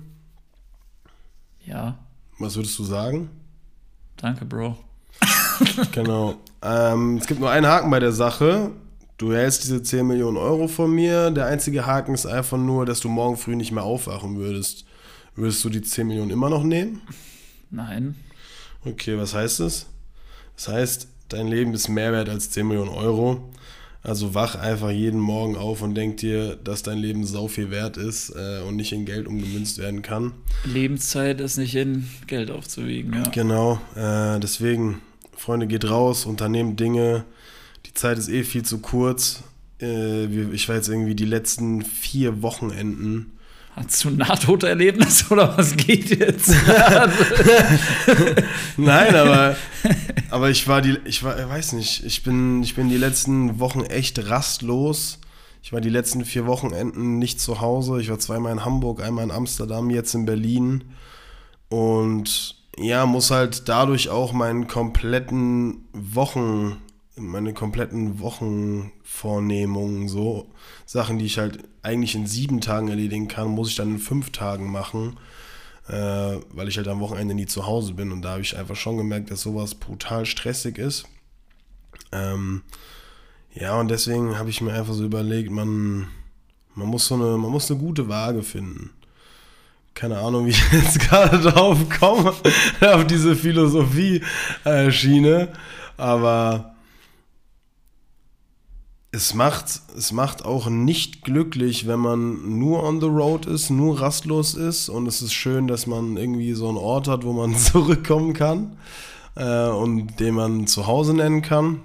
Ja, 1.64 1.98
Was 2.38 2.56
würdest 2.56 2.78
du 2.78 2.84
sagen? 2.84 3.30
danke, 4.16 4.44
Bro. 4.44 4.76
Genau. 5.92 6.36
Ähm, 6.62 7.18
es 7.18 7.26
gibt 7.26 7.40
nur 7.40 7.50
einen 7.50 7.66
Haken 7.66 7.90
bei 7.90 8.00
der 8.00 8.12
Sache. 8.12 8.70
Du 9.16 9.32
hältst 9.32 9.64
diese 9.64 9.82
10 9.82 10.06
Millionen 10.06 10.36
Euro 10.36 10.68
von 10.68 10.90
mir. 10.92 11.30
Der 11.30 11.46
einzige 11.46 11.86
Haken 11.86 12.14
ist 12.14 12.26
einfach 12.26 12.58
nur, 12.58 12.86
dass 12.86 13.00
du 13.00 13.08
morgen 13.08 13.36
früh 13.36 13.56
nicht 13.56 13.72
mehr 13.72 13.82
aufwachen 13.82 14.36
würdest. 14.36 14.84
Würdest 15.34 15.64
du 15.64 15.68
die 15.68 15.82
10 15.82 16.06
Millionen 16.06 16.30
immer 16.30 16.50
noch 16.50 16.62
nehmen? 16.62 17.02
Nein. 17.70 18.14
Okay, 18.84 19.18
was 19.18 19.34
heißt 19.34 19.60
das? 19.60 19.86
Das 20.56 20.68
heißt, 20.68 21.08
dein 21.28 21.48
Leben 21.48 21.74
ist 21.74 21.88
mehr 21.88 22.12
wert 22.12 22.28
als 22.28 22.50
10 22.50 22.66
Millionen 22.66 22.90
Euro. 22.90 23.50
Also 24.02 24.34
wach 24.34 24.54
einfach 24.54 24.90
jeden 24.90 25.18
Morgen 25.18 25.56
auf 25.56 25.82
und 25.82 25.94
denk 25.94 26.18
dir, 26.18 26.56
dass 26.56 26.82
dein 26.82 26.98
Leben 26.98 27.26
sau 27.26 27.48
viel 27.48 27.70
wert 27.70 27.96
ist 27.96 28.30
äh, 28.30 28.62
und 28.62 28.76
nicht 28.76 28.92
in 28.92 29.04
Geld 29.04 29.26
umgemünzt 29.26 29.78
werden 29.78 30.02
kann. 30.02 30.32
Lebenszeit 30.64 31.40
ist 31.40 31.58
nicht 31.58 31.74
in 31.74 32.08
Geld 32.26 32.50
aufzuwiegen, 32.50 33.12
ja. 33.12 33.28
Genau, 33.30 33.80
äh, 33.96 34.38
deswegen, 34.38 35.00
Freunde, 35.38 35.66
geht 35.68 35.88
raus, 35.88 36.26
unternehmt 36.26 36.80
Dinge. 36.80 37.24
Die 37.86 37.94
Zeit 37.94 38.18
ist 38.18 38.28
eh 38.28 38.42
viel 38.42 38.64
zu 38.64 38.78
kurz. 38.78 39.44
Äh, 39.80 40.24
ich 40.52 40.68
war 40.68 40.74
jetzt 40.74 40.88
irgendwie 40.88 41.14
die 41.14 41.24
letzten 41.24 41.82
vier 41.82 42.42
Wochenenden. 42.42 43.38
Hast 43.76 44.02
du 44.02 44.08
ein 44.08 44.16
Nahtoderlebnis 44.16 45.30
oder 45.30 45.56
was 45.56 45.76
geht 45.76 46.10
jetzt? 46.10 46.48
Nein, 48.76 49.14
aber, 49.14 49.54
aber 50.30 50.50
ich 50.50 50.66
war 50.66 50.82
die, 50.82 50.98
ich 51.04 51.22
war, 51.22 51.38
ich 51.38 51.48
weiß 51.48 51.74
nicht, 51.74 52.04
ich 52.04 52.24
bin, 52.24 52.60
ich 52.64 52.74
bin 52.74 52.88
die 52.88 52.96
letzten 52.96 53.60
Wochen 53.60 53.82
echt 53.82 54.28
rastlos. 54.28 55.20
Ich 55.62 55.72
war 55.72 55.80
die 55.80 55.90
letzten 55.90 56.24
vier 56.24 56.46
Wochenenden 56.46 57.20
nicht 57.20 57.40
zu 57.40 57.60
Hause. 57.60 58.00
Ich 58.00 58.10
war 58.10 58.18
zweimal 58.18 58.52
in 58.52 58.64
Hamburg, 58.64 59.00
einmal 59.00 59.22
in 59.22 59.30
Amsterdam, 59.30 59.90
jetzt 59.90 60.14
in 60.14 60.24
Berlin. 60.24 60.82
Und 61.68 62.57
ja, 62.80 63.06
muss 63.06 63.30
halt 63.30 63.68
dadurch 63.68 64.08
auch 64.08 64.32
meinen 64.32 64.66
kompletten 64.66 65.88
Wochen, 65.92 66.80
meine 67.16 67.52
kompletten 67.52 68.20
Wochenvornehmungen, 68.20 70.08
so 70.08 70.50
Sachen, 70.86 71.18
die 71.18 71.26
ich 71.26 71.38
halt 71.38 71.68
eigentlich 71.82 72.14
in 72.14 72.26
sieben 72.26 72.60
Tagen 72.60 72.88
erledigen 72.88 73.28
kann, 73.28 73.48
muss 73.48 73.70
ich 73.70 73.76
dann 73.76 73.90
in 73.90 73.98
fünf 73.98 74.30
Tagen 74.30 74.70
machen 74.70 75.16
äh, 75.88 76.40
weil 76.52 76.68
ich 76.68 76.76
halt 76.76 76.88
am 76.88 77.00
Wochenende 77.00 77.34
nie 77.34 77.46
zu 77.46 77.66
Hause 77.66 77.94
bin 77.94 78.12
und 78.12 78.22
da 78.22 78.32
habe 78.32 78.42
ich 78.42 78.56
einfach 78.56 78.76
schon 78.76 78.98
gemerkt, 78.98 79.30
dass 79.30 79.40
sowas 79.40 79.74
brutal 79.74 80.26
stressig 80.26 80.78
ist. 80.78 81.06
Ähm, 82.12 82.62
ja, 83.54 83.78
und 83.80 83.88
deswegen 83.88 84.38
habe 84.38 84.50
ich 84.50 84.60
mir 84.60 84.72
einfach 84.72 84.94
so 84.94 85.04
überlegt, 85.04 85.50
man, 85.50 86.08
man, 86.74 86.88
muss 86.88 87.06
so 87.06 87.14
eine, 87.14 87.38
man 87.38 87.50
muss 87.50 87.70
eine 87.70 87.80
gute 87.80 88.08
Waage 88.08 88.42
finden. 88.42 88.90
Keine 89.98 90.18
Ahnung, 90.18 90.46
wie 90.46 90.50
ich 90.50 90.62
jetzt 90.72 91.00
gerade 91.00 91.40
drauf 91.40 91.76
komme, 91.98 92.32
auf 92.80 93.06
diese 93.08 93.34
Philosophie-Schiene, 93.34 95.48
aber 95.96 96.76
es 99.10 99.34
macht, 99.34 99.64
es 99.96 100.12
macht 100.12 100.44
auch 100.44 100.68
nicht 100.68 101.24
glücklich, 101.24 101.88
wenn 101.88 101.98
man 101.98 102.60
nur 102.60 102.84
on 102.84 103.00
the 103.00 103.08
road 103.08 103.46
ist, 103.46 103.70
nur 103.70 104.00
rastlos 104.00 104.54
ist. 104.54 104.88
Und 104.88 105.08
es 105.08 105.20
ist 105.20 105.32
schön, 105.32 105.66
dass 105.66 105.88
man 105.88 106.16
irgendwie 106.16 106.52
so 106.52 106.68
einen 106.68 106.78
Ort 106.78 107.08
hat, 107.08 107.24
wo 107.24 107.32
man 107.32 107.56
zurückkommen 107.56 108.34
kann 108.34 108.78
äh, 109.34 109.66
und 109.66 110.20
den 110.20 110.36
man 110.36 110.68
zu 110.68 110.86
Hause 110.86 111.12
nennen 111.12 111.42
kann. 111.42 111.80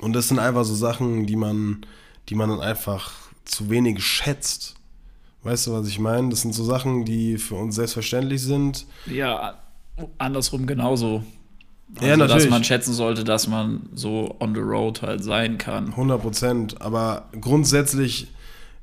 Und 0.00 0.14
das 0.14 0.26
sind 0.26 0.40
einfach 0.40 0.64
so 0.64 0.74
Sachen, 0.74 1.26
die 1.26 1.36
man, 1.36 1.86
die 2.28 2.34
man 2.34 2.50
dann 2.50 2.62
einfach 2.62 3.12
zu 3.44 3.70
wenig 3.70 4.04
schätzt. 4.04 4.75
Weißt 5.46 5.66
du, 5.68 5.72
was 5.72 5.86
ich 5.88 5.98
meine? 5.98 6.28
Das 6.30 6.42
sind 6.42 6.54
so 6.54 6.64
Sachen, 6.64 7.04
die 7.04 7.38
für 7.38 7.54
uns 7.54 7.76
selbstverständlich 7.76 8.42
sind. 8.42 8.86
ja, 9.06 9.58
andersrum 10.18 10.66
genauso. 10.66 11.22
Also, 11.94 12.06
Ja, 12.06 12.16
Dass 12.16 12.28
natürlich. 12.28 12.50
man 12.50 12.64
schätzen 12.64 12.92
sollte, 12.92 13.22
dass 13.24 13.46
man 13.46 13.88
so 13.94 14.36
on 14.40 14.54
the 14.54 14.60
road 14.60 15.02
halt 15.02 15.22
sein 15.24 15.56
kann. 15.56 15.86
100 15.88 16.20
Prozent. 16.20 16.80
Aber 16.82 17.28
grundsätzlich 17.40 18.26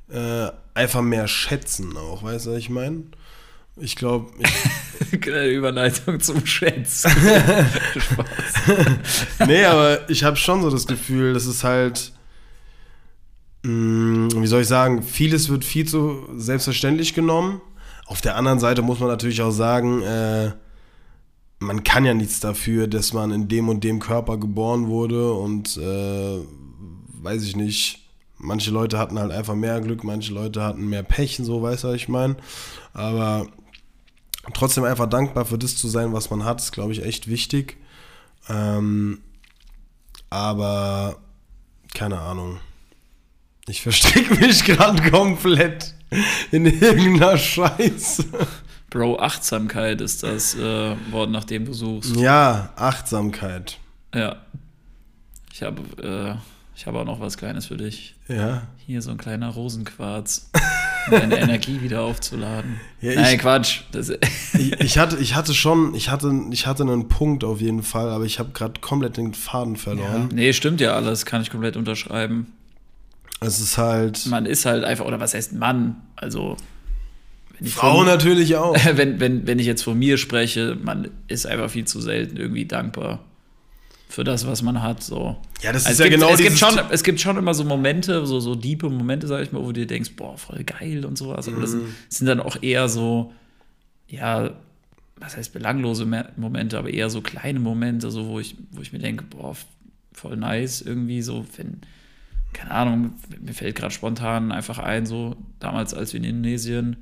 äh, 0.10 0.48
einfach 0.74 1.02
mehr 1.02 1.28
schätzen 1.28 1.96
auch. 1.98 2.24
Weißt 2.24 2.46
du, 2.48 2.52
was 2.52 2.58
ich 2.60 2.70
meine? 2.70 3.04
Ich 3.76 3.96
glaube, 3.96 4.32
Überleitung 5.52 6.20
zum 6.20 6.46
Schätzen. 6.46 7.10
Spaß. 8.00 9.48
nee, 9.48 9.66
aber 9.66 10.10
ich 10.10 10.24
habe 10.24 10.38
schon 10.38 10.62
so 10.62 10.70
das 10.70 10.88
Gefühl, 10.88 11.34
dass 11.34 11.46
es 11.46 11.64
halt, 11.64 12.12
wie 13.64 14.48
soll 14.48 14.62
ich 14.62 14.68
sagen, 14.68 15.04
vieles 15.04 15.48
wird 15.48 15.64
viel 15.64 15.88
zu 15.88 16.28
selbstverständlich 16.36 17.14
genommen. 17.14 17.62
Auf 18.08 18.20
der 18.20 18.36
anderen 18.36 18.60
Seite 18.60 18.82
muss 18.82 19.00
man 19.00 19.08
natürlich 19.08 19.42
auch 19.42 19.52
sagen, 19.52 20.02
äh, 20.02 20.52
man 21.60 21.84
kann 21.84 22.04
ja 22.04 22.14
nichts 22.14 22.42
dafür, 22.42 22.88
dass 22.88 23.14
man 23.14 23.32
in 23.32 23.48
dem 23.48 23.70
und 23.70 23.86
dem 23.86 24.00
Körper 24.00 24.38
geboren 24.38 24.88
wurde 24.88 25.34
und 25.34 25.78
äh, 25.78 26.40
weiß 27.22 27.44
ich 27.44 27.56
nicht. 27.56 28.00
Manche 28.38 28.72
Leute 28.72 28.98
hatten 28.98 29.18
halt 29.18 29.32
einfach 29.32 29.56
mehr 29.56 29.80
Glück, 29.80 30.04
manche 30.04 30.34
Leute 30.34 30.62
hatten 30.62 30.90
mehr 30.90 31.04
Pech, 31.04 31.40
so 31.42 31.62
weißt 31.62 31.86
du, 31.86 31.88
was 31.88 31.96
ich 31.96 32.10
meine. 32.10 32.36
Aber 32.92 33.48
trotzdem 34.54 34.84
einfach 34.84 35.08
dankbar 35.08 35.46
für 35.46 35.58
das 35.58 35.78
zu 35.78 35.88
sein, 35.88 36.12
was 36.12 36.30
man 36.30 36.44
hat, 36.44 36.60
ist, 36.60 36.74
glaube 36.74 36.92
ich, 36.92 37.06
echt 37.06 37.30
wichtig. 37.30 37.78
Ähm, 38.50 39.20
aber 40.30 41.16
keine 41.94 42.20
Ahnung. 42.20 42.60
Ich 43.68 43.82
verstricke 43.82 44.36
mich 44.40 44.64
gerade 44.66 45.10
komplett 45.10 45.94
in 46.52 46.66
irgendeiner 46.66 47.38
Scheiße. 47.38 48.26
Bro, 48.90 49.20
Achtsamkeit 49.20 50.02
ist 50.02 50.24
das 50.24 50.56
äh, 50.56 50.96
Wort, 51.12 51.32
nach 51.32 51.46
dem 51.46 51.66
du 51.66 51.74
suchst. 51.74 52.16
Ja, 52.16 52.72
Achtsamkeit. 52.76 53.80
Ja. 54.14 54.38
Ich 55.52 55.64
habe 55.64 55.82
äh, 56.02 56.36
ich 56.76 56.86
habe 56.88 57.00
auch 57.00 57.06
noch 57.06 57.20
was 57.20 57.38
Kleines 57.38 57.68
für 57.68 57.78
dich. 57.78 58.16
Ja. 58.28 58.64
Hier 58.86 59.02
so 59.02 59.12
ein 59.12 59.18
kleiner 59.18 59.50
Rosenquarz, 59.50 60.50
um 61.08 61.12
deine 61.12 61.38
Energie 61.40 61.82
wieder 61.82 62.02
aufzuladen. 62.02 62.80
Ja, 63.00 63.16
Nein, 63.16 63.36
ich- 63.36 63.42
Quatsch. 63.42 63.82
Ich, 64.54 64.72
ich, 64.82 64.98
hatte, 64.98 65.18
ich 65.18 65.36
hatte 65.36 65.54
schon, 65.54 65.94
ich 65.96 66.10
hatte, 66.10 66.32
ich 66.52 66.68
hatte 66.68 66.84
einen 66.84 67.08
Punkt 67.08 67.44
auf 67.44 67.62
jeden 67.62 67.84
Fall, 67.84 68.10
aber 68.10 68.26
ich 68.26 68.40
habe 68.40 68.52
gerade 68.52 68.82
komplett 68.82 69.18
den 69.18 69.34
Faden 69.34 69.76
verloren. 69.78 70.30
nee, 70.34 70.52
stimmt 70.54 70.82
ja 70.82 70.94
alles, 70.96 71.26
kann 71.26 71.42
ich 71.42 71.50
komplett 71.52 71.78
unterschreiben. 71.78 72.52
Es 73.46 73.60
ist 73.60 73.78
halt. 73.78 74.26
Man 74.28 74.46
ist 74.46 74.66
halt 74.66 74.84
einfach, 74.84 75.06
oder 75.06 75.20
was 75.20 75.34
heißt 75.34 75.54
Mann? 75.54 75.96
Also, 76.16 76.56
wenn 77.58 77.68
ich 77.68 77.74
Frau 77.74 77.98
von- 77.98 78.06
natürlich 78.06 78.56
auch. 78.58 78.76
wenn, 78.96 79.20
wenn, 79.20 79.46
wenn 79.48 79.60
ich 79.60 79.66
jetzt 79.68 79.84
von 79.84 79.98
mir 79.98 80.18
spreche, 80.18 80.78
man 80.82 81.10
ist 81.28 81.46
einfach 81.46 81.70
viel 81.70 81.86
zu 81.86 82.02
selten 82.02 82.38
irgendwie 82.38 82.66
dankbar 82.66 83.20
für 84.10 84.24
das, 84.24 84.46
was 84.46 84.62
man 84.62 84.82
hat. 84.84 85.02
So. 85.04 85.38
Ja, 85.62 85.72
das 85.72 85.86
Also 85.86 85.90
ist 85.90 85.94
es 85.94 86.00
ja 86.00 86.06
gibt, 86.06 86.20
genau 86.22 86.34
es 86.34 86.40
gibt, 86.40 86.58
schon, 86.60 86.80
es 86.92 87.04
gibt 87.04 87.20
schon 87.20 87.36
immer 87.38 87.54
so 87.56 87.64
Momente, 87.64 88.26
so, 88.28 88.40
so 88.40 88.54
diepe 88.56 88.90
Momente, 88.90 89.26
sag 89.28 89.42
ich 89.42 89.52
mal, 89.52 89.62
wo 89.62 89.68
du 89.68 89.74
dir 89.74 89.88
denkst, 89.88 90.12
boah, 90.16 90.38
voll 90.38 90.64
geil 90.64 91.04
und 91.06 91.18
sowas. 91.18 91.48
Aber 91.48 91.62
das 91.62 91.72
Mhm. 91.74 91.96
sind 92.10 92.28
dann 92.28 92.40
auch 92.40 92.62
eher 92.62 92.88
so, 92.90 93.34
ja, 94.08 94.52
was 95.18 95.36
heißt 95.38 95.52
belanglose 95.54 96.06
Me- 96.06 96.30
Momente, 96.38 96.78
aber 96.78 96.90
eher 96.92 97.10
so 97.10 97.22
kleine 97.22 97.60
Momente, 97.60 98.12
so 98.12 98.28
wo 98.28 98.40
ich, 98.40 98.56
wo 98.72 98.82
ich 98.82 98.94
mir 98.94 99.00
denke, 99.00 99.24
boah, 99.30 99.56
voll 100.12 100.38
nice 100.38 100.82
irgendwie, 100.82 101.22
so, 101.24 101.46
wenn, 101.58 101.82
keine 102.54 102.72
Ahnung, 102.72 103.14
mir 103.42 103.54
fällt 103.54 103.76
gerade 103.76 103.94
spontan 103.94 104.52
einfach 104.52 104.80
ein, 104.80 105.06
so 105.06 105.36
damals, 105.60 105.94
als 105.94 106.14
wir 106.14 106.20
in 106.20 106.26
Indonesien 106.26 106.98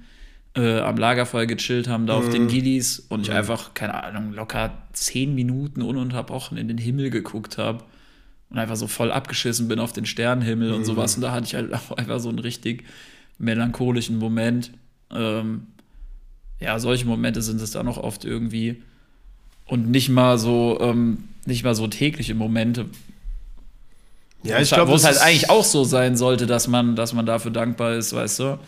äh, 0.55 0.79
am 0.79 0.97
Lagerfeuer 0.97 1.45
gechillt 1.45 1.87
haben, 1.87 2.07
da 2.07 2.15
auf 2.15 2.27
Mhm. 2.27 2.31
den 2.31 2.47
Gillis 2.47 2.99
und 2.99 3.21
ich 3.21 3.31
einfach, 3.31 3.73
keine 3.73 4.03
Ahnung, 4.03 4.33
locker 4.33 4.77
zehn 4.93 5.33
Minuten 5.35 5.81
ununterbrochen 5.81 6.57
in 6.57 6.67
den 6.67 6.77
Himmel 6.77 7.09
geguckt 7.09 7.57
habe 7.57 7.83
und 8.49 8.57
einfach 8.57 8.75
so 8.75 8.87
voll 8.87 9.11
abgeschissen 9.11 9.67
bin 9.69 9.79
auf 9.79 9.93
den 9.93 10.05
Sternenhimmel 10.05 10.69
Mhm. 10.69 10.75
und 10.75 10.85
sowas. 10.85 11.15
Und 11.15 11.21
da 11.21 11.31
hatte 11.31 11.45
ich 11.45 11.55
halt 11.55 11.73
auch 11.73 11.91
einfach 11.97 12.19
so 12.19 12.29
einen 12.29 12.39
richtig 12.39 12.83
melancholischen 13.37 14.17
Moment. 14.17 14.71
Ähm, 15.09 15.67
ja, 16.59 16.77
solche 16.79 17.05
Momente 17.05 17.41
sind 17.41 17.61
es 17.61 17.71
dann 17.71 17.87
auch 17.87 17.97
oft 17.97 18.25
irgendwie. 18.25 18.83
Und 19.65 19.89
nicht 19.89 20.09
mal 20.09 20.37
so, 20.37 20.77
ähm, 20.81 21.29
nicht 21.45 21.63
mal 21.63 21.75
so 21.75 21.87
tägliche 21.87 22.35
Momente. 22.35 22.85
Ja, 24.43 24.56
wo 24.58 24.62
ich 24.62 24.63
es- 24.63 24.69
glaube, 24.75 24.91
wo 24.91 24.95
es 24.95 25.04
halt 25.06 25.19
eigentlich 25.21 25.49
auch 25.49 25.63
so 25.65 25.84
sein 25.84 26.15
sollte, 26.17 26.47
dass 26.47 26.67
man, 26.67 26.95
dass 26.95 27.13
man 27.13 27.25
dafür 27.25 27.51
dankbar 27.51 27.93
ist, 27.95 28.13
weißt 28.13 28.39
du? 28.39 28.60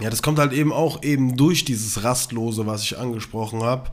Ja, 0.00 0.08
das 0.10 0.22
kommt 0.22 0.38
halt 0.38 0.52
eben 0.52 0.72
auch 0.72 1.02
eben 1.02 1.36
durch 1.36 1.64
dieses 1.64 2.02
Rastlose, 2.02 2.66
was 2.66 2.82
ich 2.82 2.98
angesprochen 2.98 3.62
habe, 3.62 3.90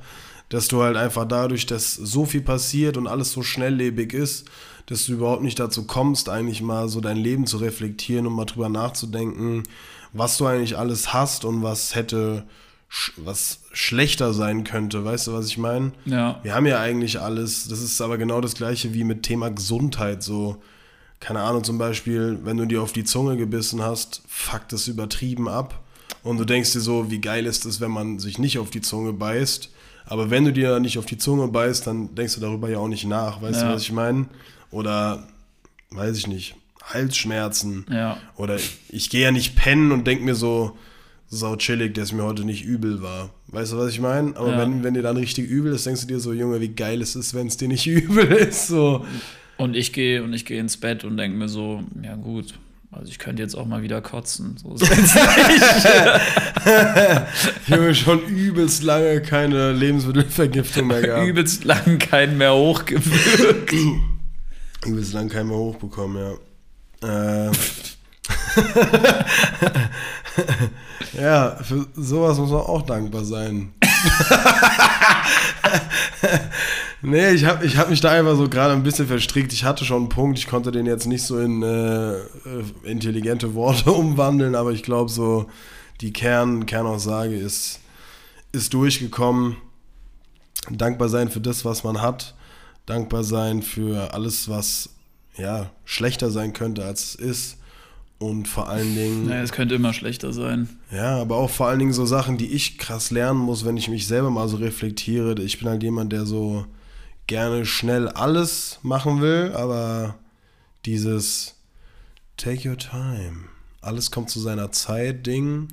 dass 0.47 0.67
du 0.67 0.81
halt 0.81 0.97
einfach 0.97 1.25
dadurch, 1.27 1.65
dass 1.65 1.93
so 1.93 2.25
viel 2.25 2.41
passiert 2.41 2.97
und 2.97 3.05
alles 3.07 3.31
so 3.33 3.43
schnelllebig 3.43 4.13
ist, 4.13 4.45
dass 4.87 5.05
du 5.05 5.13
überhaupt 5.13 5.43
nicht 5.43 5.59
dazu 5.59 5.85
kommst, 5.85 6.29
eigentlich 6.29 6.61
mal 6.61 6.89
so 6.89 7.01
dein 7.01 7.17
Leben 7.17 7.45
zu 7.45 7.57
reflektieren 7.57 8.25
und 8.25 8.33
mal 8.33 8.45
drüber 8.45 8.69
nachzudenken, 8.69 9.63
was 10.13 10.37
du 10.37 10.47
eigentlich 10.47 10.77
alles 10.77 11.13
hast 11.13 11.45
und 11.45 11.61
was 11.61 11.93
hätte, 11.93 12.45
was 13.17 13.59
schlechter 13.71 14.33
sein 14.33 14.63
könnte. 14.63 15.05
Weißt 15.05 15.27
du, 15.27 15.33
was 15.33 15.45
ich 15.47 15.59
meine? 15.59 15.91
Ja. 16.05 16.39
Wir 16.41 16.55
haben 16.55 16.65
ja 16.65 16.79
eigentlich 16.79 17.19
alles, 17.21 17.67
das 17.67 17.81
ist 17.81 18.01
aber 18.01 18.17
genau 18.17 18.41
das 18.41 18.55
gleiche 18.55 18.93
wie 18.95 19.03
mit 19.03 19.21
Thema 19.21 19.49
Gesundheit, 19.51 20.23
so, 20.23 20.57
keine 21.19 21.41
Ahnung, 21.41 21.63
zum 21.63 21.77
Beispiel, 21.77 22.39
wenn 22.43 22.57
du 22.57 22.65
dir 22.65 22.81
auf 22.81 22.93
die 22.93 23.03
Zunge 23.03 23.35
gebissen 23.37 23.81
hast, 23.81 24.21
fuckt 24.27 24.71
das 24.73 24.87
übertrieben 24.87 25.47
ab. 25.49 25.81
Und 26.23 26.37
du 26.37 26.45
denkst 26.45 26.73
dir 26.73 26.79
so, 26.81 27.11
wie 27.11 27.19
geil 27.19 27.45
ist 27.45 27.65
es, 27.65 27.79
wenn 27.81 27.91
man 27.91 28.19
sich 28.19 28.39
nicht 28.39 28.57
auf 28.59 28.69
die 28.69 28.81
Zunge 28.81 29.13
beißt. 29.13 29.69
Aber 30.05 30.29
wenn 30.29 30.43
du 30.45 30.51
dir 30.53 30.79
nicht 30.79 30.97
auf 30.97 31.05
die 31.05 31.17
Zunge 31.17 31.47
beißt, 31.47 31.85
dann 31.87 32.15
denkst 32.15 32.35
du 32.35 32.41
darüber 32.41 32.69
ja 32.69 32.77
auch 32.79 32.87
nicht 32.87 33.05
nach. 33.05 33.41
Weißt 33.41 33.61
Ja. 33.61 33.67
du, 33.69 33.73
was 33.75 33.83
ich 33.83 33.91
meine? 33.91 34.25
Oder, 34.71 35.27
weiß 35.91 36.17
ich 36.17 36.27
nicht, 36.27 36.55
Halsschmerzen. 36.83 37.85
Ja. 37.89 38.17
Oder 38.35 38.57
ich 38.89 39.09
gehe 39.09 39.21
ja 39.23 39.31
nicht 39.31 39.55
pennen 39.55 39.91
und 39.91 40.05
denk 40.07 40.21
mir 40.23 40.35
so, 40.35 40.77
sau 41.31 41.55
chillig, 41.57 41.93
dass 41.93 42.11
mir 42.11 42.23
heute 42.23 42.43
nicht 42.43 42.65
übel 42.65 43.01
war. 43.03 43.29
Weißt 43.47 43.71
du, 43.73 43.77
was 43.77 43.91
ich 43.91 43.99
meine? 43.99 44.35
Aber 44.35 44.51
Ja. 44.53 44.57
wenn, 44.57 44.83
wenn 44.83 44.95
dir 44.95 45.03
dann 45.03 45.15
richtig 45.17 45.47
übel 45.47 45.73
ist, 45.73 45.85
denkst 45.85 46.01
du 46.01 46.07
dir 46.07 46.19
so, 46.19 46.33
Junge, 46.33 46.59
wie 46.59 46.69
geil 46.69 47.01
es 47.03 47.15
ist, 47.15 47.33
wenn 47.35 47.45
es 47.47 47.55
dir 47.57 47.67
nicht 47.67 47.85
übel 47.87 48.25
ist. 48.31 48.67
So. 48.67 49.05
Und 49.59 49.75
ich 49.75 49.91
gehe 49.91 50.23
und 50.23 50.31
ich 50.31 50.45
gehe 50.45 50.57
ins 50.57 50.77
Bett 50.77 51.03
und 51.03 51.17
denke 51.17 51.37
mir 51.37 51.49
so, 51.49 51.83
ja 52.01 52.15
gut, 52.15 52.53
also 52.91 53.11
ich 53.11 53.19
könnte 53.19 53.43
jetzt 53.43 53.55
auch 53.55 53.65
mal 53.65 53.83
wieder 53.83 54.01
kotzen. 54.01 54.55
So 54.55 54.73
ist 54.73 54.89
es 54.89 55.15
Junge, 57.67 57.93
schon 57.93 58.25
übelst 58.25 58.83
lange 58.83 59.21
keine 59.21 59.73
Lebensmittelvergiftung 59.73 60.87
mehr 60.87 61.01
gehabt. 61.01 61.27
übelst 61.27 61.65
lang 61.65 61.99
keinen 61.99 62.37
mehr 62.37 62.53
hochgewürgt. 62.53 63.73
Übelst 64.85 65.11
lang 65.11 65.27
keinen 65.27 65.49
mehr 65.49 65.57
hochbekommen, 65.57 66.37
ja. 67.01 67.47
Äh. 67.47 67.51
ja, 71.21 71.57
für 71.61 71.85
sowas 71.97 72.37
muss 72.37 72.49
man 72.49 72.61
auch 72.61 72.83
dankbar 72.83 73.25
sein. 73.25 73.73
nee, 77.01 77.31
ich 77.31 77.45
habe 77.45 77.65
ich 77.65 77.77
hab 77.77 77.89
mich 77.89 78.01
da 78.01 78.11
einfach 78.11 78.35
so 78.35 78.49
gerade 78.49 78.73
ein 78.73 78.83
bisschen 78.83 79.07
verstrickt. 79.07 79.53
Ich 79.53 79.63
hatte 79.63 79.85
schon 79.85 80.03
einen 80.03 80.09
Punkt, 80.09 80.39
ich 80.39 80.47
konnte 80.47 80.71
den 80.71 80.85
jetzt 80.85 81.07
nicht 81.07 81.23
so 81.23 81.39
in 81.39 81.63
äh, 81.63 82.13
äh, 82.13 82.23
intelligente 82.83 83.53
Worte 83.53 83.91
umwandeln, 83.93 84.55
aber 84.55 84.71
ich 84.71 84.83
glaube 84.83 85.09
so, 85.09 85.49
die 86.01 86.13
Kern, 86.13 86.65
Kernaussage 86.65 87.35
ist, 87.35 87.79
ist 88.51 88.73
durchgekommen. 88.73 89.57
Dankbar 90.69 91.09
sein 91.09 91.29
für 91.29 91.41
das, 91.41 91.65
was 91.65 91.83
man 91.83 92.01
hat. 92.01 92.35
Dankbar 92.85 93.23
sein 93.23 93.61
für 93.61 94.13
alles, 94.13 94.49
was 94.49 94.89
ja 95.37 95.71
schlechter 95.85 96.31
sein 96.31 96.53
könnte, 96.53 96.83
als 96.83 97.01
es 97.01 97.15
ist. 97.15 97.57
Und 98.19 98.49
vor 98.49 98.67
allen 98.67 98.95
Dingen. 98.95 99.27
naja, 99.27 99.41
es 99.41 99.53
könnte 99.53 99.75
immer 99.75 99.93
schlechter 99.93 100.33
sein. 100.33 100.67
Ja, 100.91 101.21
aber 101.21 101.37
auch 101.37 101.49
vor 101.49 101.67
allen 101.67 101.79
Dingen 101.79 101.93
so 101.93 102.05
Sachen, 102.05 102.37
die 102.37 102.47
ich 102.47 102.77
krass 102.77 103.11
lernen 103.11 103.39
muss, 103.39 103.63
wenn 103.63 103.77
ich 103.77 103.87
mich 103.87 104.07
selber 104.07 104.29
mal 104.29 104.49
so 104.49 104.57
reflektiere. 104.57 105.41
Ich 105.41 105.57
bin 105.57 105.69
halt 105.69 105.83
jemand, 105.83 106.11
der 106.11 106.25
so 106.25 106.65
gerne 107.29 107.65
schnell 107.65 108.07
alles 108.09 108.79
machen 108.81 109.21
will, 109.21 109.53
aber 109.55 110.15
dieses 110.85 111.55
Take 112.37 112.67
your 112.69 112.77
time, 112.77 113.45
alles 113.81 114.11
kommt 114.11 114.29
zu 114.29 114.39
seiner 114.39 114.71
Zeit, 114.71 115.25
Ding. 115.27 115.67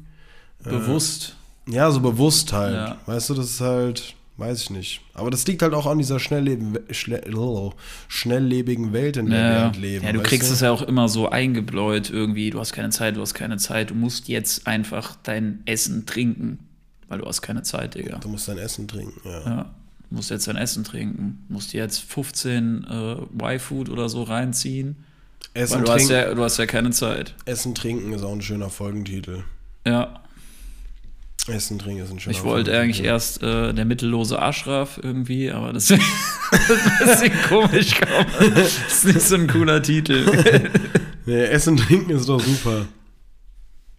Bewusst. 0.62 1.36
Ja, 1.68 1.90
so 1.90 2.00
bewusst 2.00 2.52
halt. 2.52 2.74
Ja. 2.74 2.98
Weißt 3.06 3.30
du, 3.30 3.34
das 3.34 3.46
ist 3.50 3.60
halt, 3.60 4.14
weiß 4.36 4.62
ich 4.62 4.70
nicht. 4.70 5.00
Aber 5.14 5.30
das 5.30 5.46
liegt 5.46 5.62
halt 5.62 5.74
auch 5.74 5.86
an 5.86 5.98
dieser 5.98 6.18
schnellleben, 6.20 6.78
schnell, 6.90 7.22
schnelllebigen 8.08 8.92
Welt, 8.92 9.16
in 9.16 9.30
der 9.30 9.38
wir 9.50 9.56
Ja, 9.56 9.62
halt 9.64 9.76
leben. 9.76 10.04
ja, 10.04 10.12
du 10.12 10.22
kriegst 10.22 10.50
es 10.50 10.60
ja 10.60 10.70
auch 10.70 10.82
immer 10.82 11.08
so 11.08 11.28
eingebläut 11.28 12.10
irgendwie. 12.10 12.50
Du 12.50 12.60
hast 12.60 12.72
keine 12.72 12.90
Zeit, 12.90 13.16
du 13.16 13.20
hast 13.20 13.34
keine 13.34 13.56
Zeit. 13.56 13.90
Du 13.90 13.94
musst 13.94 14.28
jetzt 14.28 14.66
einfach 14.66 15.16
dein 15.22 15.62
Essen 15.64 16.04
trinken, 16.06 16.58
weil 17.08 17.18
du 17.20 17.26
hast 17.26 17.42
keine 17.42 17.62
Zeit, 17.62 17.94
Digga. 17.94 18.18
Du 18.18 18.28
musst 18.28 18.46
dein 18.48 18.58
Essen 18.58 18.86
trinken, 18.88 19.20
ja. 19.24 19.40
Ja, 19.44 19.62
du 19.62 19.70
musst 20.10 20.30
jetzt 20.30 20.48
dein 20.48 20.56
Essen 20.56 20.84
trinken. 20.84 21.44
Musst 21.48 21.72
jetzt 21.72 21.98
15 22.00 22.86
äh, 22.88 23.44
Y-Food 23.44 23.88
oder 23.88 24.08
so 24.08 24.22
reinziehen, 24.22 24.96
Essen, 25.54 25.76
weil 25.76 25.84
du 25.84 25.92
hast, 25.92 26.06
trinken, 26.06 26.28
ja, 26.28 26.34
du 26.34 26.42
hast 26.42 26.58
ja 26.58 26.66
keine 26.66 26.90
Zeit. 26.90 27.34
Essen 27.44 27.74
trinken 27.74 28.12
ist 28.12 28.22
auch 28.22 28.32
ein 28.32 28.42
schöner 28.42 28.70
Folgentitel. 28.70 29.44
Ja, 29.86 30.20
Essen 31.48 31.78
trinken 31.78 32.02
ist 32.02 32.10
ein 32.10 32.18
schöner 32.18 32.36
ich 32.36 32.42
wollte 32.42 32.78
eigentlich 32.78 33.04
erst 33.04 33.42
äh, 33.42 33.72
der 33.72 33.84
mittellose 33.84 34.40
Ashraf 34.40 34.98
irgendwie, 35.02 35.50
aber 35.50 35.72
das 35.72 35.90
ist 35.90 36.00
ein 36.50 37.06
bisschen 37.06 37.32
komisch. 37.48 38.00
Kaum. 38.00 38.26
Das 38.54 38.78
ist 38.88 39.04
nicht 39.04 39.20
so 39.20 39.36
ein 39.36 39.46
cooler 39.46 39.82
Titel. 39.82 40.70
Nee, 41.28 41.42
Essen 41.42 41.76
trinken 41.76 42.10
ist 42.10 42.28
doch 42.28 42.38
super. 42.40 42.86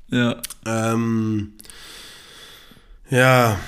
ja. 0.09 0.41
Ähm, 0.65 1.51
ja. 3.09 3.59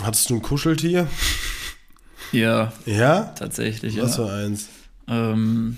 Hattest 0.00 0.30
du 0.30 0.36
ein 0.36 0.42
Kuscheltier? 0.42 1.08
Ja, 2.32 2.72
Ja? 2.86 3.32
tatsächlich. 3.38 3.94
Ja. 3.94 4.04
Was 4.04 4.16
für 4.16 4.30
eins? 4.30 4.68
Ähm, 5.08 5.76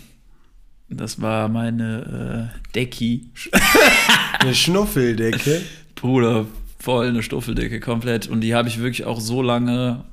das 0.88 1.20
war 1.20 1.48
meine 1.48 2.50
äh, 2.52 2.72
Decki. 2.74 3.28
Eine 4.40 4.54
Schnuffeldecke. 4.54 5.60
Bruder, 5.94 6.46
voll 6.78 7.08
eine 7.08 7.22
Stuffeldecke 7.22 7.78
komplett. 7.78 8.26
Und 8.26 8.40
die 8.40 8.54
habe 8.54 8.68
ich 8.68 8.78
wirklich 8.80 9.04
auch 9.04 9.20
so 9.20 9.42
lange 9.42 10.04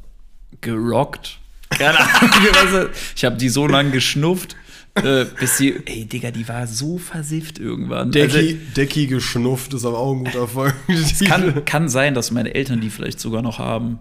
gerockt. 0.62 1.40
Keine 1.70 1.98
Ahnung, 2.00 2.90
ich 3.16 3.26
habe 3.26 3.38
die 3.38 3.50
so 3.50 3.68
lange 3.68 3.92
geschnufft, 3.92 4.56
äh, 4.96 5.26
bis 5.40 5.58
die, 5.58 5.76
ey 5.86 6.06
Digga, 6.06 6.32
die 6.32 6.48
war 6.48 6.68
so 6.68 6.98
versifft 6.98 7.58
irgendwann. 7.60 8.12
Decki, 8.12 8.38
Also, 8.38 8.56
Decki 8.76 9.08
geschnufft 9.08 9.74
ist 9.74 9.86
aber 9.86 9.98
auch 9.98 10.14
ein 10.14 10.26
guter 10.26 10.48
Folgentitel. 10.48 11.26
kann, 11.26 11.66
kann 11.66 11.90
sein, 11.90 12.14
dass 12.14 12.32
meine 12.32 12.54
Eltern 12.54 12.82
die 12.82 12.90
vielleicht 12.90 13.20
sogar 13.20 13.42
noch 13.42 13.60
haben. 13.60 14.00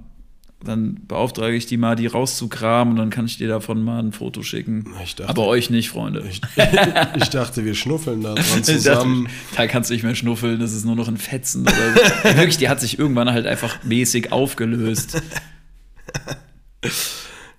Dann 0.64 1.00
beauftrage 1.06 1.54
ich 1.54 1.66
die 1.66 1.76
mal, 1.76 1.96
die 1.96 2.06
rauszukramen 2.06 2.92
und 2.94 2.98
dann 2.98 3.10
kann 3.10 3.26
ich 3.26 3.36
dir 3.36 3.46
davon 3.46 3.84
mal 3.84 3.98
ein 4.02 4.12
Foto 4.12 4.42
schicken. 4.42 4.86
Ich 5.04 5.14
dachte- 5.14 5.28
Aber 5.28 5.46
euch 5.46 5.68
nicht, 5.70 5.90
Freunde. 5.90 6.24
Ich, 6.28 6.40
ich 7.16 7.28
dachte, 7.28 7.64
wir 7.64 7.74
schnuffeln 7.74 8.22
da 8.22 8.34
dran 8.34 8.44
Ich 8.44 8.52
dachte, 8.52 8.72
zusammen. 8.78 9.28
da 9.56 9.66
kannst 9.66 9.90
du 9.90 9.94
nicht 9.94 10.02
mehr 10.02 10.14
schnuffeln, 10.14 10.58
das 10.58 10.72
ist 10.72 10.84
nur 10.86 10.96
noch 10.96 11.08
ein 11.08 11.18
Fetzen. 11.18 11.62
Oder 11.62 11.72
so. 11.72 12.36
Wirklich, 12.38 12.56
die 12.56 12.68
hat 12.70 12.80
sich 12.80 12.98
irgendwann 12.98 13.30
halt 13.30 13.46
einfach 13.46 13.82
mäßig 13.84 14.32
aufgelöst. 14.32 15.22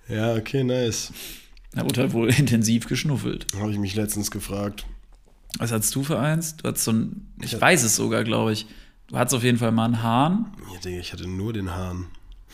Ja, 0.08 0.34
okay, 0.34 0.64
nice. 0.64 1.12
Da 1.72 1.82
wurde 1.84 2.00
halt 2.00 2.12
wohl 2.14 2.30
intensiv 2.30 2.86
geschnuffelt. 2.86 3.46
Habe 3.58 3.70
ich 3.72 3.78
mich 3.78 3.94
letztens 3.94 4.30
gefragt. 4.30 4.86
Was 5.58 5.70
hattest 5.72 5.94
du 5.94 6.02
für 6.02 6.18
eins? 6.18 6.56
Du 6.56 6.66
hattest 6.68 6.84
so 6.84 6.92
ein, 6.92 7.26
ich 7.42 7.60
weiß 7.60 7.82
es 7.82 7.94
sogar, 7.96 8.24
glaube 8.24 8.52
ich. 8.52 8.66
Du 9.08 9.18
hattest 9.18 9.34
auf 9.34 9.42
jeden 9.44 9.58
Fall 9.58 9.72
mal 9.72 9.84
einen 9.84 10.02
Hahn. 10.02 10.52
Ja, 10.72 10.80
Digga, 10.80 10.98
ich 11.00 11.12
hatte 11.12 11.28
nur 11.28 11.52
den 11.52 11.74
Hahn. 11.74 12.06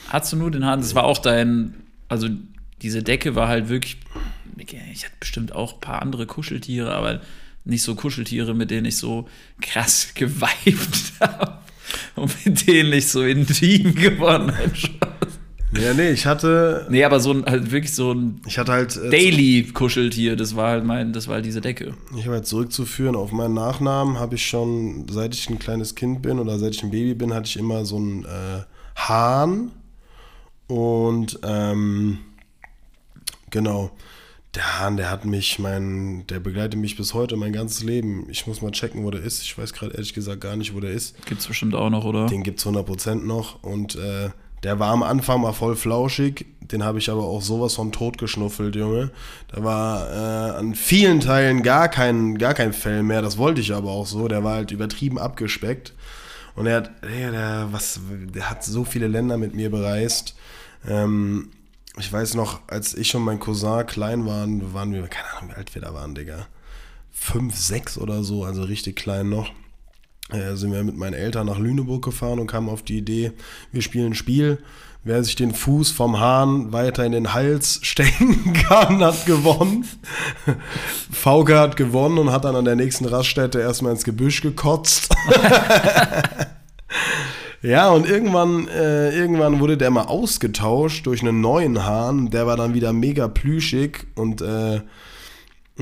Hattest 0.08 0.32
du 0.32 0.36
nur 0.36 0.50
den 0.50 0.64
Hahn? 0.64 0.80
Das 0.80 0.94
war 0.94 1.04
auch 1.04 1.18
dein, 1.18 1.74
also 2.08 2.28
diese 2.82 3.02
Decke 3.02 3.34
war 3.34 3.48
halt 3.48 3.68
wirklich, 3.68 3.98
ich 4.58 5.04
hatte 5.04 5.16
bestimmt 5.18 5.54
auch 5.54 5.74
ein 5.74 5.80
paar 5.80 6.02
andere 6.02 6.26
Kuscheltiere, 6.26 6.94
aber 6.94 7.20
nicht 7.64 7.82
so 7.82 7.94
Kuscheltiere, 7.94 8.54
mit 8.54 8.70
denen 8.70 8.86
ich 8.86 8.96
so 8.96 9.28
krass 9.60 10.08
geweibt 10.14 11.12
habe 11.20 11.58
und 12.14 12.32
mit 12.44 12.66
denen 12.66 12.92
ich 12.92 13.08
so 13.08 13.22
intim 13.22 13.94
geworden 13.94 14.52
bin. 14.56 14.72
Ja, 15.82 15.92
nee, 15.92 16.10
ich 16.10 16.24
hatte. 16.24 16.86
Nee, 16.88 17.02
aber 17.02 17.18
so 17.18 17.32
ein, 17.32 17.44
halt 17.46 17.72
wirklich 17.72 17.94
so 17.94 18.12
ein 18.12 18.40
Ich 18.46 18.58
hatte 18.58 18.70
halt. 18.70 18.96
Äh, 18.96 19.10
Daily-Kuscheltier, 19.10 20.36
das 20.36 20.54
war 20.54 20.70
halt 20.70 20.84
mein, 20.84 21.12
das 21.12 21.26
war 21.26 21.36
halt 21.36 21.46
diese 21.46 21.60
Decke. 21.60 21.94
Ich 22.16 22.24
habe 22.24 22.34
halt 22.36 22.46
zurückzuführen 22.46 23.16
auf 23.16 23.32
meinen 23.32 23.54
Nachnamen, 23.54 24.20
habe 24.20 24.36
ich 24.36 24.46
schon, 24.46 25.06
seit 25.08 25.34
ich 25.34 25.50
ein 25.50 25.58
kleines 25.58 25.96
Kind 25.96 26.22
bin 26.22 26.38
oder 26.38 26.58
seit 26.58 26.74
ich 26.74 26.82
ein 26.84 26.90
Baby 26.90 27.14
bin, 27.14 27.34
hatte 27.34 27.48
ich 27.48 27.56
immer 27.56 27.84
so 27.84 27.96
einen 27.96 28.24
äh, 28.24 28.62
Hahn. 28.94 29.72
Und 30.66 31.38
ähm, 31.42 32.18
genau, 33.50 33.90
der 34.55 34.79
Hahn, 34.79 34.96
der 34.96 35.11
hat 35.11 35.24
mich, 35.24 35.59
mein, 35.59 36.27
der 36.29 36.40
begleitet 36.40 36.79
mich 36.79 36.96
bis 36.96 37.14
heute 37.14 37.37
mein 37.37 37.53
ganzes 37.53 37.83
Leben. 37.83 38.27
Ich 38.31 38.46
muss 38.46 38.62
mal 38.62 38.70
checken, 38.70 39.05
wo 39.05 39.11
der 39.11 39.22
ist. 39.22 39.42
Ich 39.42 39.59
weiß 39.59 39.72
gerade 39.72 39.92
ehrlich 39.92 40.14
gesagt 40.14 40.40
gar 40.40 40.57
nicht, 40.57 40.74
wo 40.74 40.81
der 40.81 40.90
ist. 40.90 41.27
Gibt's 41.27 41.46
bestimmt 41.46 41.74
auch 41.74 41.90
noch, 41.90 42.05
oder? 42.05 42.27
Den 42.27 42.42
gibt 42.42 42.61
es 42.61 42.66
100% 42.66 43.24
noch. 43.24 43.62
Und 43.62 43.96
äh, 43.96 44.31
der 44.62 44.79
war 44.79 44.90
am 44.90 45.03
Anfang 45.03 45.42
mal 45.42 45.53
voll 45.53 45.77
flauschig. 45.77 46.46
Den 46.61 46.85
habe 46.85 46.98
ich 46.98 47.11
aber 47.11 47.24
auch 47.24 47.42
sowas 47.42 47.74
von 47.74 47.92
tot 47.92 48.16
geschnuffelt, 48.16 48.77
Junge. 48.77 49.11
Da 49.48 49.62
war 49.62 50.11
äh, 50.11 50.59
an 50.59 50.74
vielen 50.74 51.20
Teilen 51.20 51.62
gar 51.62 51.88
kein, 51.88 52.38
gar 52.38 52.55
kein 52.55 52.72
Fell 52.72 53.03
mehr. 53.03 53.22
Das 53.22 53.37
wollte 53.37 53.61
ich 53.61 53.74
aber 53.74 53.90
auch 53.90 54.07
so. 54.07 54.29
Der 54.29 54.44
war 54.44 54.55
halt 54.55 54.70
übertrieben 54.70 55.18
abgespeckt. 55.18 55.92
Und 56.56 56.66
er 56.66 56.76
hat, 56.76 56.90
der, 57.02 57.32
der, 57.32 57.68
was, 57.72 58.00
der 58.10 58.50
hat 58.50 58.64
so 58.64 58.84
viele 58.84 59.08
Länder 59.08 59.36
mit 59.36 59.54
mir 59.54 59.70
bereist. 59.70 60.36
Ähm, 60.86 61.50
ich 61.98 62.12
weiß 62.12 62.34
noch, 62.34 62.60
als 62.68 62.94
ich 62.94 63.14
und 63.14 63.22
mein 63.22 63.40
Cousin 63.40 63.86
klein 63.86 64.26
waren, 64.26 64.72
waren 64.72 64.92
wir, 64.92 65.06
keine 65.08 65.32
Ahnung, 65.34 65.50
wie 65.50 65.56
alt 65.56 65.74
wir 65.74 65.82
da 65.82 65.94
waren, 65.94 66.14
Digga. 66.14 66.46
Fünf, 67.12 67.56
sechs 67.56 67.98
oder 67.98 68.24
so, 68.24 68.44
also 68.44 68.62
richtig 68.62 68.96
klein 68.96 69.28
noch 69.28 69.50
äh, 70.30 70.56
sind 70.56 70.72
wir 70.72 70.82
mit 70.84 70.96
meinen 70.96 71.14
Eltern 71.14 71.46
nach 71.46 71.58
Lüneburg 71.58 72.04
gefahren 72.04 72.38
und 72.38 72.46
kamen 72.46 72.68
auf 72.68 72.82
die 72.82 72.98
Idee, 72.98 73.32
wir 73.72 73.82
spielen 73.82 74.12
ein 74.12 74.14
Spiel. 74.14 74.58
Wer 75.06 75.22
sich 75.22 75.36
den 75.36 75.52
Fuß 75.52 75.90
vom 75.90 76.18
Hahn 76.18 76.72
weiter 76.72 77.04
in 77.04 77.12
den 77.12 77.34
Hals 77.34 77.78
stecken 77.82 78.54
kann, 78.54 79.04
hat 79.04 79.26
gewonnen. 79.26 79.86
Fauke 81.12 81.58
hat 81.58 81.76
gewonnen 81.76 82.16
und 82.16 82.32
hat 82.32 82.46
dann 82.46 82.56
an 82.56 82.64
der 82.64 82.74
nächsten 82.74 83.04
Raststätte 83.04 83.60
erstmal 83.60 83.92
ins 83.92 84.04
Gebüsch 84.04 84.40
gekotzt. 84.40 85.14
ja, 87.62 87.90
und 87.90 88.08
irgendwann, 88.08 88.66
äh, 88.68 89.14
irgendwann 89.14 89.60
wurde 89.60 89.76
der 89.76 89.90
mal 89.90 90.06
ausgetauscht 90.06 91.04
durch 91.04 91.20
einen 91.20 91.42
neuen 91.42 91.84
Hahn. 91.84 92.30
Der 92.30 92.46
war 92.46 92.56
dann 92.56 92.72
wieder 92.72 92.94
mega 92.94 93.28
plüschig 93.28 94.06
und 94.14 94.40
äh, 94.40 94.80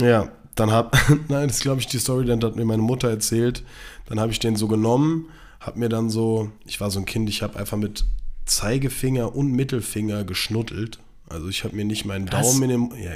ja, 0.01 0.33
dann 0.57 0.73
hab, 0.73 0.97
nein, 1.29 1.47
das 1.47 1.61
glaube 1.61 1.81
ich 1.81 1.87
die 1.87 2.01
Story, 2.01 2.27
dann 2.27 2.43
hat 2.43 2.57
mir 2.57 2.65
meine 2.65 2.83
Mutter 2.83 3.09
erzählt. 3.09 3.63
Dann 4.07 4.19
habe 4.19 4.33
ich 4.33 4.41
den 4.41 4.57
so 4.57 4.67
genommen, 4.67 5.29
habe 5.61 5.79
mir 5.79 5.89
dann 5.89 6.11
so, 6.11 6.51
ich 6.65 6.81
war 6.81 6.91
so 6.91 6.99
ein 6.99 7.05
Kind, 7.05 7.29
ich 7.29 7.43
habe 7.43 7.57
einfach 7.57 7.79
mit 7.79 8.05
Zeigefinger 8.45 9.35
und 9.35 9.53
Mittelfinger 9.53 10.25
geschnuddelt. 10.25 10.99
Also 11.29 11.49
ich 11.49 11.65
habe 11.65 11.77
mir 11.77 11.85
nicht 11.85 12.05
meinen 12.05 12.31
Was? 12.33 12.53
Daumen 12.53 12.63
in 12.63 12.71
dem, 12.71 12.91
ja, 13.03 13.13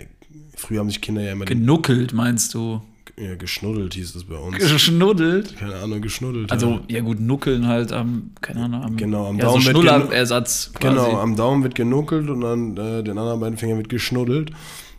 früher 0.56 0.80
haben 0.80 0.88
sich 0.88 1.00
Kinder 1.00 1.22
ja 1.22 1.32
immer 1.32 1.44
Genuckelt, 1.44 2.12
meinst 2.12 2.54
du? 2.54 2.80
ja, 3.18 3.34
geschnuddelt 3.34 3.94
hieß 3.94 4.14
es 4.14 4.24
bei 4.24 4.36
uns. 4.36 4.58
Geschnuddelt? 4.58 5.56
Keine 5.56 5.76
Ahnung, 5.76 6.02
geschnuddelt. 6.02 6.52
Also, 6.52 6.80
ja. 6.88 7.00
gut, 7.00 7.18
nuckeln 7.20 7.66
halt 7.66 7.92
am, 7.92 8.32
keine 8.42 8.64
Ahnung, 8.64 8.82
am, 8.82 8.96
Genau, 8.96 9.28
am 9.28 9.38
ja, 9.38 9.46
Daumen 9.46 9.62
so 9.62 9.70
Schnullerersatz. 9.70 10.72
Genau, 10.78 11.18
am 11.18 11.34
Daumen 11.34 11.62
wird 11.62 11.74
genuckelt 11.74 12.28
und 12.28 12.44
an 12.44 12.76
äh, 12.76 13.02
den 13.02 13.16
anderen 13.16 13.40
beiden 13.40 13.56
Fingern 13.56 13.78
wird 13.78 13.88
geschnuddelt. 13.88 14.50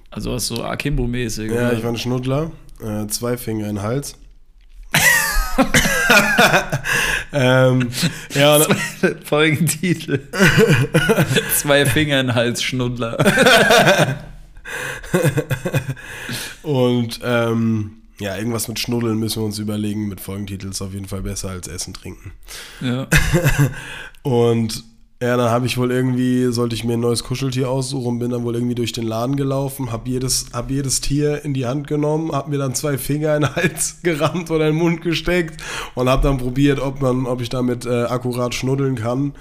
Also 0.10 0.32
was 0.32 0.48
so 0.48 0.64
Akimbo-mäßig. 0.64 1.52
Ja, 1.52 1.68
oder? 1.68 1.74
ich 1.74 1.84
war 1.84 1.92
ein 1.92 1.98
Schnuddler. 1.98 2.52
Äh, 2.82 3.08
zwei 3.08 3.38
Finger 3.38 3.70
in 3.70 3.76
den 3.76 3.84
Hals. 3.84 4.16
ähm, 7.34 7.90
ja, 8.34 8.60
Folgentitel. 9.24 10.28
Zwei 11.56 11.86
Finger 11.86 12.20
in 12.20 12.36
Hals, 12.36 12.64
Schnuddler. 12.64 13.18
und 16.64 17.20
ähm, 17.24 18.02
ja, 18.20 18.36
irgendwas 18.36 18.68
mit 18.68 18.80
Schnuddeln 18.80 19.18
müssen 19.18 19.42
wir 19.42 19.46
uns 19.46 19.60
überlegen. 19.60 20.08
Mit 20.08 20.22
Folgentitel 20.22 20.70
ist 20.70 20.82
auf 20.82 20.94
jeden 20.94 21.08
Fall 21.08 21.22
besser 21.22 21.50
als 21.50 21.68
Essen 21.68 21.94
trinken. 21.94 22.32
Ja. 22.82 23.08
Und 24.24 24.84
ja, 25.20 25.36
dann 25.36 25.50
habe 25.50 25.66
ich 25.66 25.80
wohl 25.80 25.92
irgendwie, 25.92 26.52
sollte 26.52 26.76
ich 26.76 26.84
mir 26.84 26.94
ein 26.94 27.00
neues 27.00 27.24
Kuscheltier 27.24 27.70
aussuchen 27.72 28.20
bin 28.20 28.30
dann 28.30 28.44
wohl 28.44 28.54
irgendwie 28.54 28.76
durch 28.76 28.92
den 28.92 29.06
Laden 29.06 29.36
gelaufen, 29.36 29.92
habe 29.92 30.08
jedes, 30.10 30.46
hab 30.54 30.70
jedes 30.70 31.02
Tier 31.02 31.44
in 31.44 31.56
die 31.56 31.66
Hand 31.66 31.88
genommen, 31.88 32.32
habe 32.32 32.52
mir 32.52 32.60
dann 32.60 32.76
zwei 32.76 33.00
Finger 33.00 33.36
in 33.36 33.42
den 33.42 33.56
Hals 33.56 33.98
gerammt 34.04 34.52
oder 34.52 34.68
in 34.68 34.76
den 34.76 34.84
Mund 34.84 35.02
gesteckt 35.02 35.60
und 35.96 36.08
habe 36.08 36.22
dann 36.22 36.38
probiert, 36.38 36.80
ob, 36.80 37.02
man, 37.02 37.26
ob 37.26 37.42
ich 37.42 37.50
damit 37.50 37.88
äh, 37.88 38.04
akkurat 38.04 38.54
schnuddeln 38.54 38.96
kann. 38.96 39.34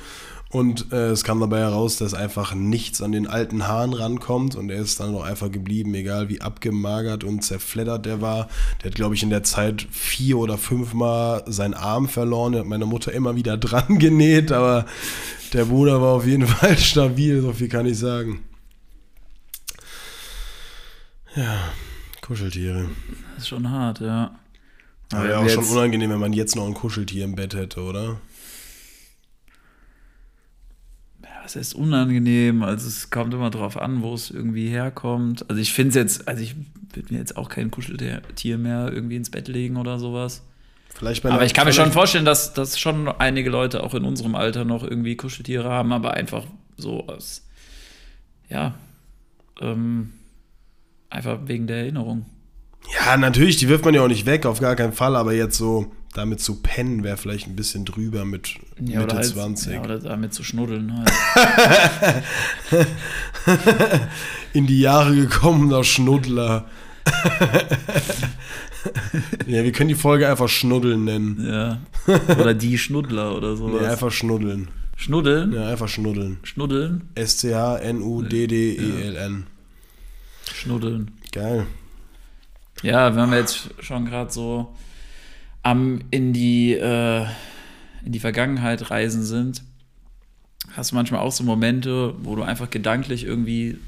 Und 0.51 0.93
äh, 0.93 1.09
es 1.09 1.25
kam 1.25 1.41
dabei 1.41 1.59
heraus, 1.59 1.97
dass 1.97 2.15
einfach 2.15 2.55
nichts 2.55 3.03
an 3.03 3.11
den 3.11 3.27
alten 3.27 3.67
Haaren 3.67 3.93
rankommt 3.93 4.55
und 4.55 4.71
er 4.71 4.81
ist 4.81 5.01
dann 5.01 5.13
noch 5.13 5.25
einfach 5.25 5.51
geblieben, 5.51 5.93
egal 5.95 6.29
wie 6.29 6.41
abgemagert 6.41 7.25
und 7.25 7.43
zerfleddert 7.43 8.07
der 8.07 8.21
war. 8.21 8.49
Der 8.81 8.91
hat, 8.91 8.95
glaube 8.95 9.17
ich, 9.17 9.25
in 9.25 9.31
der 9.31 9.43
Zeit 9.43 9.87
vier 9.91 10.39
oder 10.39 10.57
fünfmal 10.57 11.43
seinen 11.47 11.75
Arm 11.75 12.09
verloren. 12.09 12.53
Der 12.53 12.61
hat 12.61 12.69
meine 12.69 12.87
Mutter 12.87 13.13
immer 13.13 13.35
wieder 13.35 13.57
dran 13.57 13.99
genäht, 13.99 14.53
aber 14.53 14.87
der 15.53 15.65
Bruder 15.65 16.01
war 16.01 16.15
auf 16.15 16.27
jeden 16.27 16.47
Fall 16.47 16.79
stabil, 16.79 17.43
so 17.43 17.53
viel 17.53 17.69
kann 17.69 17.87
ich 17.87 17.99
sagen. 17.99 18.45
Ja, 21.35 21.71
Kuscheltiere. 22.23 22.89
Das 23.35 23.43
ist 23.43 23.49
schon 23.49 23.69
hart, 23.69 24.01
ja. 24.01 24.39
Aber 25.13 25.23
wenn 25.25 25.31
ja 25.31 25.39
auch 25.39 25.49
schon 25.49 25.65
unangenehm, 25.65 26.11
wenn 26.11 26.21
man 26.21 26.33
jetzt 26.33 26.57
noch 26.57 26.67
ein 26.67 26.75
Kuscheltier 26.75 27.25
im 27.25 27.35
Bett 27.35 27.55
hätte, 27.55 27.83
oder? 27.83 28.17
Was 31.47 31.55
heißt 31.55 31.77
unangenehm? 31.77 32.65
Also 32.65 32.89
es 32.89 33.09
kommt 33.09 33.33
immer 33.33 33.51
drauf 33.51 33.77
an, 33.81 34.03
wo 34.03 34.15
es 34.15 34.33
irgendwie 34.33 34.69
herkommt. 34.69 35.49
Also 35.49 35.63
ich 35.63 35.73
finde 35.73 35.91
es 35.91 35.95
jetzt, 35.95 36.27
also 36.27 36.43
ich 36.43 36.57
würde 36.93 37.15
mir 37.15 37.21
jetzt 37.21 37.37
auch 37.37 37.49
kein 37.49 37.71
Kuscheltier 37.71 38.59
mehr 38.59 38.91
irgendwie 38.93 39.15
ins 39.15 39.31
Bett 39.31 39.47
legen 39.47 39.77
oder 39.77 40.01
sowas. 40.01 40.43
Vielleicht 40.93 41.23
bei 41.23 41.31
Aber 41.31 41.45
ich 41.45 41.55
kann 41.55 41.69
mir 41.69 41.73
schon 41.73 41.93
vorstellen, 41.93 42.25
dass, 42.25 42.53
dass 42.53 42.81
schon 42.81 43.07
einige 43.07 43.49
Leute 43.49 43.85
auch 43.85 43.95
in 43.95 44.03
unserem 44.03 44.35
Alter 44.35 44.65
noch 44.65 44.83
irgendwie 44.83 45.15
Kuscheltiere 45.15 45.71
haben, 45.71 45.93
aber 45.93 46.15
einfach 46.15 46.43
so 46.77 47.07
aus, 47.07 47.47
ja, 48.49 48.75
ähm, 49.61 50.15
einfach 51.11 51.39
wegen 51.47 51.69
der 51.69 51.77
Erinnerung. 51.77 52.27
Ja, 52.93 53.17
natürlich, 53.17 53.57
die 53.57 53.69
wirft 53.69 53.85
man 53.85 53.95
ja 53.95 54.03
auch 54.03 54.09
nicht 54.09 54.27
weg, 54.27 54.47
auf 54.47 54.59
gar 54.59 54.75
keinen 54.75 54.95
Fall, 54.95 55.15
aber 55.15 55.33
jetzt 55.33 55.57
so 55.57 55.93
damit 56.17 56.41
zu 56.41 56.63
pennen 56.63 57.05
wäre 57.05 57.19
vielleicht 57.19 57.47
ein 57.47 57.57
bisschen 57.57 57.85
drüber 57.85 58.25
mit 58.25 58.55
Ja, 58.81 59.01
Mitte 59.01 59.17
halt, 59.17 59.27
20. 59.27 59.75
Ja, 59.75 59.83
oder 59.83 59.99
damit 59.99 60.33
zu 60.33 60.43
schnuddeln 60.43 60.99
halt. 60.99 61.13
In 64.55 64.67
die 64.67 64.81
Jahre 64.81 65.15
gekommener 65.15 65.85
Schnuddler. 65.85 66.65
ja, 69.47 69.63
wir 69.63 69.73
können 69.73 69.89
die 69.89 69.95
Folge 69.95 70.27
einfach 70.29 70.49
Schnuddeln 70.49 71.05
nennen. 71.05 71.47
ja. 71.47 71.79
Oder 72.39 72.55
die 72.55 72.79
Schnuddler 72.79 73.35
oder 73.35 73.57
sowas. 73.57 73.81
Nee, 73.81 73.89
einfach 73.89 74.13
Schnuddeln. 74.13 74.69
Schnuddeln? 74.97 75.53
Ja, 75.53 75.67
einfach 75.69 75.89
Schnuddeln. 75.89 76.39
Schnuddeln? 76.45 77.09
S-C-H-N-U-D-D-E-L-N. 77.17 79.47
Schnuddeln. 80.55 81.11
Geil. 81.33 81.67
Ja, 82.83 83.17
wir 83.33 83.39
jetzt 83.39 83.71
schon 83.81 84.07
gerade 84.07 84.33
so 84.33 84.73
am 85.67 85.99
in 86.13 86.33
die, 86.33 86.75
äh, 86.75 87.27
in 88.05 88.13
die 88.13 88.21
Vergangenheit 88.21 88.89
reisen 88.93 89.25
sind, 89.25 89.65
hast 90.77 90.93
du 90.93 90.95
manchmal 90.95 91.21
auch 91.21 91.33
so 91.33 91.43
Momente, 91.43 92.15
wo 92.23 92.37
du 92.37 92.43
einfach 92.45 92.71
gedanklich 92.71 93.25
irgendwie 93.25 93.71
ein 93.71 93.81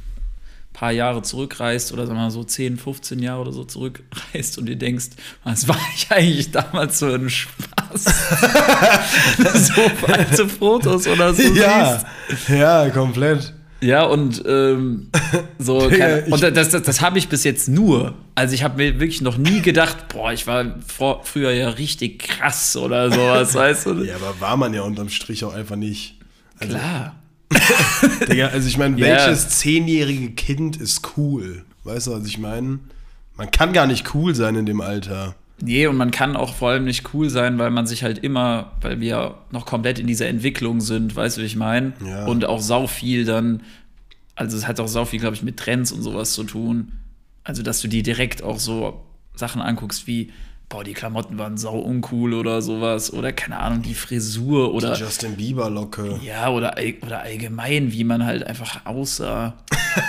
paar 0.72 0.90
Jahre 0.90 1.22
zurückreist 1.22 1.92
oder 1.92 2.04
sagen 2.06 2.18
wir 2.18 2.24
mal 2.24 2.30
so 2.32 2.42
10, 2.42 2.78
15 2.78 3.20
Jahre 3.20 3.42
oder 3.42 3.52
so 3.52 3.62
zurückreist 3.62 4.58
und 4.58 4.66
dir 4.66 4.74
denkst, 4.74 5.10
was 5.44 5.68
war 5.68 5.78
ich 5.94 6.10
eigentlich 6.10 6.50
damals 6.50 6.98
so 6.98 7.12
ein 7.12 7.30
Spaß? 7.30 8.04
so 9.54 9.82
alte 10.08 10.48
Fotos 10.48 11.06
oder 11.06 11.32
so 11.32 11.42
Ja, 11.42 12.04
siehst. 12.28 12.48
ja, 12.48 12.90
komplett. 12.90 13.54
Ja, 13.80 14.04
und 14.04 14.42
ähm, 14.46 15.08
so, 15.58 15.88
keine, 15.88 16.24
und 16.26 16.42
das, 16.42 16.70
das, 16.70 16.82
das 16.82 17.00
habe 17.00 17.18
ich 17.18 17.28
bis 17.28 17.44
jetzt 17.44 17.68
nur. 17.68 18.14
Also 18.34 18.54
ich 18.54 18.64
habe 18.64 18.76
mir 18.76 18.94
wirklich 18.94 19.20
noch 19.20 19.38
nie 19.38 19.60
gedacht, 19.60 20.08
boah, 20.08 20.32
ich 20.32 20.46
war 20.46 20.76
vor, 20.86 21.24
früher 21.24 21.52
ja 21.52 21.68
richtig 21.70 22.18
krass 22.18 22.76
oder 22.76 23.10
sowas, 23.10 23.54
weißt 23.54 23.86
du? 23.86 24.04
Ja, 24.04 24.16
aber 24.16 24.40
war 24.40 24.56
man 24.56 24.74
ja 24.74 24.82
unterm 24.82 25.08
Strich 25.08 25.44
auch 25.44 25.54
einfach 25.54 25.76
nicht. 25.76 26.16
Also, 26.58 26.76
Klar. 26.76 27.14
Digga, 28.30 28.48
also 28.48 28.68
ich 28.68 28.76
meine, 28.76 28.98
welches 28.98 29.48
zehnjährige 29.50 30.32
Kind 30.32 30.76
ist 30.76 31.16
cool? 31.16 31.64
Weißt 31.84 32.08
du, 32.08 32.12
was 32.12 32.26
ich 32.26 32.38
meine? 32.38 32.80
Man 33.36 33.50
kann 33.50 33.72
gar 33.72 33.86
nicht 33.86 34.14
cool 34.14 34.34
sein 34.34 34.56
in 34.56 34.66
dem 34.66 34.80
Alter. 34.80 35.34
Nee, 35.60 35.86
und 35.86 35.96
man 35.96 36.10
kann 36.10 36.36
auch 36.36 36.54
vor 36.54 36.70
allem 36.70 36.84
nicht 36.84 37.12
cool 37.14 37.30
sein, 37.30 37.58
weil 37.58 37.70
man 37.70 37.86
sich 37.86 38.04
halt 38.04 38.18
immer, 38.18 38.72
weil 38.80 39.00
wir 39.00 39.38
noch 39.50 39.66
komplett 39.66 39.98
in 39.98 40.06
dieser 40.06 40.28
Entwicklung 40.28 40.80
sind, 40.80 41.16
weißt 41.16 41.36
du, 41.36 41.40
wie 41.42 41.46
ich 41.46 41.56
meine? 41.56 41.94
Ja. 42.04 42.26
Und 42.26 42.44
auch 42.44 42.60
sau 42.60 42.86
viel 42.86 43.24
dann, 43.24 43.62
also 44.36 44.56
es 44.56 44.68
hat 44.68 44.78
auch 44.78 44.86
sau 44.86 45.04
viel, 45.04 45.18
glaube 45.18 45.34
ich, 45.34 45.42
mit 45.42 45.56
Trends 45.56 45.90
und 45.90 46.02
sowas 46.02 46.32
zu 46.32 46.44
tun. 46.44 46.92
Also, 47.42 47.62
dass 47.62 47.80
du 47.80 47.88
die 47.88 48.02
direkt 48.02 48.42
auch 48.42 48.58
so 48.58 49.04
Sachen 49.34 49.60
anguckst 49.60 50.06
wie, 50.06 50.32
boah, 50.68 50.84
die 50.84 50.92
Klamotten 50.92 51.38
waren 51.38 51.56
sau 51.56 51.78
uncool 51.78 52.34
oder 52.34 52.62
sowas. 52.62 53.12
Oder 53.12 53.32
keine 53.32 53.58
Ahnung, 53.58 53.82
die 53.82 53.94
Frisur 53.94 54.74
oder. 54.74 54.94
Die 54.94 55.00
Justin 55.00 55.36
Bieber 55.36 55.70
Locke. 55.70 56.20
Ja, 56.22 56.50
oder, 56.50 56.76
oder 57.02 57.22
allgemein, 57.22 57.92
wie 57.92 58.04
man 58.04 58.24
halt 58.24 58.46
einfach 58.46 58.86
aussah. 58.86 59.54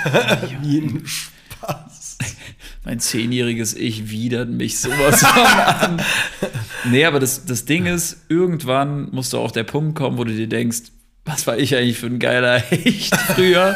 Jeden 0.62 1.06
Spaß. 1.08 1.99
Mein 2.86 2.99
zehnjähriges 2.99 3.75
Ich 3.75 4.10
widert 4.10 4.49
mich 4.49 4.79
sowas 4.79 5.21
von 5.25 5.41
an. 5.43 6.01
Nee, 6.86 7.03
aber 7.03 7.19
das, 7.19 7.43
das 7.43 7.65
Ding 7.65 7.88
ist, 7.88 8.25
irgendwann 8.29 9.10
muss 9.12 9.32
doch 9.32 9.43
auch 9.43 9.51
der 9.51 9.65
Punkt 9.65 9.97
kommen, 9.97 10.17
wo 10.17 10.23
du 10.23 10.34
dir 10.34 10.47
denkst, 10.47 10.84
was 11.30 11.46
war 11.48 11.58
ich 11.58 11.76
eigentlich 11.76 11.98
für 11.98 12.08
ein 12.08 12.20
geiler 12.20 12.60
Hecht 12.60 13.15
früher? 13.36 13.76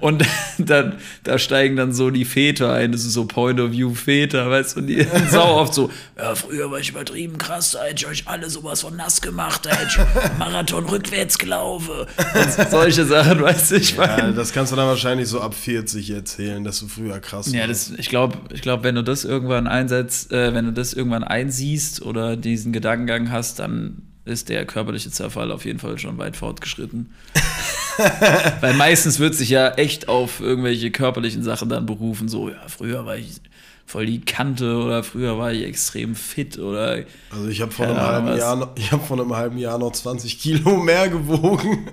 Und 0.00 0.24
dann, 0.58 0.96
da 1.24 1.38
steigen 1.38 1.76
dann 1.76 1.92
so 1.92 2.10
die 2.10 2.24
Väter 2.24 2.72
ein, 2.72 2.92
das 2.92 3.04
ist 3.04 3.12
so 3.12 3.24
Point 3.26 3.60
of 3.60 3.72
View 3.72 3.94
Väter, 3.94 4.48
weißt 4.50 4.76
du, 4.76 4.80
und 4.80 4.86
die 4.86 5.02
sind 5.02 5.30
sau 5.30 5.56
oft 5.56 5.74
so, 5.74 5.90
ja, 6.16 6.34
früher 6.34 6.70
war 6.70 6.78
ich 6.78 6.90
übertrieben 6.90 7.38
krass, 7.38 7.72
da 7.72 7.82
hätte 7.84 7.96
ich 7.96 8.06
euch 8.06 8.22
alle 8.28 8.48
sowas 8.48 8.82
von 8.82 8.96
nass 8.96 9.20
gemacht, 9.20 9.66
da 9.66 9.70
hätte 9.70 9.88
ich 10.32 10.38
Marathon 10.38 10.84
rückwärts 10.88 11.38
gelaufen. 11.38 11.90
Und 12.00 12.70
solche 12.70 13.04
Sachen, 13.04 13.40
weißt 13.42 13.70
du, 13.72 13.76
ich 13.76 13.96
Ja, 13.96 14.06
meine. 14.06 14.32
das 14.34 14.52
kannst 14.52 14.72
du 14.72 14.76
dann 14.76 14.86
wahrscheinlich 14.86 15.28
so 15.28 15.40
ab 15.40 15.54
40 15.54 16.10
erzählen, 16.10 16.62
dass 16.64 16.80
du 16.80 16.88
früher 16.88 17.18
krass 17.20 17.52
Ja, 17.52 17.66
warst. 17.68 17.90
das, 17.92 17.98
ich 17.98 18.08
glaube, 18.08 18.38
ich 18.52 18.62
glaub, 18.62 18.82
wenn 18.84 18.94
du 18.94 19.02
das 19.02 19.24
irgendwann 19.24 19.66
einsetzt, 19.66 20.32
äh, 20.32 20.54
wenn 20.54 20.64
du 20.66 20.72
das 20.72 20.92
irgendwann 20.92 21.24
einsiehst 21.24 22.02
oder 22.02 22.36
diesen 22.36 22.72
Gedankengang 22.72 23.30
hast, 23.30 23.58
dann 23.58 24.02
ist 24.26 24.48
der 24.48 24.64
körperliche 24.66 25.10
Zerfall 25.10 25.50
auf 25.52 25.64
jeden 25.64 25.78
Fall 25.78 25.98
schon 25.98 26.18
weit 26.18 26.36
fortgeschritten. 26.36 27.10
Weil 28.60 28.74
meistens 28.74 29.18
wird 29.18 29.34
sich 29.34 29.48
ja 29.48 29.70
echt 29.70 30.08
auf 30.08 30.40
irgendwelche 30.40 30.90
körperlichen 30.90 31.42
Sachen 31.42 31.68
dann 31.68 31.86
berufen, 31.86 32.28
so, 32.28 32.50
ja, 32.50 32.60
früher 32.68 33.06
war 33.06 33.16
ich 33.16 33.40
voll 33.86 34.04
die 34.06 34.20
Kante 34.20 34.76
oder 34.78 35.02
früher 35.04 35.38
war 35.38 35.52
ich 35.52 35.64
extrem 35.64 36.14
fit 36.16 36.58
oder 36.58 37.04
Also 37.30 37.48
ich 37.48 37.60
habe 37.62 37.70
vor, 37.70 37.86
einem 37.86 37.96
halben. 38.00 38.36
Jahr 38.36 38.56
noch- 38.56 38.76
ich 38.76 38.90
hab 38.92 39.06
vor 39.06 39.18
einem 39.18 39.34
halben 39.34 39.58
Jahr 39.58 39.78
noch 39.78 39.92
20 39.92 40.38
Kilo 40.40 40.76
mehr 40.76 41.08
gewogen. 41.08 41.86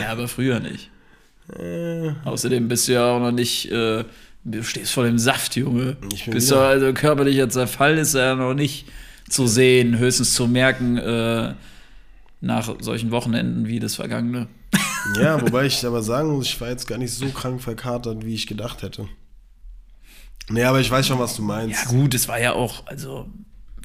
ja, 0.00 0.10
aber 0.12 0.28
früher 0.28 0.60
nicht. 0.60 0.90
Äh. 1.58 2.12
Außerdem 2.26 2.68
bist 2.68 2.86
du 2.88 2.92
ja 2.92 3.10
auch 3.10 3.18
noch 3.20 3.32
nicht, 3.32 3.72
äh, 3.72 4.04
du 4.44 4.62
stehst 4.62 4.92
voll 4.92 5.06
im 5.08 5.18
Saft, 5.18 5.56
Junge. 5.56 5.96
Ich 6.12 6.26
bin 6.26 6.34
bist 6.34 6.50
du, 6.50 6.56
also 6.56 6.92
körperlicher 6.92 7.48
Zerfall 7.48 7.96
ist 7.96 8.14
ja 8.14 8.34
noch 8.34 8.52
nicht 8.52 8.84
zu 9.28 9.46
sehen, 9.46 9.98
höchstens 9.98 10.34
zu 10.34 10.46
merken 10.46 10.96
äh, 10.96 11.54
nach 12.40 12.74
solchen 12.80 13.10
Wochenenden 13.10 13.66
wie 13.66 13.80
das 13.80 13.96
vergangene. 13.96 14.48
Ja, 15.20 15.40
wobei 15.40 15.66
ich 15.66 15.84
aber 15.86 16.02
sagen 16.02 16.32
muss, 16.32 16.46
ich 16.46 16.60
war 16.60 16.68
jetzt 16.68 16.86
gar 16.86 16.98
nicht 16.98 17.12
so 17.12 17.28
krank 17.28 17.62
verkatert, 17.62 18.24
wie 18.24 18.34
ich 18.34 18.46
gedacht 18.46 18.82
hätte. 18.82 19.08
Nee, 20.50 20.64
aber 20.64 20.80
ich 20.80 20.90
weiß 20.90 21.06
schon, 21.06 21.18
was 21.18 21.36
du 21.36 21.42
meinst. 21.42 21.84
Ja 21.84 21.90
gut, 21.90 22.14
es 22.14 22.28
war 22.28 22.40
ja 22.40 22.52
auch, 22.52 22.86
also 22.86 23.28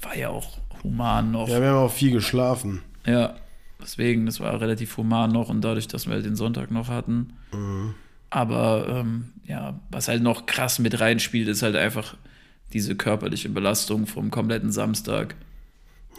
war 0.01 0.15
ja 0.15 0.29
auch 0.29 0.58
human 0.84 1.32
noch. 1.32 1.47
Ja, 1.47 1.62
wir 1.62 1.69
haben 1.69 1.86
auch 1.86 1.91
viel 1.91 2.12
geschlafen. 2.12 2.82
Ja, 3.06 3.36
deswegen, 3.82 4.25
das 4.25 4.39
war 4.39 4.60
relativ 4.60 4.97
human 4.97 5.32
noch 5.32 5.49
und 5.49 5.62
dadurch, 5.62 5.88
dass 5.88 6.08
wir 6.08 6.13
halt 6.13 6.25
den 6.25 6.36
Sonntag 6.36 6.71
noch 6.71 6.88
hatten. 6.88 7.34
Aber 8.29 8.88
ähm, 8.89 9.34
ja, 9.45 9.79
was 9.89 10.08
halt 10.08 10.23
noch 10.23 10.45
krass 10.45 10.79
mit 10.79 10.99
reinspielt, 10.99 11.47
ist 11.47 11.62
halt 11.63 11.75
einfach 11.75 12.15
diese 12.73 12.95
körperliche 12.95 13.49
Belastung 13.49 14.07
vom 14.07 14.31
kompletten 14.31 14.71
Samstag. 14.71 15.36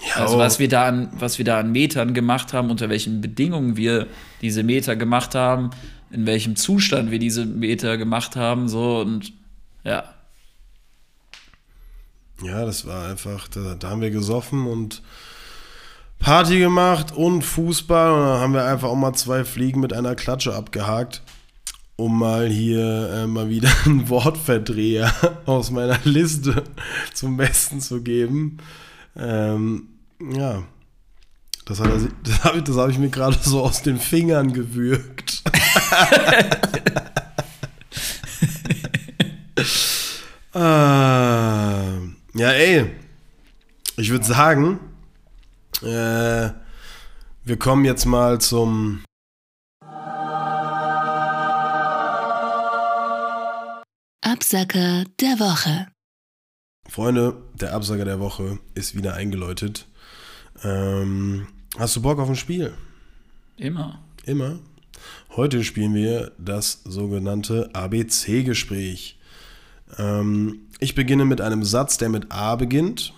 Ja, 0.09 0.23
Also 0.23 0.37
oh, 0.37 0.39
was 0.39 0.59
wir 0.59 0.69
da 0.69 0.87
an, 0.87 1.09
was 1.13 1.39
wir 1.39 1.45
da 1.45 1.61
an 1.61 1.73
Metern 1.73 2.15
gemacht 2.15 2.53
haben, 2.53 2.71
unter 2.71 2.89
welchen 2.89 3.21
Bedingungen 3.21 3.77
wir 3.77 4.07
diese 4.41 4.63
Meter 4.63 4.97
gemacht 4.97 5.35
haben, 5.35 5.71
in 6.11 6.27
welchem 6.27 6.57
Zustand 6.57 7.11
wir 7.11 7.19
diese 7.19 7.45
Meter 7.45 7.97
gemacht 7.97 8.37
haben, 8.37 8.69
so 8.69 9.01
und 9.01 9.33
ja. 9.85 10.05
ja, 12.43 12.65
das 12.65 12.87
war 12.87 13.09
einfach, 13.09 13.49
da, 13.49 13.75
da 13.75 13.91
haben 13.91 14.01
wir 14.01 14.11
gesoffen 14.11 14.67
und 14.67 15.03
Party 16.19 16.59
gemacht 16.59 17.13
und 17.13 17.43
Fußball 17.43 18.13
und 18.13 18.21
dann 18.21 18.41
haben 18.41 18.55
wir 18.55 18.65
einfach 18.65 18.89
auch 18.89 18.97
mal 18.97 19.13
zwei 19.13 19.45
Fliegen 19.45 19.81
mit 19.81 19.93
einer 19.93 20.15
Klatsche 20.15 20.55
abgehakt, 20.55 21.23
um 21.97 22.19
mal 22.19 22.49
hier 22.49 23.11
äh, 23.11 23.27
mal 23.27 23.49
wieder 23.49 23.71
einen 23.85 24.09
Wortverdreher 24.09 25.13
aus 25.47 25.71
meiner 25.71 25.99
Liste 26.05 26.65
zum 27.13 27.37
Besten 27.37 27.81
zu 27.81 28.03
geben. 28.03 28.59
Ähm, 29.17 29.89
ja, 30.33 30.65
das, 31.67 31.81
hat 31.81 31.89
das 32.25 32.45
habe 32.45 32.59
ich, 32.59 32.77
hab 32.77 32.91
ich 32.91 32.99
mir 32.99 33.11
gerade 33.11 33.39
so 33.41 33.63
aus 33.63 33.83
den 33.83 33.99
Fingern 33.99 34.53
gewürgt. 34.53 35.43
ah, 40.53 41.85
ja, 42.35 42.51
ey, 42.51 42.91
ich 43.97 44.11
würde 44.11 44.25
sagen, 44.25 44.81
äh, 45.83 46.51
wir 47.45 47.57
kommen 47.59 47.85
jetzt 47.85 48.05
mal 48.07 48.41
zum 48.41 49.05
Absacker 54.35 55.05
der 55.21 55.39
Woche. 55.39 55.87
Freunde, 56.89 57.41
der 57.55 57.73
Absager 57.73 58.05
der 58.05 58.19
Woche 58.19 58.59
ist 58.75 58.97
wieder 58.97 59.15
eingeläutet. 59.15 59.87
Ähm, 60.65 61.47
hast 61.79 61.95
du 61.95 62.03
Bock 62.03 62.19
auf 62.19 62.29
ein 62.29 62.35
Spiel? 62.35 62.73
Immer. 63.57 64.03
Immer. 64.25 64.59
Heute 65.37 65.63
spielen 65.63 65.95
wir 65.95 66.33
das 66.37 66.83
sogenannte 66.83 67.71
ABC-Gespräch. 67.75 69.21
Ähm, 69.99 70.63
ich 70.81 70.97
beginne 70.97 71.27
mit 71.27 71.41
einem 71.41 71.63
Satz, 71.63 71.97
der 71.99 72.09
mit 72.09 72.33
A 72.33 72.57
beginnt 72.57 73.15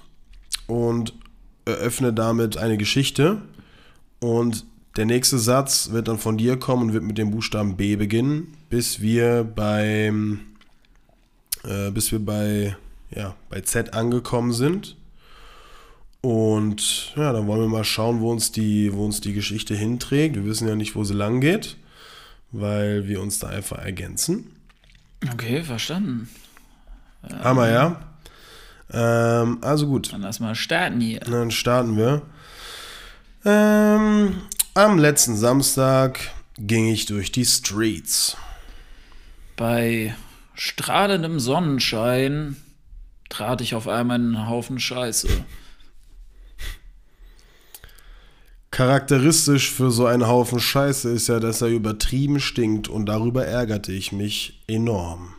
und 0.67 1.15
eröffne 1.65 2.13
damit 2.13 2.59
eine 2.59 2.77
Geschichte. 2.77 3.41
Und 4.21 4.67
der 4.99 5.07
nächste 5.07 5.39
Satz 5.39 5.93
wird 5.93 6.09
dann 6.09 6.19
von 6.19 6.37
dir 6.37 6.59
kommen 6.59 6.89
und 6.89 6.93
wird 6.93 7.05
mit 7.05 7.17
dem 7.17 7.31
Buchstaben 7.31 7.79
B 7.79 7.97
beginnen, 7.97 8.55
bis 8.69 9.01
wir 9.01 9.45
beim 9.45 10.41
äh, 11.67 11.91
bis 11.91 12.13
wir 12.13 12.19
bei, 12.19 12.77
ja, 13.11 13.35
bei 13.49 13.61
Z 13.61 13.95
angekommen 13.95 14.53
sind. 14.53 14.97
Und 16.21 17.13
ja, 17.17 17.33
dann 17.33 17.47
wollen 17.47 17.61
wir 17.61 17.69
mal 17.69 17.85
schauen, 17.85 18.21
wo 18.21 18.33
uns 18.33 18.51
die, 18.51 18.93
wo 18.93 19.05
uns 19.05 19.21
die 19.21 19.33
Geschichte 19.33 19.75
hinträgt. 19.75 20.35
Wir 20.35 20.45
wissen 20.45 20.67
ja 20.67 20.75
nicht, 20.75 20.97
wo 20.97 21.05
sie 21.05 21.15
lang 21.15 21.41
geht, 21.41 21.77
weil 22.51 23.07
wir 23.07 23.21
uns 23.21 23.39
da 23.39 23.49
einfach 23.49 23.79
ergänzen. 23.79 24.51
Okay, 25.33 25.63
verstanden. 25.63 26.29
Hammer, 27.43 27.69
ja? 27.71 28.01
Ähm, 28.93 29.59
also 29.63 29.87
gut, 29.87 30.13
Dann 30.13 30.23
lass 30.23 30.41
mal 30.41 30.55
starten 30.55 31.01
hier. 31.01 31.21
dann 31.21 31.51
starten 31.51 31.97
wir. 31.97 32.23
Ähm, 33.45 34.37
am 34.75 34.99
letzten 34.99 35.37
Samstag 35.37 36.19
ging 36.59 36.89
ich 36.89 37.07
durch 37.07 37.33
die 37.33 37.45
Streets. 37.45 38.37
Bei 39.57 40.15
strahlendem 40.57 41.39
Sonnenschein 41.39 42.57
trat 43.29 43.61
ich 43.61 43.75
auf 43.75 43.89
einmal 43.89 44.19
in 44.19 44.35
einen 44.35 44.49
Haufen 44.49 44.79
Scheiße. 44.79 45.29
Charakteristisch 48.71 49.71
für 49.71 49.91
so 49.91 50.07
einen 50.07 50.27
Haufen 50.27 50.61
Scheiße 50.61 51.11
ist 51.11 51.29
ja, 51.29 51.41
dass 51.41 51.63
er 51.63 51.69
übertrieben 51.69 52.41
stinkt 52.41 52.89
und 52.89 53.07
darüber 53.07 53.47
ärgerte 53.47 53.93
ich 53.93 54.13
mich 54.13 54.63
enorm. 54.67 55.35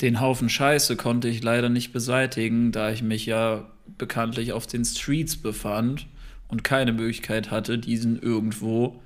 Den 0.00 0.20
Haufen 0.20 0.50
Scheiße 0.50 0.96
konnte 0.96 1.28
ich 1.28 1.42
leider 1.42 1.70
nicht 1.70 1.92
beseitigen, 1.92 2.70
da 2.70 2.90
ich 2.90 3.02
mich 3.02 3.24
ja 3.24 3.70
bekanntlich 3.96 4.52
auf 4.52 4.66
den 4.66 4.84
Streets 4.84 5.36
befand 5.36 6.06
und 6.48 6.64
keine 6.64 6.92
Möglichkeit 6.92 7.50
hatte, 7.50 7.78
diesen 7.78 8.20
irgendwo 8.20 9.00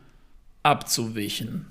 abzuwischen. 0.63 1.67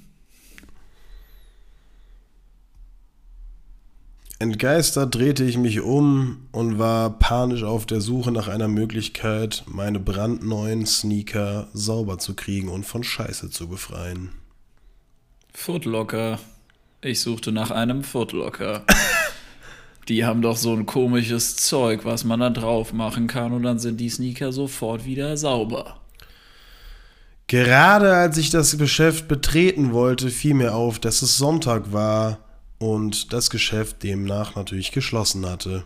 Entgeistert 4.42 5.14
drehte 5.14 5.44
ich 5.44 5.58
mich 5.58 5.82
um 5.82 6.48
und 6.52 6.80
war 6.80 7.20
panisch 7.20 7.62
auf 7.62 7.86
der 7.86 8.02
Suche 8.02 8.32
nach 8.32 8.48
einer 8.48 8.68
Möglichkeit, 8.68 9.64
meine 9.68 10.00
brandneuen 10.00 10.88
Sneaker 10.88 11.68
sauber 11.74 12.18
zu 12.18 12.36
kriegen 12.36 12.68
und 12.68 12.84
von 12.84 13.04
Scheiße 13.04 13.52
zu 13.52 13.68
befreien. 13.68 14.30
Footlocker. 15.54 16.40
Ich 17.02 17.22
suchte 17.22 17.52
nach 17.52 17.70
einem 17.70 18.04
Footlocker. 18.04 18.84
Die 20.12 20.26
haben 20.26 20.42
doch 20.42 20.58
so 20.58 20.74
ein 20.74 20.86
komisches 20.86 21.56
Zeug, 21.56 22.04
was 22.04 22.26
man 22.26 22.42
da 22.42 22.50
drauf 22.50 22.92
machen 22.92 23.28
kann 23.28 23.54
und 23.54 23.64
dann 23.64 23.80
sind 23.80 23.96
die 23.96 24.10
Sneaker 24.10 24.52
sofort 24.52 25.06
wieder 25.06 25.38
sauber. 25.38 26.02
Gerade 27.48 28.14
als 28.14 28.38
ich 28.38 28.50
das 28.50 28.78
Geschäft 28.78 29.30
betreten 29.30 29.94
wollte, 29.94 30.30
fiel 30.30 30.54
mir 30.54 30.76
auf, 30.76 31.00
dass 31.00 31.22
es 31.22 31.38
Sonntag 31.38 31.94
war 31.94 32.40
und 32.78 33.32
das 33.32 33.50
Geschäft 33.50 34.04
demnach 34.04 34.56
natürlich 34.56 34.92
geschlossen 34.92 35.46
hatte. 35.46 35.86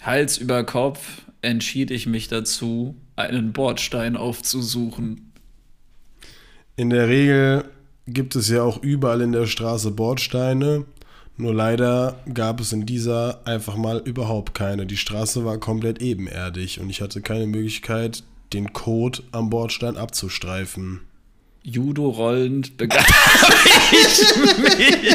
Hals 0.00 0.38
über 0.38 0.62
Kopf 0.62 1.22
entschied 1.42 1.90
ich 1.90 2.06
mich 2.06 2.28
dazu, 2.28 2.94
einen 3.16 3.52
Bordstein 3.52 4.16
aufzusuchen. 4.16 5.32
In 6.76 6.90
der 6.90 7.08
Regel 7.08 7.64
gibt 8.06 8.36
es 8.36 8.48
ja 8.48 8.62
auch 8.62 8.80
überall 8.84 9.20
in 9.20 9.32
der 9.32 9.46
Straße 9.46 9.90
Bordsteine. 9.90 10.84
Nur 11.40 11.54
leider 11.54 12.16
gab 12.34 12.60
es 12.60 12.72
in 12.72 12.84
dieser 12.84 13.46
einfach 13.46 13.76
mal 13.76 13.98
überhaupt 13.98 14.54
keine. 14.54 14.86
Die 14.86 14.96
Straße 14.96 15.44
war 15.44 15.58
komplett 15.58 16.02
ebenerdig 16.02 16.80
und 16.80 16.90
ich 16.90 17.00
hatte 17.00 17.20
keine 17.20 17.46
Möglichkeit, 17.46 18.24
den 18.52 18.72
Code 18.72 19.22
am 19.30 19.48
Bordstein 19.48 19.96
abzustreifen. 19.96 21.00
Judo 21.62 22.08
rollend 22.08 22.76
begab 22.76 23.06
ich 23.92 24.36
mich. 24.58 25.06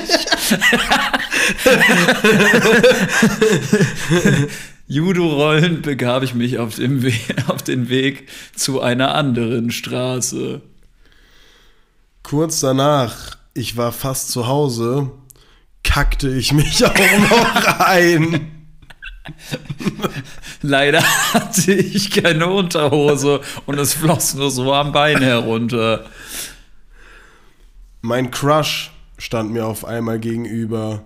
Judo 4.87 5.27
rollend 5.27 5.81
begab 5.81 6.23
ich 6.23 6.33
mich 6.35 6.57
auf, 6.57 6.75
dem 6.75 7.03
We 7.03 7.11
auf 7.47 7.63
den 7.63 7.89
Weg 7.89 8.29
zu 8.55 8.79
einer 8.79 9.13
anderen 9.13 9.71
Straße. 9.71 10.61
Kurz 12.21 12.61
danach, 12.61 13.35
ich 13.53 13.75
war 13.75 13.91
fast 13.91 14.29
zu 14.29 14.47
Hause, 14.47 15.11
kackte 15.83 16.29
ich 16.29 16.53
mich 16.53 16.85
auch 16.85 16.93
noch 17.29 17.79
ein. 17.79 18.51
Leider 20.61 21.01
hatte 21.33 21.73
ich 21.73 22.11
keine 22.11 22.47
Unterhose 22.47 23.41
und 23.65 23.77
es 23.79 23.93
floss 23.93 24.33
nur 24.33 24.51
so 24.51 24.73
am 24.73 24.91
Bein 24.91 25.21
herunter. 25.21 26.05
Mein 28.01 28.31
Crush 28.31 28.91
stand 29.17 29.51
mir 29.51 29.65
auf 29.65 29.85
einmal 29.85 30.19
gegenüber. 30.19 31.05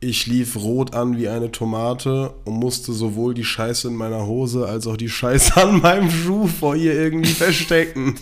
Ich 0.00 0.26
lief 0.26 0.56
rot 0.56 0.94
an 0.94 1.16
wie 1.16 1.28
eine 1.28 1.50
Tomate 1.50 2.34
und 2.44 2.54
musste 2.54 2.92
sowohl 2.92 3.32
die 3.32 3.44
Scheiße 3.44 3.88
in 3.88 3.96
meiner 3.96 4.26
Hose 4.26 4.66
als 4.66 4.86
auch 4.86 4.98
die 4.98 5.08
Scheiße 5.08 5.56
an 5.56 5.80
meinem 5.80 6.10
Schuh 6.10 6.46
vor 6.46 6.76
ihr 6.76 6.92
irgendwie 6.92 7.32
verstecken. 7.32 8.16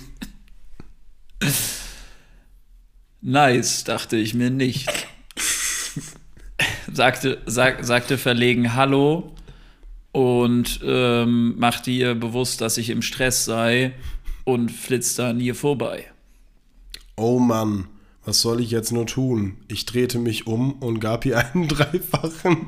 Nice, 3.21 3.83
dachte 3.83 4.17
ich 4.17 4.35
mir 4.35 4.51
nicht. 4.51 5.04
Sagte, 6.97 7.39
sag, 7.47 7.85
sagte 7.85 8.19
verlegen 8.19 8.75
Hallo 8.75 9.33
und 10.13 10.81
ähm, 10.85 11.59
machte 11.59 11.91
ihr 11.91 12.15
bewusst, 12.15 12.61
dass 12.61 12.79
ich 12.79 12.91
im 12.91 13.03
Stress 13.03 13.45
sei 13.45 13.93
und 14.45 14.71
flitzte 14.71 15.27
an 15.27 15.41
ihr 15.41 15.55
vorbei. 15.55 16.07
Oh 17.17 17.39
Mann, 17.39 17.89
was 18.25 18.41
soll 18.41 18.61
ich 18.61 18.71
jetzt 18.71 18.93
nur 18.93 19.07
tun? 19.07 19.57
Ich 19.69 19.87
drehte 19.87 20.19
mich 20.19 20.47
um 20.47 20.75
und 20.75 21.01
gab 21.01 21.27
ihr 21.27 21.39
einen 21.39 21.69
dreifachen, 21.69 22.67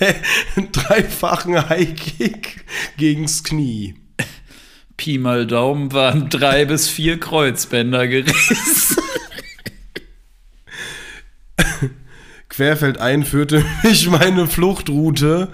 dreifachen 0.72 1.68
Highkick 1.68 2.64
gegens 2.96 3.44
Knie. 3.44 3.94
Pi 4.96 5.18
mal 5.18 5.46
Daumen 5.46 5.92
waren 5.92 6.28
drei 6.28 6.64
bis 6.66 6.88
vier 6.88 7.18
Kreuzbänder 7.18 8.06
gerissen. 8.06 9.02
Querfeldein 12.54 13.24
führte 13.24 13.64
mich 13.82 14.08
meine 14.10 14.46
Fluchtroute 14.46 15.48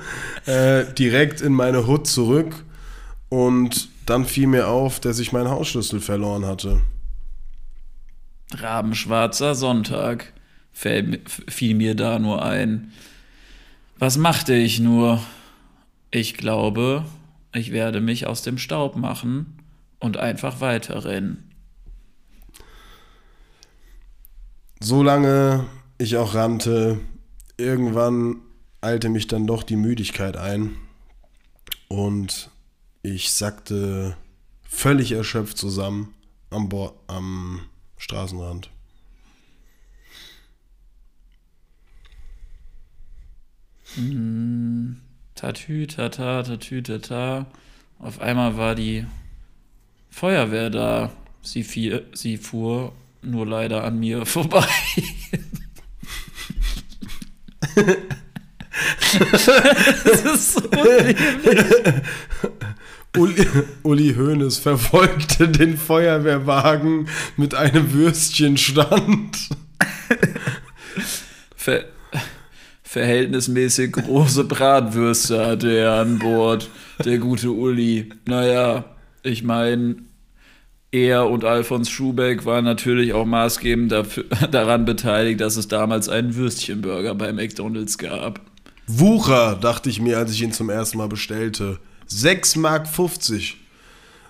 äh, 0.44 0.84
direkt 0.92 1.40
in 1.40 1.54
meine 1.54 1.86
Hut 1.86 2.06
zurück 2.06 2.64
und 3.30 3.88
dann 4.04 4.26
fiel 4.26 4.46
mir 4.46 4.68
auf, 4.68 5.00
dass 5.00 5.18
ich 5.18 5.32
meinen 5.32 5.48
Hausschlüssel 5.48 6.00
verloren 6.00 6.44
hatte. 6.44 6.82
Rabenschwarzer 8.52 9.54
Sonntag 9.54 10.34
fiel 10.72 11.74
mir 11.74 11.94
da 11.94 12.18
nur 12.18 12.44
ein. 12.44 12.92
Was 13.98 14.18
machte 14.18 14.54
ich 14.54 14.78
nur? 14.78 15.22
Ich 16.10 16.34
glaube, 16.34 17.06
ich 17.54 17.72
werde 17.72 18.02
mich 18.02 18.26
aus 18.26 18.42
dem 18.42 18.58
Staub 18.58 18.96
machen 18.96 19.58
und 20.00 20.18
einfach 20.18 20.60
weiterrennen. 20.60 21.50
Solange 24.80 25.66
ich 26.00 26.16
auch 26.16 26.34
rannte, 26.34 26.98
irgendwann 27.58 28.40
eilte 28.80 29.10
mich 29.10 29.26
dann 29.26 29.46
doch 29.46 29.62
die 29.62 29.76
Müdigkeit 29.76 30.38
ein 30.38 30.76
und 31.88 32.50
ich 33.02 33.30
sackte 33.32 34.16
völlig 34.62 35.12
erschöpft 35.12 35.58
zusammen 35.58 36.14
am, 36.48 36.70
Bo 36.70 36.98
am 37.06 37.60
Straßenrand. 37.98 38.70
Tatü, 45.34 45.86
tata, 45.86 46.42
tatü, 46.42 46.82
tata. 46.82 47.46
Auf 47.98 48.20
einmal 48.20 48.56
war 48.56 48.74
die 48.74 49.04
Feuerwehr 50.08 50.70
da. 50.70 51.12
Sie, 51.42 51.62
fiel, 51.62 52.06
sie 52.14 52.38
fuhr 52.38 52.92
nur 53.20 53.46
leider 53.46 53.84
an 53.84 53.98
mir 53.98 54.24
vorbei. 54.26 54.66
Das 59.32 60.22
ist 60.24 60.52
so 60.54 60.62
Uli, 63.16 63.46
Uli 63.82 64.14
Hoeneß 64.14 64.58
verfolgte 64.58 65.48
den 65.48 65.76
Feuerwehrwagen 65.76 67.08
mit 67.36 67.54
einem 67.54 67.92
Würstchenstand. 67.92 69.48
ver 71.56 71.84
verhältnismäßig 72.82 73.92
große 73.92 74.44
Bratwürste 74.44 75.46
hatte 75.46 75.72
er 75.72 75.92
an 76.00 76.18
Bord, 76.18 76.68
der 77.04 77.18
gute 77.18 77.52
Uli. 77.52 78.12
Naja, 78.26 78.96
ich 79.22 79.44
meine, 79.44 79.96
er 80.92 81.28
und 81.28 81.44
Alfons 81.44 81.88
Schubeck 81.88 82.44
waren 82.44 82.64
natürlich 82.64 83.12
auch 83.12 83.24
maßgebend 83.24 83.92
dafür, 83.92 84.24
daran 84.50 84.84
beteiligt, 84.84 85.40
dass 85.40 85.56
es 85.56 85.68
damals 85.68 86.08
einen 86.08 86.34
Würstchenburger 86.34 87.14
bei 87.14 87.32
McDonalds 87.32 87.98
gab. 87.98 88.40
Wucher, 88.86 89.54
dachte 89.54 89.88
ich 89.88 90.00
mir, 90.00 90.18
als 90.18 90.32
ich 90.32 90.42
ihn 90.42 90.52
zum 90.52 90.68
ersten 90.68 90.98
Mal 90.98 91.08
bestellte. 91.08 91.78
6,50 92.10 92.58
Mark. 92.58 92.88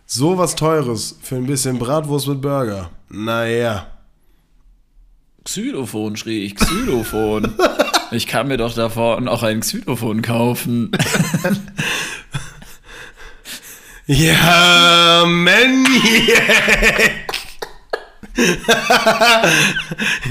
So 0.05 0.37
was 0.37 0.55
Teures 0.55 1.19
für 1.23 1.37
ein 1.37 1.47
bisschen 1.47 1.79
Bratwurst 1.79 2.29
mit 2.29 2.43
Burger. 2.43 2.91
Naja. 3.09 3.87
Xylophon, 5.45 6.17
schrie 6.17 6.45
ich, 6.45 6.57
Xylophon. 6.57 7.55
Ich 8.13 8.27
kann 8.27 8.49
mir 8.49 8.57
doch 8.57 8.75
davor 8.75 9.21
noch 9.21 9.45
ein 9.45 9.61
Xylophon 9.61 10.21
kaufen. 10.21 10.91
Ja, 14.13 15.25
Maniac! 15.25 15.87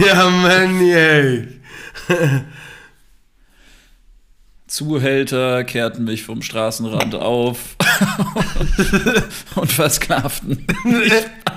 ja, 0.05 0.29
Maniac! 0.29 1.47
Zuhälter 4.67 5.63
kehrten 5.63 6.03
mich 6.03 6.23
vom 6.23 6.41
Straßenrand 6.41 7.15
auf 7.15 7.77
und 9.55 9.71
versklavten 9.71 10.67
mich 10.83 11.13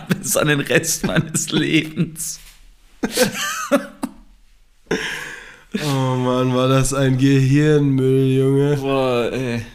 bis 0.07 0.37
an 0.37 0.47
den 0.47 0.61
Rest 0.61 1.05
meines 1.05 1.51
Lebens. 1.51 2.39
Oh 5.85 6.15
Mann, 6.15 6.55
war 6.55 6.69
das 6.69 6.95
ein 6.95 7.19
Gehirnmüll, 7.19 8.39
Junge. 8.39 8.77
Boah, 8.77 9.29
ey. 9.33 9.67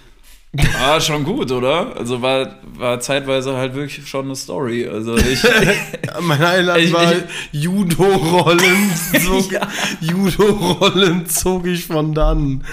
War 0.79 0.99
schon 1.01 1.23
gut, 1.23 1.51
oder? 1.51 1.95
Also 1.97 2.21
war, 2.21 2.55
war 2.77 2.99
zeitweise 2.99 3.55
halt 3.55 3.75
wirklich 3.75 4.07
schon 4.07 4.25
eine 4.25 4.35
Story. 4.35 4.87
Also 4.87 5.15
ich, 5.17 5.41
Mein 6.21 6.39
Highlight 6.39 6.83
Ich- 6.85 6.93
war 6.93 7.13
Judo-Rollen. 7.51 8.91
Zog, 9.25 9.51
Ja. 9.51 9.67
Judo-Rollen 10.01 11.27
zog 11.27 11.65
ich 11.67 11.85
von 11.85 12.13
dann. 12.13 12.63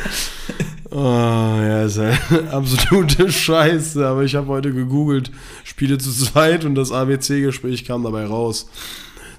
Oh, 0.91 0.99
ja, 1.03 1.85
ist 1.85 1.97
ja 1.99 2.13
absolute 2.53 3.31
Scheiße. 3.31 4.07
Aber 4.07 4.23
ich 4.25 4.35
habe 4.35 4.47
heute 4.49 4.73
gegoogelt, 4.73 5.31
Spiele 5.65 5.99
zu 5.99 6.11
zweit 6.13 6.65
und 6.65 6.75
das 6.77 6.93
ABC-Gespräch 6.93 7.85
kam 7.85 8.05
dabei 8.05 8.27
raus. 8.27 8.69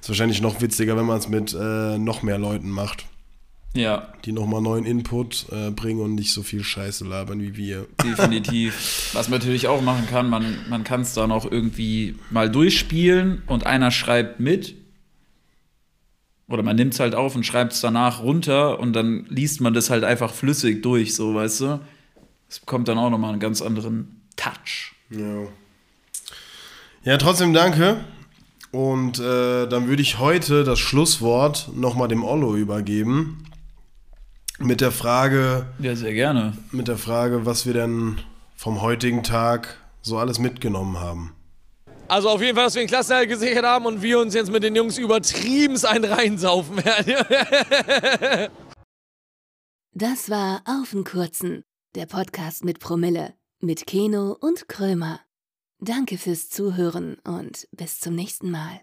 Ist 0.02 0.10
wahrscheinlich 0.10 0.42
noch 0.42 0.62
witziger, 0.62 0.98
wenn 0.98 1.06
man 1.06 1.18
es 1.18 1.30
mit 1.30 1.54
äh, 1.54 1.98
noch 1.98 2.22
mehr 2.24 2.38
Leuten 2.38 2.70
macht, 2.70 3.06
ja, 3.76 4.08
die 4.24 4.32
nochmal 4.32 4.62
neuen 4.62 4.86
Input 4.86 5.48
äh, 5.52 5.72
bringen 5.72 6.02
und 6.02 6.16
nicht 6.16 6.32
so 6.32 6.44
viel 6.44 6.64
Scheiße 6.64 7.06
labern 7.06 7.42
wie 7.42 7.56
wir. 7.56 7.88
definitiv. 8.04 9.12
Was 9.14 9.30
man 9.30 9.40
natürlich 9.40 9.68
auch 9.68 9.82
machen 9.82 10.08
kann, 10.10 10.30
man, 10.30 10.58
man 10.70 10.84
kann 10.84 11.02
es 11.02 11.14
dann 11.14 11.32
auch 11.32 11.50
irgendwie 11.50 12.16
mal 12.30 12.50
durchspielen 12.50 13.44
und 13.48 13.66
einer 13.66 13.92
schreibt 13.92 14.40
mit. 14.40 14.76
Oder 16.48 16.64
man 16.64 16.76
nimmt 16.76 16.94
es 16.94 17.00
halt 17.00 17.16
auf 17.16 17.36
und 17.36 17.46
schreibt 17.46 17.74
es 17.74 17.82
danach 17.82 18.22
runter 18.22 18.80
und 18.80 18.94
dann 18.94 19.26
liest 19.30 19.62
man 19.62 19.74
das 19.74 19.90
halt 19.90 20.04
einfach 20.04 20.32
flüssig 20.32 20.84
durch, 20.84 21.16
so 21.16 21.34
weißt 21.34 21.62
du. 21.62 21.80
Es 22.48 22.60
bekommt 22.60 22.88
dann 22.88 22.98
auch 22.98 23.10
nochmal 23.10 23.32
einen 23.32 23.40
ganz 23.40 23.62
anderen 23.62 24.22
Touch. 24.36 24.94
Ja. 25.10 25.48
Ja, 27.04 27.18
trotzdem 27.18 27.54
danke. 27.54 27.98
Und 28.72 29.20
äh, 29.20 29.68
dann 29.68 29.88
würde 29.88 30.02
ich 30.02 30.20
heute 30.20 30.64
das 30.64 30.80
Schlusswort 30.80 31.70
nochmal 31.74 32.08
dem 32.08 32.24
Ollo 32.24 32.56
übergeben. 32.56 33.46
Mit 34.60 34.82
der 34.82 34.92
Frage, 34.92 35.66
Ja, 35.80 35.96
sehr 35.96 36.14
gerne. 36.14 36.54
mit 36.72 36.88
der 36.88 36.98
Frage, 36.98 37.46
was 37.46 37.66
wir 37.66 37.74
denn 37.74 38.20
vom 38.56 38.82
heutigen 38.82 39.22
Tag 39.24 39.78
so 40.02 40.18
alles 40.18 40.40
mitgenommen 40.40 41.00
haben. 41.00 41.36
Also 42.08 42.30
auf 42.30 42.42
jeden 42.42 42.56
Fall, 42.56 42.66
dass 42.66 42.76
wir 42.76 42.84
den 42.84 42.88
Klassenerhalt 42.88 43.30
gesichert 43.30 43.66
haben 43.66 43.86
und 43.86 44.02
wir 44.02 44.20
uns 44.20 44.34
jetzt 44.34 44.52
mit 44.52 44.64
den 44.64 44.76
Jungs 44.76 44.98
übertrieben 44.98 45.76
einen 45.86 46.06
reinsaufen 46.06 46.78
werden. 46.84 48.50
Das 49.98 50.30
war 50.30 50.62
Auf 50.66 50.92
den 50.92 51.06
Kurzen, 51.06 51.64
der 51.96 52.06
Podcast 52.06 52.66
mit 52.66 52.82
Promille, 52.82 53.34
mit 53.62 53.88
Keno 53.88 54.36
und 54.38 54.68
Krömer. 54.68 55.22
Danke 55.80 56.18
fürs 56.18 56.50
Zuhören 56.50 57.16
und 57.24 57.66
bis 57.72 58.02
zum 58.02 58.14
nächsten 58.14 58.52
Mal. 58.52 58.82